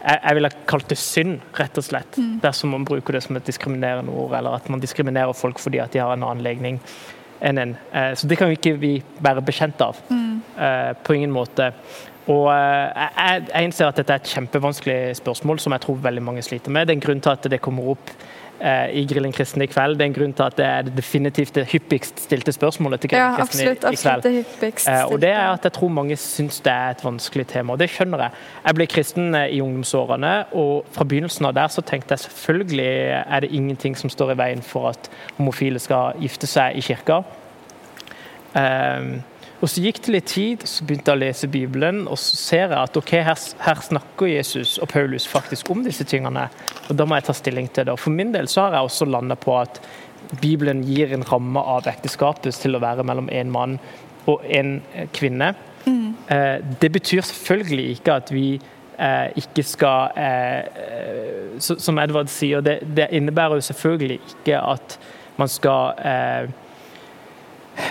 Jeg, 0.04 0.20
jeg 0.20 0.38
ville 0.38 0.50
ha 0.50 0.64
kalt 0.68 0.88
det 0.90 1.00
synd, 1.00 1.36
rett 1.58 1.80
og 1.80 1.86
slett, 1.86 2.18
dersom 2.42 2.74
man 2.74 2.86
bruker 2.88 3.16
det 3.16 3.22
som 3.24 3.38
et 3.38 3.46
diskriminerende 3.46 4.12
ord, 4.12 4.34
eller 4.36 4.58
at 4.58 4.66
man 4.72 4.82
diskriminerer 4.82 5.36
folk 5.38 5.62
fordi 5.62 5.80
at 5.84 5.94
de 5.94 6.02
har 6.02 6.12
en 6.12 6.26
annen 6.26 6.44
legning 6.44 6.80
enn 7.44 7.60
en. 7.60 7.76
Eh, 7.92 8.12
så 8.18 8.28
det 8.28 8.38
kan 8.40 8.50
vi 8.50 8.58
ikke 8.58 8.74
vi 8.80 8.96
være 9.24 9.44
bekjent 9.44 9.80
av. 9.84 10.02
Eh, 10.54 10.90
på 11.02 11.16
ingen 11.16 11.32
måte. 11.34 11.70
Og 12.30 12.46
eh, 12.52 13.08
jeg, 13.18 13.46
jeg 13.50 13.68
innser 13.68 13.90
at 13.90 13.98
dette 14.00 14.14
er 14.14 14.22
et 14.22 14.34
kjempevanskelig 14.36 14.98
spørsmål 15.18 15.60
som 15.60 15.74
jeg 15.74 15.84
tror 15.84 16.04
veldig 16.04 16.22
mange 16.24 16.44
sliter 16.46 16.72
med. 16.72 16.86
Det 16.86 16.94
er 16.94 17.00
en 17.00 17.06
grunn 17.08 17.22
til 17.24 17.34
at 17.34 17.50
det 17.50 17.60
kommer 17.64 17.94
opp 17.96 18.12
i 18.60 19.02
Grillen 19.10 19.32
kristne 19.34 19.66
i 19.66 19.68
kveld. 19.68 19.98
Det 19.98 20.04
er 20.04 20.10
en 20.12 20.14
grunn 20.16 20.32
til 20.36 20.44
at 20.46 20.56
det 20.56 20.66
er 20.66 20.90
definitivt 20.94 21.54
det 21.58 21.66
hyppigst 21.72 22.22
stilte 22.24 22.52
spørsmålet 22.54 23.02
til 23.02 23.10
ja, 23.12 23.26
Grillen 23.34 23.48
kristne 23.48 23.64
i, 23.64 23.70
absolutt. 23.74 23.98
i 23.98 24.02
kveld. 24.02 24.22
det 24.22 24.32
hyppigst. 24.38 24.88
Eh, 24.88 25.04
og 25.12 25.20
det 25.20 25.30
er 25.30 25.48
at 25.48 25.66
jeg 25.66 25.74
tror 25.78 25.92
mange 25.94 26.16
syns 26.20 26.60
det 26.64 26.72
er 26.72 26.94
et 26.94 27.04
vanskelig 27.04 27.46
tema, 27.50 27.74
og 27.74 27.82
det 27.82 27.90
skjønner 27.92 28.24
jeg. 28.26 28.42
Jeg 28.66 28.78
ble 28.78 28.86
kristen 28.94 29.34
eh, 29.34 29.48
i 29.56 29.60
ungdomsårene, 29.64 30.34
og 30.52 30.88
fra 30.94 31.06
begynnelsen 31.08 31.50
av 31.50 31.54
der 31.58 31.72
så 31.74 31.84
tenkte 31.86 32.16
jeg 32.16 32.24
selvfølgelig 32.26 32.88
er 33.24 33.44
det 33.44 33.52
ingenting 33.52 33.98
som 33.98 34.12
står 34.12 34.34
i 34.34 34.38
veien 34.40 34.62
for 34.62 34.92
at 34.94 35.10
homofile 35.38 35.82
skal 35.82 36.18
gifte 36.22 36.50
seg 36.50 36.78
i 36.78 36.84
kirka. 36.84 37.22
Eh, 38.54 39.14
og 39.64 39.70
så 39.72 39.80
gikk 39.80 40.02
det 40.04 40.12
litt 40.12 40.26
tid, 40.28 40.64
så 40.68 40.84
begynte 40.84 41.08
jeg 41.08 41.16
å 41.16 41.22
lese 41.22 41.48
Bibelen, 41.48 42.02
og 42.04 42.18
så 42.20 42.36
ser 42.36 42.66
jeg 42.66 42.76
at 42.76 42.96
ok, 43.00 43.12
her, 43.24 43.44
her 43.64 43.78
snakker 43.80 44.28
Jesus 44.28 44.74
og 44.76 44.90
Paulus 44.92 45.24
faktisk 45.30 45.70
om 45.72 45.80
disse 45.86 46.04
tingene, 46.04 46.50
og 46.84 46.98
da 46.98 47.06
må 47.08 47.16
jeg 47.16 47.24
ta 47.30 47.34
stilling 47.38 47.70
til 47.72 47.86
det. 47.88 47.94
Og 47.94 48.02
for 48.02 48.12
min 48.12 48.34
del 48.34 48.50
så 48.52 48.66
har 48.66 48.76
jeg 48.76 48.90
også 48.90 49.08
landa 49.08 49.38
på 49.40 49.54
at 49.56 49.80
Bibelen 50.42 50.82
gir 50.84 51.14
en 51.16 51.24
ramme 51.24 51.62
av 51.76 51.88
ekteskapet 51.88 52.52
til 52.60 52.76
å 52.76 52.82
være 52.84 53.06
mellom 53.08 53.30
en 53.32 53.54
mann 53.54 53.78
og 54.28 54.44
en 54.52 54.76
eh, 54.92 55.08
kvinne. 55.16 55.54
Eh, 55.86 56.58
Det 56.80 56.90
betyr 56.92 57.24
selvfølgelig 57.24 57.86
ikke 57.96 58.18
at 58.20 58.32
vi 58.32 58.46
eh, 58.98 59.30
ikke 59.40 59.64
skal 59.68 60.16
eh, 60.16 60.60
eh, 60.84 61.56
Som 61.60 62.00
Edvard 62.00 62.28
sier, 62.32 62.60
det, 62.64 62.82
det 62.96 63.08
innebærer 63.16 63.60
jo 63.60 63.66
selvfølgelig 63.68 64.20
ikke 64.34 64.60
at 64.60 64.98
man 65.40 65.48
skal 65.48 66.04
eh, 66.04 66.52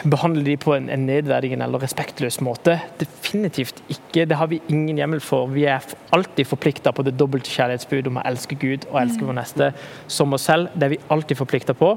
behandle 0.09 0.43
de 0.45 0.55
på 0.57 0.73
en, 0.75 0.89
en 0.89 1.05
nedverdigende 1.07 1.65
eller 1.65 1.83
respektløs 1.83 2.39
måte. 2.41 2.77
Definitivt 2.99 3.81
ikke. 3.91 4.25
Det 4.29 4.37
har 4.39 4.47
vi 4.51 4.61
ingen 4.69 4.97
hjemmel 4.97 5.21
for. 5.23 5.47
Vi 5.51 5.65
er 5.69 5.85
alltid 6.15 6.45
forplikta 6.49 6.91
på 6.91 7.03
det 7.03 7.15
dobbelte 7.19 7.51
kjærlighetsbud 7.51 8.07
om 8.11 8.19
å 8.21 8.25
elske 8.29 8.55
Gud 8.59 8.87
og 8.91 9.01
elske 9.01 9.25
vår 9.27 9.37
neste 9.39 9.71
som 10.07 10.33
oss 10.33 10.47
selv. 10.49 10.69
Det 10.75 10.87
er 10.87 10.95
vi 10.95 11.01
alltid 11.11 11.39
forplikta 11.39 11.73
på. 11.77 11.93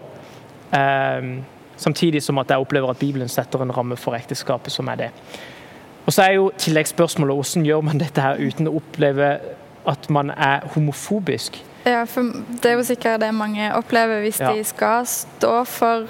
Ehm, 0.74 1.44
samtidig 1.76 2.22
som 2.22 2.38
at 2.38 2.50
jeg 2.50 2.58
opplever 2.62 2.90
at 2.90 2.98
Bibelen 2.98 3.28
setter 3.28 3.62
en 3.62 3.74
ramme 3.76 3.96
for 3.96 4.16
ekteskapet 4.18 4.72
som 4.72 4.88
er 4.88 4.96
det. 4.96 5.10
Og 6.06 6.12
så 6.14 6.22
er 6.22 6.36
jo 6.38 6.50
tilleggsspørsmålet 6.58 7.34
hvordan 7.34 7.64
gjør 7.66 7.80
man 7.86 7.98
dette 7.98 8.22
her 8.22 8.38
uten 8.38 8.68
å 8.70 8.76
oppleve 8.78 9.30
at 9.86 10.10
man 10.10 10.30
er 10.30 10.66
homofobisk? 10.74 11.58
Ja, 11.86 12.02
for 12.10 12.22
det 12.62 12.70
er 12.70 12.74
jo 12.80 12.82
sikkert 12.86 13.20
det 13.22 13.34
mange 13.34 13.68
opplever 13.74 14.20
hvis 14.24 14.40
Ja. 14.40 14.52
de 14.52 14.64
skal 14.64 15.06
stå 15.06 15.64
for 15.64 16.06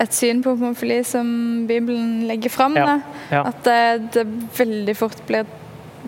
et 0.00 0.12
syn 0.14 0.40
på 0.42 0.50
homofili 0.56 1.02
som 1.06 1.28
Bibelen 1.68 2.26
legger 2.28 2.50
fram. 2.50 2.74
Ja, 2.76 3.00
ja. 3.30 3.44
At 3.50 3.62
det, 3.64 4.08
det 4.16 4.24
veldig 4.58 4.96
fort 4.98 5.20
blir, 5.28 5.46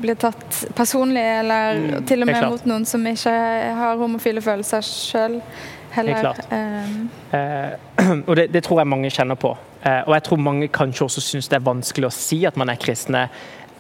blir 0.03 0.15
tatt 0.21 0.65
personlig, 0.75 1.23
eller 1.41 1.75
Mm, 1.77 2.07
til 2.07 2.23
og 2.23 2.27
med 2.27 2.37
klart. 2.41 2.51
mot 2.51 2.67
noen 2.67 2.85
som 2.87 3.07
ikke 3.07 3.33
har 3.79 3.97
homofile 4.01 4.43
følelser 4.43 4.83
sjøl. 4.83 5.41
Heller. 5.97 6.21
klart. 6.21 6.47
ehm, 6.53 7.09
Eh, 7.33 7.73
og 8.29 8.37
det, 8.37 8.51
det 8.53 8.63
tror 8.65 8.81
jeg 8.83 8.87
mange 8.91 9.11
kjenner 9.11 9.35
på. 9.35 9.55
Eh, 9.83 10.03
og 10.07 10.15
jeg 10.15 10.23
tror 10.23 10.37
mange 10.43 10.69
kanskje 10.69 11.05
også 11.07 11.21
syns 11.25 11.49
det 11.49 11.57
er 11.57 11.65
vanskelig 11.65 12.07
å 12.11 12.13
si 12.15 12.45
at 12.47 12.57
man 12.57 12.69
er 12.69 12.77
kristne 12.77 13.29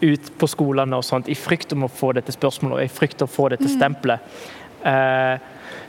ut 0.02 0.30
på 0.38 0.46
skolene 0.48 0.96
og 0.96 1.04
sånt, 1.04 1.28
i 1.28 1.34
frykt 1.34 1.72
om 1.72 1.84
å 1.86 1.88
få 1.88 2.12
dette 2.16 2.32
spørsmålet 2.32 2.78
og 2.78 2.84
i 2.84 2.88
frykt 2.92 3.22
om 3.22 3.28
å 3.28 3.32
få 3.32 3.48
dette 3.52 3.68
stempelet. 3.68 4.20
Eh, 4.84 5.36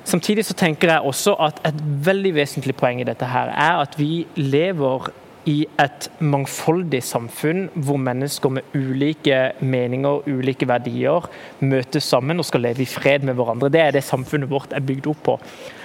samtidig 0.07 0.45
så 0.47 0.55
tenker 0.57 0.91
jeg 0.91 1.05
også 1.05 1.35
at 1.47 1.61
et 1.67 1.79
veldig 2.07 2.33
vesentlig 2.37 2.75
poeng 2.79 3.01
i 3.03 3.07
dette 3.07 3.27
her 3.29 3.51
er 3.53 3.81
at 3.83 3.97
vi 3.99 4.25
lever 4.39 5.09
i 5.47 5.61
et 5.79 6.09
mangfoldig 6.19 6.99
samfunn 7.07 7.67
hvor 7.85 7.99
mennesker 8.03 8.51
med 8.51 8.75
ulike 8.75 9.37
meninger, 9.63 10.25
ulike 10.27 10.67
verdier, 10.67 11.29
møtes 11.63 12.09
sammen 12.11 12.41
og 12.41 12.47
skal 12.49 12.65
leve 12.67 12.83
i 12.83 12.89
fred 12.89 13.23
med 13.27 13.37
hverandre. 13.39 13.71
Det 13.71 13.81
er 13.81 13.95
det 13.95 14.03
samfunnet 14.03 14.51
vårt 14.51 14.75
er 14.75 14.83
bygd 14.83 15.07
opp 15.13 15.23
på. 15.23 15.37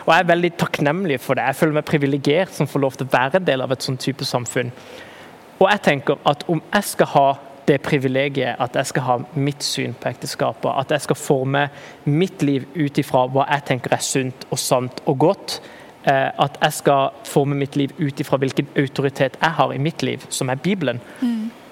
Og 0.03 0.11
jeg 0.11 0.25
er 0.25 0.31
veldig 0.33 0.53
takknemlig 0.59 1.21
for 1.23 1.39
det. 1.39 1.47
Jeg 1.47 1.61
føler 1.61 1.79
meg 1.79 1.87
privilegert 1.87 2.57
som 2.57 2.71
får 2.71 2.83
lov 2.83 2.99
til 2.99 3.07
å 3.07 3.15
være 3.15 3.39
en 3.39 3.49
del 3.53 3.63
av 3.63 3.75
et 3.75 3.87
sånn 3.87 4.01
type 4.03 4.27
samfunn. 4.27 4.75
Og 5.61 5.69
jeg 5.71 5.85
tenker 5.87 6.19
at 6.27 6.43
om 6.51 6.63
jeg 6.73 6.91
skal 6.91 7.13
ha 7.15 7.27
det 7.69 7.79
privilegiet 7.85 8.59
at 8.63 8.77
jeg 8.79 8.91
skal 8.91 9.07
ha 9.07 9.17
mitt 9.35 9.63
syn 9.65 9.95
på 9.99 10.11
ekteskapet, 10.11 10.71
at 10.71 10.91
jeg 10.95 11.07
skal 11.07 11.19
forme 11.19 11.67
mitt 12.05 12.43
liv 12.43 12.67
ut 12.75 12.99
ifra 12.99 13.27
hva 13.31 13.47
jeg 13.51 13.67
tenker 13.71 13.95
er 13.95 14.05
sunt 14.05 14.47
og 14.51 14.61
sant 14.61 15.03
og 15.07 15.19
godt, 15.27 15.59
eh, 16.05 16.31
at 16.31 16.59
jeg 16.63 16.79
skal 16.81 17.13
forme 17.29 17.59
mitt 17.59 17.77
liv 17.77 17.95
ut 18.01 18.21
ifra 18.21 18.41
hvilken 18.43 18.71
autoritet 18.77 19.39
jeg 19.41 19.59
har 19.59 19.75
i 19.75 19.83
mitt 19.83 20.03
liv, 20.03 20.25
som 20.29 20.51
er 20.51 20.61
Bibelen, 20.63 21.01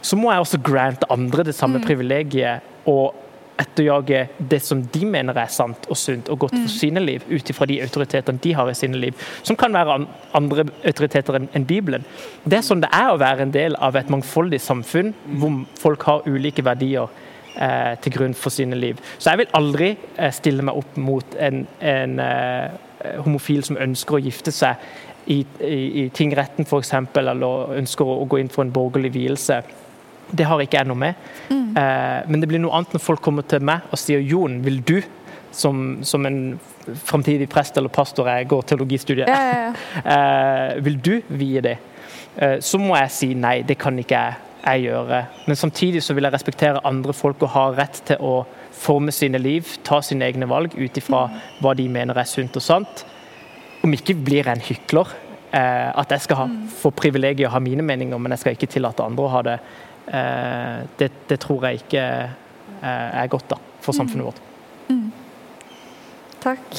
så 0.03 0.16
må 0.16 0.30
jeg 0.32 0.41
også 0.41 0.62
grante 0.64 1.09
andre 1.12 1.45
det 1.45 1.55
samme 1.55 1.80
privilegiet 1.84 2.64
og 2.88 3.14
etterjage 3.61 4.24
det 4.50 4.61
som 4.64 4.82
de 4.94 5.06
mener 5.06 5.36
er 5.38 5.50
sant 5.52 5.88
og 5.90 5.98
sunt 5.98 6.30
og 6.32 6.46
godt 6.46 6.56
for 6.56 6.72
sine 6.72 7.02
liv, 7.04 7.24
ut 7.30 7.52
ifra 7.52 7.68
de 7.68 7.80
autoritetene 7.84 8.42
de 8.42 8.54
har 8.56 8.70
i 8.70 8.76
sine 8.76 9.00
liv, 9.00 9.26
som 9.42 9.58
kan 9.58 9.74
være 9.74 9.98
an 9.98 10.06
andre 10.36 10.66
autoriteter 10.84 11.40
enn 11.42 11.66
Bibelen. 11.68 12.06
Det 12.44 12.61
er 12.61 12.66
sånn 12.66 12.82
det 12.84 12.92
er 12.96 13.11
å 13.12 13.20
være 13.20 13.46
en 13.46 13.54
del 13.54 13.76
av 13.78 13.98
et 13.98 14.11
mangfoldig 14.12 14.61
samfunn 14.62 15.12
hvor 15.40 15.61
folk 15.80 16.06
har 16.08 16.28
ulike 16.28 16.64
verdier 16.66 17.11
eh, 17.56 17.94
til 18.02 18.16
grunn 18.16 18.36
for 18.38 18.54
sine 18.54 18.78
liv. 18.78 19.00
Så 19.18 19.32
jeg 19.32 19.44
vil 19.44 19.54
aldri 19.58 19.92
eh, 20.16 20.32
stille 20.34 20.64
meg 20.66 20.80
opp 20.80 20.98
mot 21.00 21.36
en, 21.38 21.64
en 21.80 22.18
eh, 22.24 23.14
homofil 23.24 23.64
som 23.66 23.80
ønsker 23.80 24.18
å 24.18 24.24
gifte 24.24 24.52
seg 24.54 24.80
i, 25.30 25.42
i, 25.62 25.76
i 26.04 26.08
tingretten 26.14 26.66
f.eks., 26.66 26.94
eller 27.20 27.76
ønsker 27.78 28.08
å 28.08 28.26
gå 28.28 28.40
inn 28.40 28.52
for 28.52 28.64
en 28.64 28.74
borgerlig 28.74 29.12
vielse. 29.14 29.61
Det 30.31 30.47
har 30.47 30.62
ikke 30.62 30.81
jeg 30.81 30.89
noe 30.91 31.01
med. 31.01 31.31
Eh, 31.51 32.18
men 32.28 32.43
det 32.43 32.49
blir 32.51 32.62
noe 32.62 32.74
annet 32.76 32.95
når 32.97 33.03
folk 33.05 33.22
kommer 33.24 33.47
til 33.47 33.62
meg 33.66 33.89
og 33.91 34.01
sier 34.01 34.22
Jon, 34.22 34.61
vil 34.64 34.81
du, 34.87 34.99
som, 35.53 36.01
som 36.07 36.26
en 36.26 36.59
framtidig 37.07 37.49
prest 37.51 37.78
eller 37.78 37.93
pastor, 37.93 38.28
jeg 38.31 38.49
går 38.51 38.62
teologistudiet, 38.70 39.28
Ja, 39.28 39.41
ja, 39.41 39.70
ja. 39.70 39.72
eh, 40.14 40.85
vil 40.85 41.01
du 41.03 41.12
vie 41.28 41.62
det? 41.64 41.76
Eh, 42.37 42.59
så 42.62 42.78
må 42.78 42.95
jeg 42.99 43.12
si 43.14 43.33
nei, 43.35 43.61
det 43.66 43.78
kan 43.81 43.99
ikke 43.99 44.16
jeg, 44.16 44.39
jeg 44.64 44.87
gjøre. 44.89 45.24
Men 45.47 45.59
samtidig 45.59 46.03
så 46.05 46.14
vil 46.14 46.28
jeg 46.28 46.37
respektere 46.37 46.85
andre 46.87 47.14
folk 47.16 47.43
og 47.47 47.55
ha 47.55 47.66
rett 47.78 48.03
til 48.11 48.22
å 48.22 48.35
forme 48.81 49.12
sine 49.12 49.41
liv, 49.41 49.66
ta 49.85 50.01
sine 50.05 50.28
egne 50.28 50.49
valg 50.49 50.76
ut 50.78 51.01
ifra 51.01 51.26
hva 51.61 51.74
de 51.76 51.89
mener 51.91 52.18
er 52.18 52.28
sunt 52.28 52.57
og 52.57 52.64
sant. 52.64 53.05
Om 53.85 53.97
ikke 53.97 54.16
blir 54.16 54.45
jeg 54.45 54.55
en 54.55 54.64
hykler. 54.64 55.12
Eh, 55.51 55.99
at 55.99 56.12
jeg 56.14 56.28
skal 56.28 56.39
ha, 56.39 56.49
få 56.78 56.93
privilegiet 56.95 57.49
å 57.49 57.55
ha 57.57 57.61
mine 57.62 57.83
meninger, 57.83 58.18
men 58.22 58.37
jeg 58.37 58.45
skal 58.45 58.55
ikke 58.55 58.70
tillate 58.70 59.03
andre 59.03 59.24
å 59.26 59.33
ha 59.33 59.41
det. 59.49 59.57
Eh, 60.11 60.86
det, 60.98 61.11
det 61.30 61.38
tror 61.40 61.68
jeg 61.68 61.84
ikke 61.84 62.04
eh, 62.82 63.20
er 63.22 63.26
godt 63.30 63.50
da, 63.52 63.61
for 63.80 63.94
samfunnet 63.96 64.26
vårt. 64.30 64.46
Takk. 66.40 66.78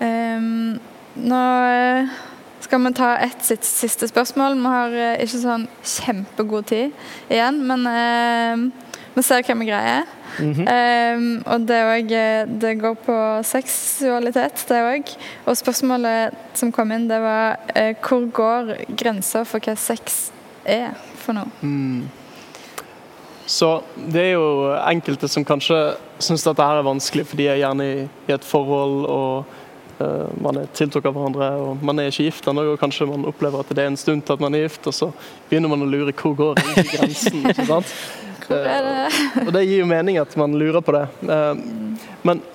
Um, 0.00 0.80
nå 1.22 1.40
eh, 1.70 2.08
skal 2.64 2.82
vi 2.82 2.92
ta 2.98 3.10
ett 3.22 3.44
sitt 3.46 3.64
siste 3.64 4.08
spørsmål. 4.10 4.58
Vi 4.58 4.72
har 4.74 4.96
ikke 5.22 5.42
sånn 5.42 5.68
kjempegod 5.86 6.68
tid 6.72 6.96
igjen, 7.30 7.60
men 7.68 7.86
uh, 7.86 8.88
vi 9.14 9.24
ser 9.24 9.46
hva 9.46 9.56
vi 9.60 9.68
greier. 9.70 10.16
Ehm, 10.40 11.42
og 11.50 11.64
det, 11.66 11.78
også, 11.82 12.24
det 12.62 12.74
går 12.80 12.98
på 13.04 13.16
seksualitet, 13.44 14.62
det 14.68 14.82
òg. 14.86 15.14
Og 15.50 15.58
spørsmålet 15.58 16.36
som 16.58 16.70
kom 16.74 16.92
inn, 16.94 17.08
det 17.10 17.18
var 17.22 17.58
uh, 17.74 17.94
hvor 18.04 18.28
går 18.34 18.74
grensa 18.98 19.42
for 19.48 19.62
hva 19.62 19.76
sex 19.78 20.28
er 20.64 20.96
for 21.20 21.36
noe? 21.36 22.08
Så 23.50 23.70
det 23.96 24.28
er 24.28 24.36
jo 24.36 24.70
enkelte 24.78 25.28
som 25.30 25.44
kanskje 25.46 25.78
syns 26.22 26.44
dette 26.46 26.62
her 26.62 26.78
er 26.78 26.86
vanskelig, 26.86 27.24
for 27.26 27.40
de 27.40 27.48
er 27.50 27.58
gjerne 27.58 27.86
i, 27.86 28.04
i 28.28 28.34
et 28.36 28.46
forhold 28.46 29.08
og 29.10 29.50
uh, 29.98 30.28
man 30.38 30.60
er 30.60 30.70
tiltrukket 30.76 31.10
av 31.10 31.16
hverandre, 31.16 31.48
og 31.58 31.82
man 31.82 31.98
er 31.98 32.12
ikke 32.12 32.28
gift 32.28 32.46
ennå, 32.50 32.68
og 32.70 32.78
kanskje 32.82 33.08
man 33.10 33.26
opplever 33.26 33.64
at 33.64 33.72
det 33.74 33.82
er 33.82 33.90
en 33.90 33.98
stund 33.98 34.22
til 34.22 34.38
at 34.38 34.44
man 34.44 34.54
er 34.54 34.68
gift, 34.68 34.86
og 34.86 34.94
så 34.94 35.10
begynner 35.50 35.72
man 35.72 35.82
å 35.82 35.90
lure 35.90 36.14
hvor 36.14 36.36
går 36.38 36.62
egentlig 36.62 36.86
grensen. 36.94 37.42
ikke 37.50 37.66
sant? 37.72 37.94
Hvor 38.46 38.70
er 38.70 38.86
det? 38.86 38.94
Uh, 39.10 39.42
og 39.48 39.52
det 39.58 39.66
gir 39.66 39.82
jo 39.82 39.90
mening 39.90 40.22
at 40.22 40.38
man 40.38 40.54
lurer 40.60 40.84
på 40.86 40.94
det. 40.94 41.04
Eh, 41.26 41.64
men 42.26 42.46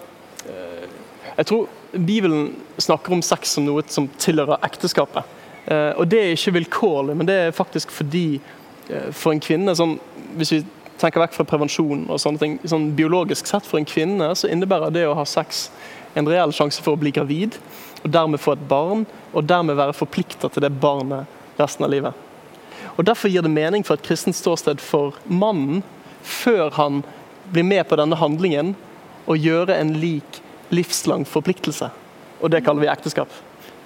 jeg 1.36 1.48
tror 1.50 1.68
Bibelen 1.92 2.54
snakker 2.80 3.12
om 3.16 3.24
sex 3.24 3.56
som 3.56 3.66
noe 3.68 3.84
som 3.92 4.08
tilhører 4.20 4.64
ekteskapet. 4.64 5.28
Eh, 5.66 5.92
og 5.98 6.08
det 6.08 6.22
er 6.22 6.36
ikke 6.36 6.58
vilkårlig, 6.60 7.18
men 7.18 7.28
det 7.28 7.36
er 7.42 7.56
faktisk 7.56 7.94
fordi 7.94 8.40
eh, 8.90 9.12
for 9.12 9.34
en 9.34 9.44
kvinne 9.44 9.76
sånn, 9.78 9.98
Hvis 10.36 10.52
vi 10.52 10.64
tenker 11.00 11.22
vekk 11.22 11.36
fra 11.38 11.46
prevensjon 11.48 12.06
og 12.12 12.20
sånne 12.20 12.42
ting, 12.42 12.58
sånn 12.68 12.90
biologisk 12.96 13.48
sett 13.48 13.66
for 13.68 13.80
en 13.80 13.88
kvinne 13.88 14.30
så 14.36 14.50
innebærer 14.52 14.92
det 14.92 15.06
å 15.08 15.16
ha 15.16 15.26
sex 15.28 15.70
en 16.16 16.28
reell 16.28 16.54
sjanse 16.56 16.84
for 16.84 16.96
å 16.96 17.00
bli 17.00 17.12
gravid, 17.16 17.58
og 18.04 18.12
dermed 18.12 18.40
få 18.40 18.54
et 18.56 18.68
barn, 18.70 19.04
og 19.34 19.48
dermed 19.48 19.76
være 19.76 19.96
forplikta 19.96 20.50
til 20.52 20.64
det 20.64 20.72
barnet 20.80 21.60
resten 21.60 21.88
av 21.88 21.92
livet. 21.92 22.14
Og 22.96 23.04
Derfor 23.08 23.32
gir 23.32 23.44
det 23.44 23.52
mening 23.52 23.84
for 23.84 23.98
et 23.98 24.06
kristent 24.06 24.38
ståsted 24.38 24.80
for 24.84 25.18
mannen, 25.28 25.84
før 26.24 26.72
han 26.78 27.04
blir 27.52 27.68
med 27.68 27.84
på 27.90 27.98
denne 28.00 28.20
handlingen, 28.20 28.76
å 29.28 29.36
gjøre 29.36 29.76
en 29.76 29.96
lik 30.00 30.40
livslang 30.72 31.26
forpliktelse. 31.28 31.90
Og 32.42 32.52
det 32.54 32.64
kaller 32.66 32.86
vi 32.86 32.92
ekteskap. 32.92 33.32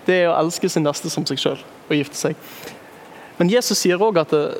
Det 0.09 0.23
er 0.23 0.31
å 0.31 0.37
elske 0.39 0.69
sin 0.71 0.87
neste 0.87 1.11
som 1.13 1.25
seg 1.29 1.37
sjøl 1.37 1.59
og 1.61 1.93
gifte 1.93 2.17
seg. 2.17 2.37
Men 3.37 3.51
Jesus 3.53 3.79
sier 3.83 4.01
òg 4.01 4.17
at 4.19 4.33
eh, 4.35 4.55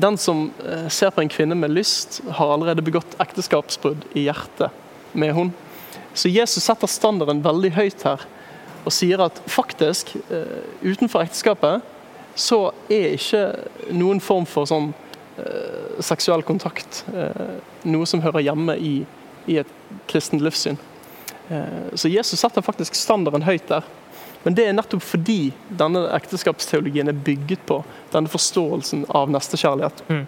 den 0.00 0.16
som 0.18 0.48
eh, 0.64 0.86
ser 0.90 1.12
på 1.14 1.22
en 1.22 1.30
kvinne 1.30 1.58
med 1.58 1.74
lyst, 1.76 2.22
har 2.38 2.54
allerede 2.54 2.84
begått 2.86 3.18
ekteskapsbrudd 3.22 4.08
i 4.16 4.24
hjertet 4.30 4.72
med 5.12 5.34
hun. 5.36 5.52
Så 6.16 6.32
Jesus 6.32 6.64
setter 6.64 6.90
standarden 6.90 7.44
veldig 7.44 7.74
høyt 7.76 8.06
her 8.08 8.24
og 8.80 8.94
sier 8.96 9.20
at 9.20 9.36
faktisk, 9.50 10.14
eh, 10.32 10.56
utenfor 10.80 11.26
ekteskapet, 11.26 11.84
så 12.34 12.70
er 12.88 13.18
ikke 13.18 13.44
noen 13.92 14.22
form 14.24 14.46
for 14.48 14.68
sånn 14.70 14.92
seksuell 16.04 16.42
kontakt 16.44 17.00
noe 17.88 18.06
som 18.08 18.20
hører 18.20 18.44
hjemme 18.44 18.74
i, 18.76 18.92
et 19.48 19.70
kristent 20.08 20.42
livssyn. 20.44 20.76
Så 21.96 22.10
Jesus 22.12 22.42
setter 22.42 22.64
faktisk 22.64 22.94
standarden 22.98 23.46
høyt 23.46 23.64
der. 23.70 23.86
Men 24.44 24.56
det 24.56 24.64
er 24.66 24.76
nettopp 24.76 25.04
fordi 25.04 25.52
denne 25.68 26.06
ekteskapsteologien 26.16 27.10
er 27.12 27.24
bygget 27.26 27.62
på 27.68 27.82
denne 28.14 28.30
forståelsen 28.32 29.04
av 29.16 29.32
nestekjærlighet. 29.32 30.02
Mm. 30.08 30.24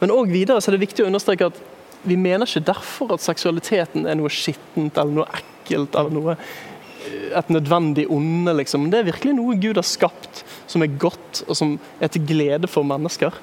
Men 0.00 0.14
òg 0.14 0.30
videre 0.32 0.62
så 0.62 0.70
er 0.70 0.78
det 0.78 0.86
viktig 0.86 1.04
å 1.04 1.10
understreke 1.10 1.50
at 1.50 1.58
vi 2.06 2.16
mener 2.16 2.46
ikke 2.46 2.66
derfor 2.68 3.16
at 3.16 3.24
seksualiteten 3.24 4.06
er 4.06 4.18
noe 4.18 4.30
skittent 4.32 4.98
eller 5.00 5.16
noe 5.20 5.40
ekkelt 5.40 5.98
eller 5.98 6.14
noe 6.14 6.36
eh, 6.36 7.32
et 7.40 7.50
nødvendig 7.52 8.06
onde. 8.14 8.54
Liksom. 8.60 8.86
Det 8.92 9.00
er 9.00 9.10
virkelig 9.10 9.34
noe 9.36 9.58
Gud 9.58 9.80
har 9.80 9.86
skapt 9.86 10.44
som 10.70 10.84
er 10.84 10.94
godt 11.00 11.42
og 11.48 11.58
som 11.58 11.74
er 11.98 12.12
til 12.14 12.24
glede 12.28 12.70
for 12.70 12.86
mennesker. 12.86 13.34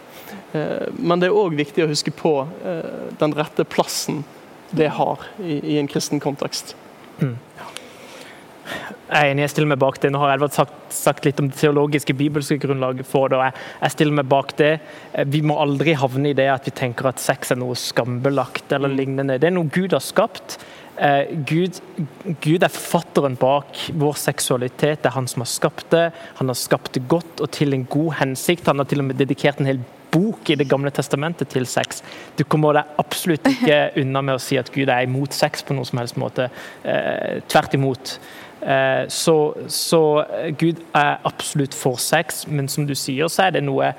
Eh, 0.55 0.87
Men 0.95 1.19
det 1.19 1.29
er 1.29 1.37
òg 1.43 1.57
viktig 1.59 1.83
å 1.83 1.91
huske 1.91 2.15
på 2.15 2.37
eh, 2.63 3.11
den 3.19 3.35
rette 3.35 3.67
plassen 3.67 4.23
det 4.75 4.89
har 4.95 5.21
i, 5.39 5.77
en 5.77 5.87
kristen 5.87 6.19
kontekst. 6.19 6.75
Jeg 9.05 9.21
er 9.21 9.31
enig, 9.35 9.43
jeg 9.43 9.51
stiller 9.53 9.69
meg 9.69 9.81
bak 9.83 9.99
det. 10.01 10.09
Nå 10.09 10.19
har 10.23 10.31
Edvard 10.33 10.53
sagt, 10.55 10.77
sagt 10.89 11.27
litt 11.27 11.37
om 11.41 11.51
det 11.51 11.59
teologiske, 11.59 12.15
bibelske 12.17 12.57
grunnlaget 12.61 13.05
for 13.05 13.29
det, 13.29 13.37
og 13.37 13.45
jeg, 13.45 13.65
jeg 13.83 13.93
stiller 13.93 14.17
meg 14.17 14.31
bak 14.31 14.55
det. 14.57 14.71
Eh, 15.13 15.27
Vi 15.29 15.43
må 15.45 15.59
aldri 15.61 15.93
havne 15.93 16.31
i 16.31 16.37
det 16.37 16.47
at 16.49 16.65
vi 16.65 16.73
tenker 16.73 17.11
at 17.11 17.21
sex 17.21 17.53
er 17.53 17.61
noe 17.61 17.77
skambelagt 17.77 18.73
eller 18.73 18.89
lignende. 18.89 19.37
Det 19.41 19.51
er 19.51 19.53
noe 19.53 19.69
Gud 19.69 19.93
har 19.93 20.01
skapt. 20.01 20.57
Eh, 20.97 21.35
Gud, 21.45 21.77
Gud 22.41 22.63
er 22.63 22.71
forfatteren 22.71 23.35
bak 23.37 23.77
vår 23.93 24.17
seksualitet. 24.17 25.03
Det 25.03 25.11
er 25.11 25.17
han 25.19 25.29
som 25.29 25.43
har 25.45 25.51
skapt 25.51 25.91
det. 25.93 26.07
Han 26.39 26.49
har 26.49 26.57
skapt 26.57 26.95
det 26.97 27.05
godt 27.11 27.43
og 27.45 27.51
til 27.53 27.77
en 27.77 27.85
god 27.85 28.15
hensikt. 28.23 28.71
Han 28.71 28.81
har 28.81 28.89
til 28.89 29.03
og 29.03 29.11
med 29.11 29.21
dedikert 29.21 29.61
en 29.61 29.69
hel 29.69 29.83
bok 30.15 30.49
i 30.49 30.55
Det 30.55 30.69
gamle 30.71 30.91
testamentet 30.95 31.49
til 31.51 31.65
sex. 31.67 32.01
Du 32.39 32.45
kommer 32.47 32.77
deg 32.77 32.97
absolutt 33.01 33.49
ikke 33.51 33.79
unna 34.01 34.21
med 34.23 34.37
å 34.37 34.41
si 34.41 34.57
at 34.57 34.71
Gud 34.71 34.87
er 34.87 35.03
imot 35.03 35.35
sex 35.35 35.65
på 35.67 35.75
noen 35.75 35.87
som 35.89 35.99
helst 35.99 36.17
måte. 36.21 36.47
Eh, 36.87 37.43
tvert 37.51 37.75
imot. 37.75 38.15
Eh, 38.61 39.07
så, 39.09 39.53
så 39.67 40.23
Gud 40.57 40.79
er 40.95 41.19
absolutt 41.23 41.73
for 41.73 41.99
sex, 42.01 42.47
men 42.47 42.69
som 42.71 42.87
du 42.87 42.95
sier, 42.95 43.27
så 43.27 43.47
er 43.47 43.57
det 43.57 43.65
noe 43.65 43.93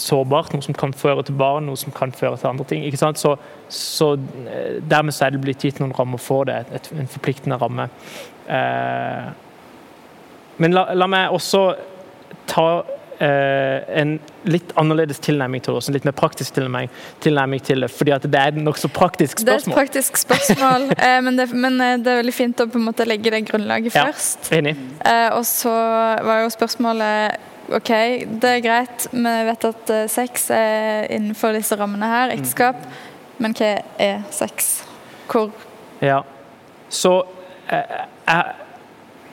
sårbart, 0.00 0.54
noe 0.54 0.64
som 0.64 0.74
kan 0.74 0.94
føre 0.96 1.22
til 1.26 1.36
barn, 1.38 1.66
noe 1.68 1.78
som 1.78 1.92
kan 1.92 2.12
føre 2.12 2.38
til 2.40 2.50
andre 2.50 2.64
ting. 2.64 2.84
ikke 2.86 3.00
sant? 3.00 3.20
Så, 3.20 3.36
så 3.68 4.14
eh, 4.14 4.80
dermed 4.90 5.14
så 5.14 5.26
er 5.26 5.34
det 5.34 5.42
blitt 5.44 5.64
gitt 5.64 5.80
noen 5.82 5.94
rammer 5.98 6.20
for 6.22 6.48
det, 6.48 6.62
et, 6.74 6.90
en 6.96 7.10
forpliktende 7.10 7.58
ramme. 7.60 7.88
Eh, 8.48 9.28
men 10.60 10.76
la, 10.76 10.88
la 10.94 11.08
meg 11.10 11.36
også 11.36 11.64
ta 12.50 12.66
eh, 12.80 12.96
en 13.20 14.14
litt 14.48 14.70
annerledes 14.80 15.18
tilnærming 15.20 15.60
til 15.60 15.74
det, 15.74 15.76
også, 15.82 15.90
en 15.92 15.96
litt 15.98 16.06
mer 16.08 16.14
praktisk 16.16 16.54
tilnærming, 16.56 16.88
tilnærming 17.20 17.60
til 17.66 17.84
det, 17.84 17.90
fordi 17.92 18.14
at 18.16 18.24
det 18.24 18.40
er 18.40 18.54
et 18.54 18.60
nokså 18.64 18.88
praktisk 18.96 19.42
spørsmål. 19.42 19.60
Det 19.60 19.68
er 19.68 19.74
et 19.74 19.76
praktisk 19.82 20.16
spørsmål, 20.22 20.86
eh, 21.06 21.18
men, 21.26 21.36
det, 21.36 21.48
men 21.52 21.76
eh, 21.84 21.98
det 22.00 22.14
er 22.14 22.20
veldig 22.22 22.34
fint 22.36 22.62
å 22.64 22.66
på 22.72 22.80
en 22.80 22.86
måte 22.88 23.04
legge 23.08 23.32
det 23.34 23.42
grunnlaget 23.50 23.94
Ja. 23.94 24.06
først. 24.08 24.48
Enig. 24.56 24.72
Eh, 25.04 25.28
og 25.36 25.44
så 25.48 25.74
var 26.24 26.44
jo 26.46 26.50
spørsmålet 26.56 27.46
OK, 27.70 27.90
det 28.42 28.50
er 28.50 28.62
greit, 28.64 29.04
vi 29.12 29.34
vet 29.46 29.64
at 29.68 29.92
eh, 29.94 30.06
sex 30.10 30.48
er 30.54 31.04
innenfor 31.14 31.54
disse 31.54 31.76
rammene 31.78 32.08
her, 32.10 32.32
ekteskap, 32.34 32.80
men 33.38 33.54
hva 33.54 33.74
er 34.00 34.24
sex? 34.34 34.72
Hvor 35.30 35.52
Ja. 36.02 36.22
Så 36.90 37.12
eh, 37.70 38.00
jeg, 38.26 38.56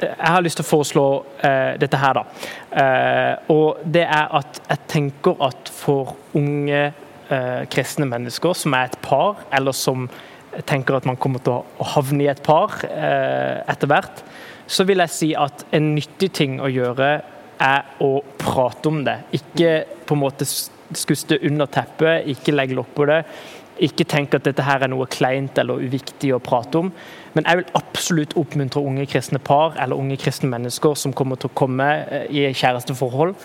jeg 0.01 0.31
har 0.31 0.43
lyst 0.45 0.59
til 0.59 0.65
å 0.65 0.69
foreslå 0.69 1.05
uh, 1.41 1.73
dette 1.79 1.99
her, 2.01 2.19
da. 2.19 2.23
Uh, 2.71 3.53
og 3.53 3.83
det 3.85 4.05
er 4.05 4.33
at 4.39 4.61
jeg 4.63 4.83
tenker 4.91 5.43
at 5.47 5.71
for 5.73 6.15
unge 6.37 6.81
uh, 6.91 7.63
kristne 7.71 8.07
mennesker 8.09 8.57
som 8.57 8.75
er 8.77 8.89
et 8.89 8.99
par, 9.03 9.43
eller 9.53 9.75
som 9.75 10.09
tenker 10.67 10.97
at 10.97 11.05
man 11.05 11.19
kommer 11.21 11.43
til 11.43 11.59
å, 11.59 11.87
havne 11.93 12.23
i 12.25 12.29
et 12.31 12.39
par 12.41 12.79
etter 12.81 13.89
hvert, 13.91 14.23
så 14.65 14.85
vil 14.87 15.03
jeg 15.03 15.13
si 15.13 15.27
at 15.37 15.65
en 15.75 15.91
nyttig 15.93 16.31
ting 16.33 16.55
å 16.63 16.71
gjøre 16.71 17.09
er 17.61 18.01
å 18.03 18.09
prate 18.39 18.89
om 18.89 19.03
det. 19.05 19.19
Ikke 19.37 19.83
på 20.07 20.15
en 20.15 20.23
måte 20.23 20.47
skuste 20.47 21.37
under 21.45 21.69
teppet, 21.71 22.27
ikke 22.31 22.55
legge 22.55 22.77
lokk 22.77 22.93
på 22.95 23.07
det. 23.09 23.21
Ikke 23.85 24.07
tenk 24.09 24.33
at 24.33 24.47
dette 24.47 24.65
her 24.65 24.85
er 24.85 24.91
noe 24.91 25.05
kleint 25.11 25.57
eller 25.61 25.83
uviktig 25.85 26.33
å 26.33 26.41
prate 26.43 26.81
om. 26.81 26.91
Men 27.37 27.45
jeg 27.45 27.61
vil 27.61 27.73
absolutt 27.77 28.33
oppmuntre 28.39 28.81
unge 28.81 29.05
kristne 29.09 29.39
par 29.39 29.77
eller 29.77 29.99
unge 29.99 30.17
kristne 30.17 30.49
mennesker 30.49 30.97
som 30.97 31.13
kommer 31.13 31.37
til 31.37 31.51
å 31.51 31.57
komme 31.57 31.87
eh, 32.09 32.29
i 32.33 32.47
kjæresteforhold, 32.49 33.35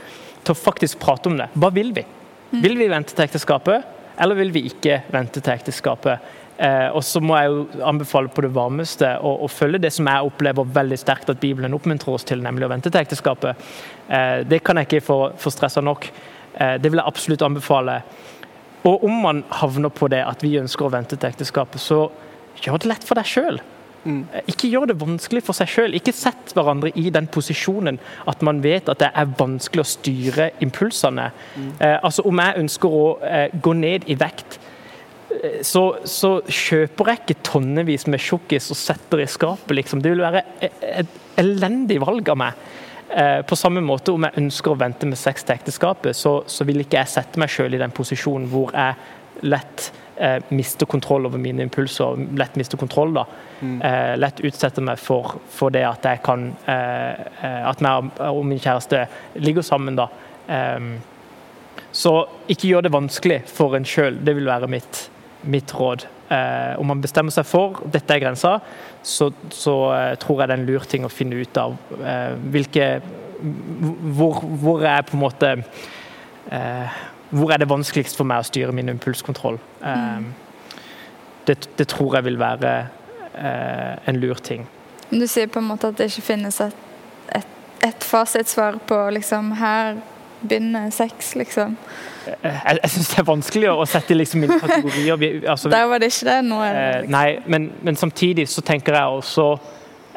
til 0.43 0.55
å 0.55 0.59
faktisk 0.59 1.03
prate 1.03 1.29
om 1.29 1.37
det. 1.39 1.51
Hva 1.55 1.69
vil 1.75 1.93
vi? 1.95 2.07
Vil 2.53 2.79
vi 2.81 2.89
vente 2.89 3.15
til 3.15 3.25
ekteskapet, 3.25 3.85
eller 4.21 4.37
vil 4.37 4.51
vi 4.53 4.67
ikke 4.69 5.03
vente 5.13 5.41
til 5.41 5.55
ekteskapet? 5.55 6.33
Eh, 6.63 6.89
og 6.93 7.01
så 7.05 7.21
må 7.25 7.37
jeg 7.39 7.49
jo 7.51 7.85
anbefale 7.89 8.31
på 8.33 8.45
det 8.45 8.53
varmeste 8.55 9.09
å, 9.25 9.33
å, 9.45 9.49
følge 9.51 9.81
det 9.83 9.91
som 9.97 10.09
jeg 10.11 10.29
opplever 10.29 10.69
veldig 10.77 10.99
sterkt 11.01 11.33
at 11.33 11.41
Bibelen 11.41 11.75
oppmuntrer 11.75 12.13
oss 12.13 12.27
til, 12.29 12.43
nemlig 12.45 12.69
å 12.69 12.71
vente 12.73 12.93
til 12.93 13.01
ekteskapet. 13.01 13.65
Eh, 14.09 14.43
det 14.49 14.61
kan 14.65 14.79
jeg 14.79 14.91
ikke 14.91 15.05
få, 15.07 15.19
få 15.41 15.53
stressa 15.55 15.83
nok. 15.85 16.11
Eh, 16.55 16.77
det 16.83 16.93
vil 16.93 17.01
jeg 17.01 17.09
absolutt 17.09 17.45
anbefale. 17.49 18.03
Og 18.89 19.07
om 19.09 19.21
man 19.25 19.43
havner 19.63 19.93
på 19.95 20.11
det 20.13 20.21
at 20.27 20.45
vi 20.45 20.59
ønsker 20.61 20.87
å 20.87 20.93
vente 20.93 21.17
til 21.17 21.33
ekteskapet, 21.33 21.81
så 21.81 22.05
gjør 22.63 22.83
det 22.83 22.93
lett 22.93 23.09
for 23.09 23.19
deg 23.19 23.31
sjøl. 23.31 23.63
Mm. 24.05 24.23
Ikke 24.51 24.71
gjør 24.71 24.91
det 24.91 24.99
vanskelig 25.01 25.45
for 25.47 25.57
seg 25.57 25.71
sjøl. 25.71 25.97
Ikke 25.99 26.15
sett 26.17 26.55
hverandre 26.57 26.91
i 26.99 27.09
den 27.15 27.29
posisjonen 27.33 28.01
at 28.31 28.43
man 28.45 28.63
vet 28.65 28.91
at 28.91 29.03
det 29.03 29.13
er 29.15 29.33
vanskelig 29.39 29.85
å 29.85 29.93
styre 29.93 30.51
impulsene. 30.65 31.31
Mm. 31.55 31.73
Eh, 31.79 31.97
altså 32.01 32.27
Om 32.29 32.43
jeg 32.43 32.63
ønsker 32.65 32.99
å 32.99 33.07
eh, 33.27 33.49
gå 33.63 33.75
ned 33.79 34.09
i 34.11 34.19
vekt, 34.19 34.59
eh, 35.39 35.61
så, 35.67 35.85
så, 36.05 36.35
kjøper 36.49 37.13
jeg 37.13 37.23
ikke 37.23 37.41
tonnevis 37.53 38.09
med 38.11 38.23
tjukkis 38.23 38.71
og 38.75 38.81
setter 38.81 39.23
i 39.23 39.31
skapet. 39.31 39.77
Liksom. 39.79 40.03
Det 40.03 40.15
vil 40.15 40.25
være 40.25 40.45
et, 40.61 40.87
et 41.03 41.19
elendig 41.43 42.01
valg 42.03 42.35
av 42.35 42.43
meg. 42.43 42.69
Eh, 43.13 43.43
på 43.47 43.57
samme 43.57 43.83
måte, 43.85 44.13
om 44.15 44.25
jeg 44.25 44.41
ønsker 44.41 44.73
å 44.73 44.79
vente 44.81 45.07
med 45.09 45.21
sex 45.21 45.45
til 45.45 45.59
ekteskapet, 45.59 46.17
så, 46.17 46.39
så 46.49 46.65
vil 46.65 46.81
ikke 46.81 46.97
jeg 47.03 47.13
sette 47.13 47.41
meg 47.41 47.53
sjøl 47.53 47.75
i 47.77 47.81
den 47.83 47.93
posisjonen 47.93 48.49
hvor 48.49 48.73
jeg 48.73 49.45
lett 49.45 49.91
eh, 50.17 50.39
mister 50.49 50.87
kontroll 50.87 51.27
over 51.27 51.39
mine 51.39 51.63
impulser, 51.63 52.19
lett 52.39 52.57
mister 52.57 52.79
kontroll. 52.79 53.15
da. 53.15 53.25
Mm. 53.61 53.81
Eh, 53.83 54.17
lett 54.19 54.41
utsette 54.45 54.83
meg 54.85 54.99
for, 54.99 55.39
for, 55.51 55.71
det 55.71 55.85
at 55.87 56.05
jeg 56.05 56.23
kan 56.25 56.51
eh, 56.67 57.23
eh 57.43 57.69
At 57.69 57.81
jeg 57.81 58.11
og 58.29 58.45
min 58.47 58.59
kjæreste 58.59 59.07
ligger 59.35 59.63
sammen, 59.63 59.97
da. 59.97 60.09
Så 61.93 62.27
ikke 62.49 62.69
gjør 62.69 62.83
det 62.83 62.93
vanskelig 62.93 63.43
for 63.47 63.77
en 63.77 63.85
sjøl. 63.85 64.19
Det 64.25 64.35
vil 64.37 64.47
være 64.47 64.69
mitt, 64.69 65.11
mitt 65.45 65.75
råd. 65.75 66.07
Eh, 66.33 66.79
om 66.81 66.87
man 66.87 67.01
bestemmer 67.01 67.33
seg 67.35 67.47
for 67.47 67.83
dette 67.93 68.15
er 68.15 68.23
grensa, 68.23 68.59
så, 69.03 69.31
så 69.53 69.77
eh, 69.93 70.15
tror 70.21 70.41
jeg 70.41 70.49
det 70.49 70.55
er 70.55 70.63
en 70.63 70.69
lur 70.69 70.87
ting 70.89 71.05
å 71.05 71.13
finne 71.13 71.37
ut 71.37 71.59
av 71.61 71.77
hvilke 72.53 72.87
hvor, 74.17 74.41
hvor 74.63 74.85
er 74.87 75.03
på 75.07 75.17
en 75.17 75.23
måte 75.23 75.51
eh, 76.51 77.01
hvor 77.33 77.53
er 77.53 77.63
det 77.63 77.69
vanskeligst 77.71 78.19
for 78.19 78.29
meg 78.29 78.43
å 78.43 78.47
styre 78.47 78.75
min 78.77 78.93
impulskontroll? 78.93 79.59
Mm. 79.81 80.31
Det, 81.49 81.57
det, 81.79 81.89
tror 81.91 82.19
jeg 82.19 82.29
vil 82.29 82.39
være 82.39 82.73
eh, 83.33 84.09
en 84.09 84.21
lur 84.21 84.39
ting. 84.45 84.67
Du 85.11 85.25
sier 85.27 85.49
på 85.51 85.61
en 85.63 85.71
måte 85.73 85.91
at 85.91 85.99
det 85.99 86.11
ikke 86.13 86.27
finnes 86.29 86.61
et, 86.63 86.77
et, 87.35 87.57
et 87.89 88.05
fasitsvar 88.07 88.79
på 88.89 88.99
liksom 89.17 89.53
Her 89.59 89.97
begynner 90.43 90.91
sex, 90.91 91.35
liksom. 91.39 91.77
Eh, 92.27 92.53
jeg, 92.53 92.79
jeg 92.83 92.95
syns 92.97 93.11
det 93.11 93.19
er 93.23 93.29
vanskelig 93.29 93.73
å 93.73 93.89
sette 93.89 94.17
liksom 94.17 94.45
inn 94.45 94.55
kategorier. 94.59 95.43
Altså, 95.49 95.73
Der 95.73 95.89
var 95.89 96.03
det 96.03 96.13
ikke 96.13 96.29
det. 96.29 96.39
Nå 96.47 96.63
er 96.67 96.79
det 96.79 96.87
liksom. 97.01 97.17
Nei, 97.17 97.29
men, 97.47 97.69
men, 97.83 97.99
samtidig 97.99 98.49
så 98.51 98.65
tenker 98.67 98.99
jeg 98.99 99.21
også 99.21 99.47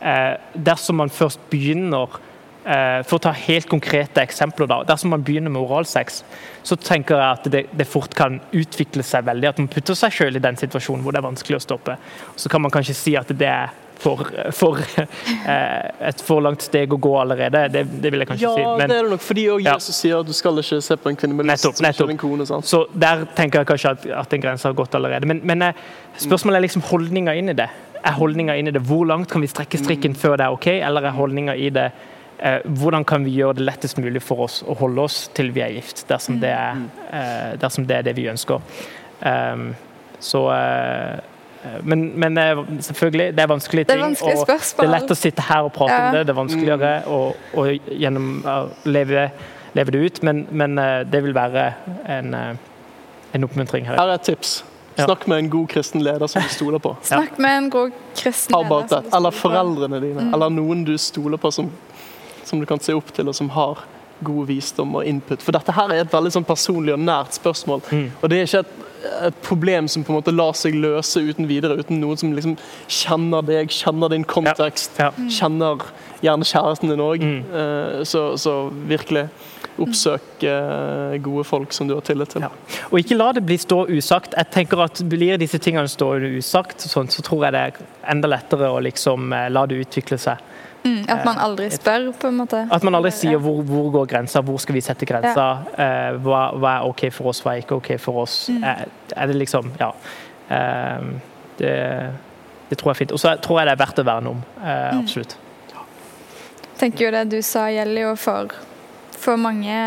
eh, 0.02 0.34
Dersom 0.68 1.00
man 1.00 1.14
først 1.14 1.48
begynner 1.50 2.20
Eh, 2.20 2.35
for 2.66 3.20
å 3.20 3.22
ta 3.28 3.32
helt 3.38 3.68
konkrete 3.70 4.24
eksempler, 4.24 4.66
da. 4.66 4.80
dersom 4.90 5.12
man 5.14 5.24
begynner 5.26 5.54
med 5.54 5.62
oralsex, 5.62 6.24
så 6.66 6.78
tenker 6.82 7.20
jeg 7.20 7.38
at 7.38 7.50
det, 7.54 7.64
det, 7.78 7.86
fort 7.86 8.16
kan 8.18 8.40
utvikle 8.50 9.06
seg 9.06 9.28
veldig. 9.28 9.52
At 9.52 9.62
man 9.62 9.70
putter 9.70 9.98
seg 9.98 10.14
selv 10.16 10.40
i 10.40 10.42
den 10.42 10.58
situasjonen 10.58 11.06
hvor 11.06 11.14
det 11.14 11.22
er 11.22 11.28
vanskelig 11.28 11.60
å 11.60 11.64
stoppe. 11.64 11.98
Så 12.36 12.50
kan 12.50 12.64
man 12.66 12.74
kanskje 12.74 12.98
si 12.98 13.14
at 13.20 13.30
det 13.38 13.52
er 13.52 13.74
for, 14.02 14.26
for 14.52 14.80
eh, 15.52 16.10
et 16.10 16.24
for 16.26 16.44
langt 16.44 16.66
steg 16.66 16.94
å 16.94 17.00
gå 17.02 17.14
allerede. 17.22 17.66
Det, 17.74 17.86
det 18.02 18.12
vil 18.14 18.24
jeg 18.24 18.32
kanskje 18.32 18.48
ja, 18.48 18.54
si. 18.58 18.66
Men, 18.66 18.92
det 18.92 18.98
er 18.98 19.08
det 19.08 19.14
nok, 19.14 19.24
fordi 19.24 19.46
også 19.54 19.68
Jesus 19.70 19.92
ja. 19.94 19.98
sier 20.00 20.24
at 20.24 20.32
du 20.32 20.36
skal 20.36 20.64
ikke 20.64 20.82
se 20.88 20.98
på 21.02 21.12
en 21.12 21.20
kvinne 21.22 21.38
med 21.38 21.50
lyst 21.52 21.84
nettopp, 21.86 22.12
en 22.16 22.22
kone. 22.22 22.48
Sant? 22.50 22.70
Så 22.70 22.86
der 22.94 23.28
tenker 23.38 23.62
jeg 23.62 23.72
kanskje 23.72 23.94
at, 23.96 24.10
at 24.26 24.36
en 24.38 24.46
grense 24.48 24.68
har 24.68 24.78
gått 24.78 24.98
allerede. 24.98 25.30
Men, 25.30 25.44
men 25.48 25.70
eh, 25.70 25.86
spørsmålet 26.26 26.60
er 26.60 26.68
liksom 26.68 26.86
holdninga 26.90 27.38
inn 27.40 27.54
i 27.54 27.58
det. 27.58 27.70
Er 28.06 28.20
holdninga 28.20 28.58
inn 28.60 28.70
i 28.70 28.76
det, 28.76 28.84
Hvor 28.86 29.06
langt 29.10 29.32
kan 29.32 29.42
vi 29.42 29.50
strekke 29.50 29.80
strikken 29.82 30.14
mm. 30.14 30.20
før 30.22 30.38
det 30.38 30.50
er 30.50 30.58
OK, 30.58 30.68
eller 30.76 31.10
er 31.10 31.18
holdninga 31.18 31.58
i 31.58 31.72
det 31.74 31.90
Eh, 31.90 32.12
hvordan 32.64 33.06
kan 33.08 33.24
vi 33.26 33.38
gjøre 33.38 33.56
det 33.60 33.66
lettest 33.68 34.00
mulig 34.02 34.22
for 34.24 34.46
oss 34.46 34.60
å 34.68 34.76
holde 34.80 35.06
oss 35.08 35.20
til 35.36 35.54
vi 35.56 35.64
er 35.64 35.76
gift, 35.78 36.04
dersom 36.10 36.42
det 36.42 36.52
er, 36.52 36.82
mm. 36.82 36.90
eh, 37.08 37.54
dersom 37.62 37.88
det, 37.88 38.02
er 38.02 38.10
det 38.10 38.16
vi 38.18 38.28
ønsker. 38.32 38.60
Um, 39.22 39.70
så 40.20 40.42
eh, 40.52 41.80
men, 41.88 42.06
men, 42.20 42.38
selvfølgelig, 42.84 43.32
det 43.38 43.42
er 43.42 43.50
vanskelige 43.50 43.90
ting. 43.90 44.04
Det 44.04 44.22
er, 44.22 44.38
og 44.38 44.52
det 44.52 44.86
er 44.86 44.92
lett 44.92 45.16
å 45.16 45.18
sitte 45.18 45.48
her 45.48 45.66
og 45.66 45.74
prate 45.74 45.96
ja. 45.96 46.04
om 46.04 46.18
det. 46.18 46.26
Det 46.28 46.36
er 46.36 46.40
vanskeligere 46.42 46.94
mm. 47.06 47.10
å, 47.16 47.22
å 47.56 47.96
gjennom, 48.04 48.30
leve, 48.86 49.26
leve, 49.74 49.96
det 49.96 50.04
ut, 50.06 50.22
men, 50.28 50.46
men, 50.52 50.78
det 51.10 51.24
vil 51.26 51.34
være 51.36 51.66
en, 52.20 52.36
en 52.36 53.48
oppmuntring 53.48 53.88
her. 53.88 53.98
Her 53.98 54.14
er 54.14 54.20
et 54.20 54.28
tips. 54.30 54.60
Snakk 54.96 55.26
med 55.28 55.38
en 55.38 55.50
god 55.50 55.68
kristen 55.70 56.04
leder 56.04 56.28
som 56.28 56.44
du 56.44 56.52
stoler 56.54 56.80
på. 56.80 56.94
Snakk 57.04 57.40
med 57.42 57.58
en 57.58 57.70
god 57.70 57.98
kristen 58.16 58.56
leder. 58.56 59.10
Eller 59.18 59.36
foreldrene 59.36 60.00
dine, 60.00 60.28
mm. 60.28 60.34
eller 60.38 60.54
noen 60.54 60.86
du 60.88 60.94
stoler 61.02 61.42
på 61.42 61.52
som 61.52 61.72
som 62.48 62.62
du 62.62 62.68
kan 62.70 62.82
se 62.82 62.96
opp 62.96 63.12
til, 63.16 63.30
og 63.32 63.38
som 63.38 63.52
har 63.56 63.86
god 64.24 64.48
visdom 64.48 64.96
og 64.96 65.06
input. 65.06 65.44
For 65.44 65.56
dette 65.56 65.74
her 65.76 65.92
er 65.92 66.04
et 66.06 66.14
veldig 66.14 66.34
sånn 66.38 66.48
personlig 66.48 66.96
og 66.96 67.02
nært 67.04 67.36
spørsmål. 67.38 67.84
Mm. 67.92 68.06
Og 68.22 68.30
det 68.32 68.38
er 68.38 68.48
ikke 68.48 68.62
et, 68.64 68.76
et, 69.28 69.40
problem 69.46 69.90
som 69.92 70.06
på 70.06 70.14
en 70.14 70.20
måte 70.20 70.34
lar 70.34 70.56
seg 70.58 70.78
løse 70.80 71.22
uten 71.22 71.50
videre, 71.50 71.78
uten 71.82 72.00
noen 72.02 72.20
som 72.20 72.32
liksom 72.36 72.56
kjenner 72.88 73.46
deg, 73.46 73.74
kjenner 73.74 74.14
din 74.14 74.26
kontekst, 74.28 75.02
ja. 75.02 75.12
Ja. 75.12 75.28
kjenner 75.40 75.84
gjerne 76.24 76.48
kjæresten 76.48 76.94
din 76.94 77.04
òg. 77.04 77.26
Mm. 77.26 77.44
Uh, 77.52 78.00
så, 78.08 78.32
så, 78.40 78.56
virkelig 78.88 79.28
oppsøk 79.82 80.46
uh, 80.48 81.18
gode 81.20 81.44
folk 81.44 81.74
som 81.76 81.90
du 81.90 81.98
har 81.98 82.06
tillit 82.08 82.32
til. 82.32 82.46
Ja. 82.46 82.52
Og 82.88 83.02
ikke 83.02 83.18
la 83.20 83.34
det 83.36 83.44
bli 83.44 83.58
stå 83.60 83.82
usagt. 83.92 84.38
Jeg 84.38 84.52
tenker 84.54 84.86
at 84.86 85.04
Blir 85.12 85.36
disse 85.42 85.60
tingene 85.60 85.92
stående 85.92 86.32
usagt, 86.40 86.88
sånn, 86.88 87.12
så 87.12 87.26
tror 87.26 87.48
jeg 87.48 87.58
det 87.58 87.66
er 87.68 87.82
enda 88.16 88.32
lettere 88.32 88.72
å 88.72 88.80
liksom 88.84 89.36
uh, 89.36 89.50
la 89.52 89.68
det 89.68 89.84
utvikle 89.84 90.22
seg. 90.22 90.40
Mm, 90.86 91.06
at 91.10 91.24
man 91.26 91.40
aldri 91.42 91.70
spør, 91.74 92.12
på 92.14 92.30
en 92.30 92.36
måte? 92.44 92.60
At 92.72 92.84
man 92.86 92.96
aldri 93.00 93.10
sier 93.16 93.40
hvor, 93.42 93.64
hvor 93.66 93.88
går 93.94 94.10
grensa, 94.12 94.42
hvor 94.46 94.60
skal 94.62 94.78
vi 94.78 94.84
sette 94.86 95.08
grensa? 95.10 95.46
Ja. 95.74 95.86
Eh, 95.86 96.18
hva, 96.22 96.42
hva, 96.54 96.74
er 96.76 96.90
OK 96.92 97.08
for 97.16 97.32
oss, 97.32 97.42
hva 97.42 97.56
er 97.56 97.64
ikke 97.64 97.80
OK 97.80 97.96
for 98.02 98.22
oss? 98.22 98.36
Mm. 98.54 98.62
Er, 98.70 98.92
er, 99.16 99.32
det 99.32 99.40
liksom 99.40 99.72
Ja. 99.82 99.90
Eh, 100.54 101.08
det, 101.58 101.74
det, 102.70 102.78
tror 102.78 102.92
jeg 102.92 102.96
er 102.96 103.00
fint. 103.00 103.16
Og 103.16 103.24
så 103.24 103.34
tror 103.42 103.62
jeg 103.62 103.70
det 103.70 103.74
er 103.74 103.82
verdt 103.82 104.04
å 104.04 104.06
verne 104.06 104.36
om. 104.36 104.46
Eh, 104.62 104.70
mm. 104.70 105.02
absolutt. 105.02 105.38
Jeg 106.66 106.80
tenker 106.84 107.08
jo 107.08 107.14
det 107.16 107.24
du 107.32 107.40
sa 107.46 107.66
gjelder 107.72 108.10
jo 108.10 108.16
for, 108.20 108.54
for 109.16 109.42
mange, 109.42 109.80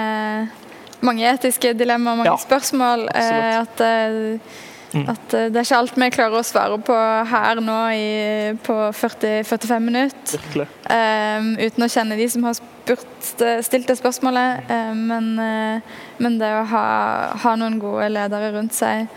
mange 1.04 1.30
etiske 1.30 1.76
dilemmaer, 1.78 2.24
mange 2.24 2.32
ja. 2.32 2.38
spørsmål. 2.42 3.06
Eh, 3.12 3.52
at 3.60 3.84
eh, 3.86 4.56
Mm. 4.94 5.04
At 5.12 5.34
uh, 5.34 5.46
det 5.52 5.60
er 5.60 5.66
ikke 5.66 5.80
alt 5.82 5.98
vi 6.00 6.10
klarer 6.14 6.38
å 6.38 6.46
svare 6.46 6.78
på 6.80 6.96
her 7.32 7.60
nå 7.64 7.78
i, 7.92 8.08
på 8.64 8.76
40-45 8.96 9.84
minutter. 9.84 10.44
Um, 10.88 11.54
uten 11.60 11.84
å 11.84 11.90
kjenne 11.92 12.18
de 12.18 12.28
som 12.32 12.46
har 12.48 12.56
spurt, 12.56 13.30
stilt 13.66 13.90
det 13.90 13.98
spørsmålet. 14.00 14.68
Um, 14.72 15.04
men, 15.10 15.30
uh, 15.36 15.96
men, 16.22 16.38
det 16.40 16.52
å 16.56 16.66
ha, 16.72 16.84
ha, 17.44 17.56
noen 17.60 17.80
gode 17.82 18.08
ledere 18.14 18.52
rundt 18.56 18.76
seg 18.76 19.08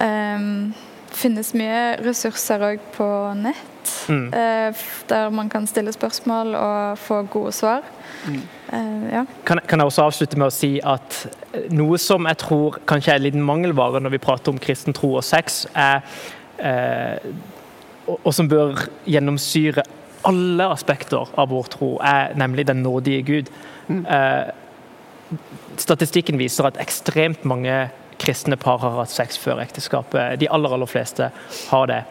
um, 0.00 0.70
finnes 1.18 1.52
mye 1.56 1.98
ressurser 2.04 2.62
òg 2.64 2.82
på 2.94 3.08
nett, 3.38 3.92
mm. 4.08 4.26
uh, 4.32 4.86
der 5.10 5.32
man 5.34 5.50
kan 5.52 5.66
stille 5.68 5.92
spørsmål 5.94 6.56
og 6.58 7.00
få 7.00 7.22
gode 7.32 7.52
svar. 7.56 7.86
Mm. 8.26 8.42
Uh, 8.72 9.12
ja. 9.12 9.24
kan, 9.48 9.60
kan, 9.66 9.80
jeg 9.80 9.88
også 9.92 10.04
avslutte 10.04 10.38
med 10.40 10.50
å 10.50 10.52
si 10.52 10.74
at 10.84 11.22
eh, 11.24 11.47
noe 11.74 11.98
som 12.00 12.26
jeg 12.28 12.40
tror 12.42 12.78
kanskje 12.88 13.14
er 13.14 13.20
en 13.20 13.26
liten 13.26 13.44
mangelvare 13.46 14.00
når 14.02 14.16
vi 14.16 14.22
prater 14.22 14.54
om 14.54 14.60
kristen 14.62 14.96
tro 14.96 15.14
og 15.18 15.26
sex, 15.26 15.64
er, 15.78 16.02
eh, 16.58 17.28
og, 18.08 18.32
som 18.34 18.48
bør 18.50 18.86
gjennomsyre 19.08 19.84
alle 20.28 20.66
aspekter 20.72 21.30
av 21.38 21.52
vår 21.52 21.70
tro, 21.72 21.92
er 22.04 22.34
nemlig 22.38 22.66
den 22.68 22.82
nådige 22.82 23.22
Gud. 23.28 23.52
Mm. 23.88 24.02
Eh, 24.06 25.38
statistikken 25.78 26.40
viser 26.40 26.68
at 26.68 26.80
ekstremt 26.82 27.44
mange 27.48 27.86
kristne 28.18 28.58
par 28.58 28.80
har 28.82 28.96
hatt 28.98 29.14
sex 29.14 29.38
før 29.38 29.62
ekteskapet. 29.62 30.40
De 30.40 30.48
aller, 30.50 30.74
aller 30.74 30.90
fleste 30.90 31.30
har 31.70 31.86
det. 31.86 32.02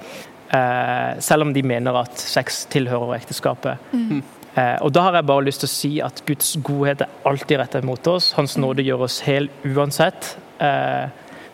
selv 1.19 1.43
om 1.43 1.49
de 1.53 1.61
mener 1.61 1.91
at 1.99 2.15
sex 2.15 2.61
tilhører 2.71 3.17
ekteskapet. 3.17 3.75
Mm. 3.91 4.21
Eh, 4.57 4.77
og 4.81 4.91
Da 4.93 5.05
har 5.05 5.19
jeg 5.19 5.29
bare 5.29 5.45
lyst 5.45 5.61
til 5.63 5.69
å 5.69 5.75
si 5.75 5.91
at 6.03 6.23
Guds 6.25 6.55
godhet 6.65 7.05
er 7.05 7.13
alltid 7.29 7.61
rettet 7.61 7.85
mot 7.85 8.09
oss. 8.09 8.31
Hans 8.37 8.57
nåde 8.57 8.85
gjør 8.85 9.05
oss 9.05 9.19
hel 9.27 9.49
uansett. 9.67 10.35
Eh, 10.59 11.07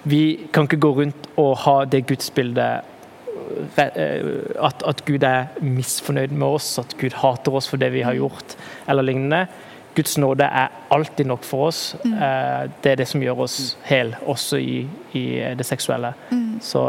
vi 0.07 0.23
kan 0.53 0.67
ikke 0.67 0.81
gå 0.83 0.93
rundt 1.01 1.29
og 1.39 1.57
ha 1.65 1.77
det 1.85 2.05
gudsbildet 2.07 2.89
at, 3.77 4.83
at 4.87 5.01
Gud 5.05 5.23
er 5.27 5.51
misfornøyd 5.61 6.31
med 6.31 6.55
oss, 6.57 6.79
at 6.79 6.95
Gud 6.97 7.13
hater 7.21 7.55
oss 7.55 7.67
for 7.69 7.77
det 7.77 7.91
vi 7.93 8.01
har 8.03 8.15
gjort, 8.17 8.55
eller 8.89 9.05
lignende. 9.05 9.45
Guds 9.95 10.17
nåde 10.17 10.47
er 10.47 10.71
alltid 10.89 11.27
nok 11.29 11.43
for 11.45 11.67
oss. 11.69 11.81
Mm. 12.01 12.15
Det 12.81 12.91
er 12.91 12.97
det 12.97 13.07
som 13.07 13.21
gjør 13.21 13.43
oss 13.45 13.57
hel, 13.85 14.15
også 14.25 14.57
i, 14.57 14.79
i 15.13 15.23
det 15.57 15.67
seksuelle. 15.67 16.13
Mm. 16.31 16.57
Så 16.65 16.87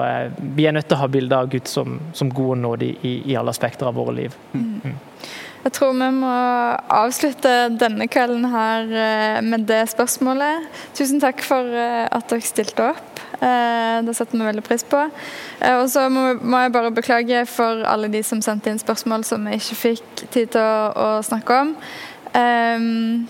vi 0.57 0.67
er 0.67 0.73
nødt 0.73 0.89
til 0.89 0.97
å 0.97 1.03
ha 1.03 1.11
bilder 1.13 1.45
av 1.45 1.51
Gud 1.53 1.69
som, 1.69 1.99
som 2.17 2.33
god 2.33 2.55
og 2.57 2.63
nådig 2.63 2.91
i, 3.03 3.15
i, 3.33 3.37
alle 3.37 3.53
aspekter 3.53 3.91
av 3.91 3.99
våre 3.99 4.17
liv. 4.23 4.39
Mm. 4.55 4.97
Jeg 5.65 5.73
tror 5.79 5.95
vi 5.97 6.09
må 6.13 6.33
avslutte 6.93 7.53
denne 7.81 8.05
kvelden 8.13 8.45
her 8.53 8.91
med 9.45 9.65
det 9.69 9.81
spørsmålet. 9.95 10.67
Tusen 10.93 11.23
takk 11.23 11.41
for 11.45 11.71
at 11.73 12.27
dere 12.29 12.45
stilte 12.45 12.91
opp. 12.93 13.23
Det 13.41 14.15
setter 14.17 14.37
vi 14.37 14.45
veldig 14.45 14.65
pris 14.67 14.85
på. 14.85 15.01
Og 15.71 15.87
så 15.89 16.05
må, 16.13 16.35
jeg 16.37 16.75
bare 16.75 16.93
beklage 16.93 17.47
for 17.49 17.81
alle 17.89 18.13
de 18.13 18.21
som 18.27 18.43
sendte 18.45 18.75
inn 18.75 18.83
spørsmål 18.83 19.25
som 19.25 19.49
vi 19.49 19.57
ikke 19.57 19.79
fikk 19.87 20.27
tid 20.37 20.53
til 20.53 20.61
å, 20.61 21.09
snakke 21.25 21.57
om. 21.65 21.73
Um, 22.35 23.25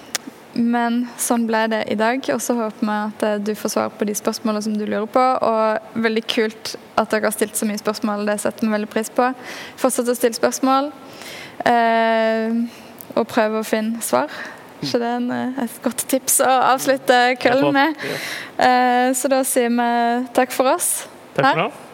men 0.55 1.01
sånn 1.19 1.49
ble 1.49 1.65
det 1.71 1.83
i 1.91 1.97
dag. 1.99 2.23
Og 2.35 2.41
så 2.43 2.55
håper 2.59 2.87
vi 2.87 2.95
at 2.95 3.25
eh, 3.27 3.41
du 3.43 3.53
får 3.59 3.75
svar 3.75 3.95
på 3.99 4.07
de 4.07 4.15
spørsmålene 4.15 4.63
som 4.67 4.77
du 4.79 4.85
lurer 4.87 5.09
på. 5.11 5.23
Og 5.23 6.03
veldig 6.05 6.25
kult 6.31 6.75
at 7.01 7.11
dere 7.11 7.27
har 7.29 7.35
stilt 7.35 7.59
så 7.59 7.67
mye 7.69 7.81
spørsmål. 7.81 8.27
Det 8.29 8.39
setter 8.43 8.67
vi 8.67 8.75
veldig 8.77 8.91
pris 8.93 9.11
på. 9.15 9.33
Fortsett 9.81 10.11
å 10.11 10.17
stille 10.19 10.39
spørsmål. 10.39 10.93
Uh, 11.63 12.65
og 13.15 13.27
prøve 13.31 13.63
å 13.63 13.67
finne 13.67 14.03
svar. 14.03 14.33
Så 14.85 14.99
det 15.01 15.07
er 15.09 15.17
en, 15.17 15.31
eh, 15.33 15.63
et 15.65 15.77
godt 15.81 16.03
tips 16.11 16.41
å 16.45 16.51
avslutte 16.75 17.17
kvelden 17.41 17.73
med? 17.73 17.95
Uh, 18.59 19.15
så 19.17 19.31
da 19.33 19.41
sier 19.49 19.71
vi 19.73 19.87
takk 20.37 20.53
for 20.53 20.75
oss. 20.75 21.07
Takk 21.37 21.47
for 21.47 21.63
nå. 21.63 21.94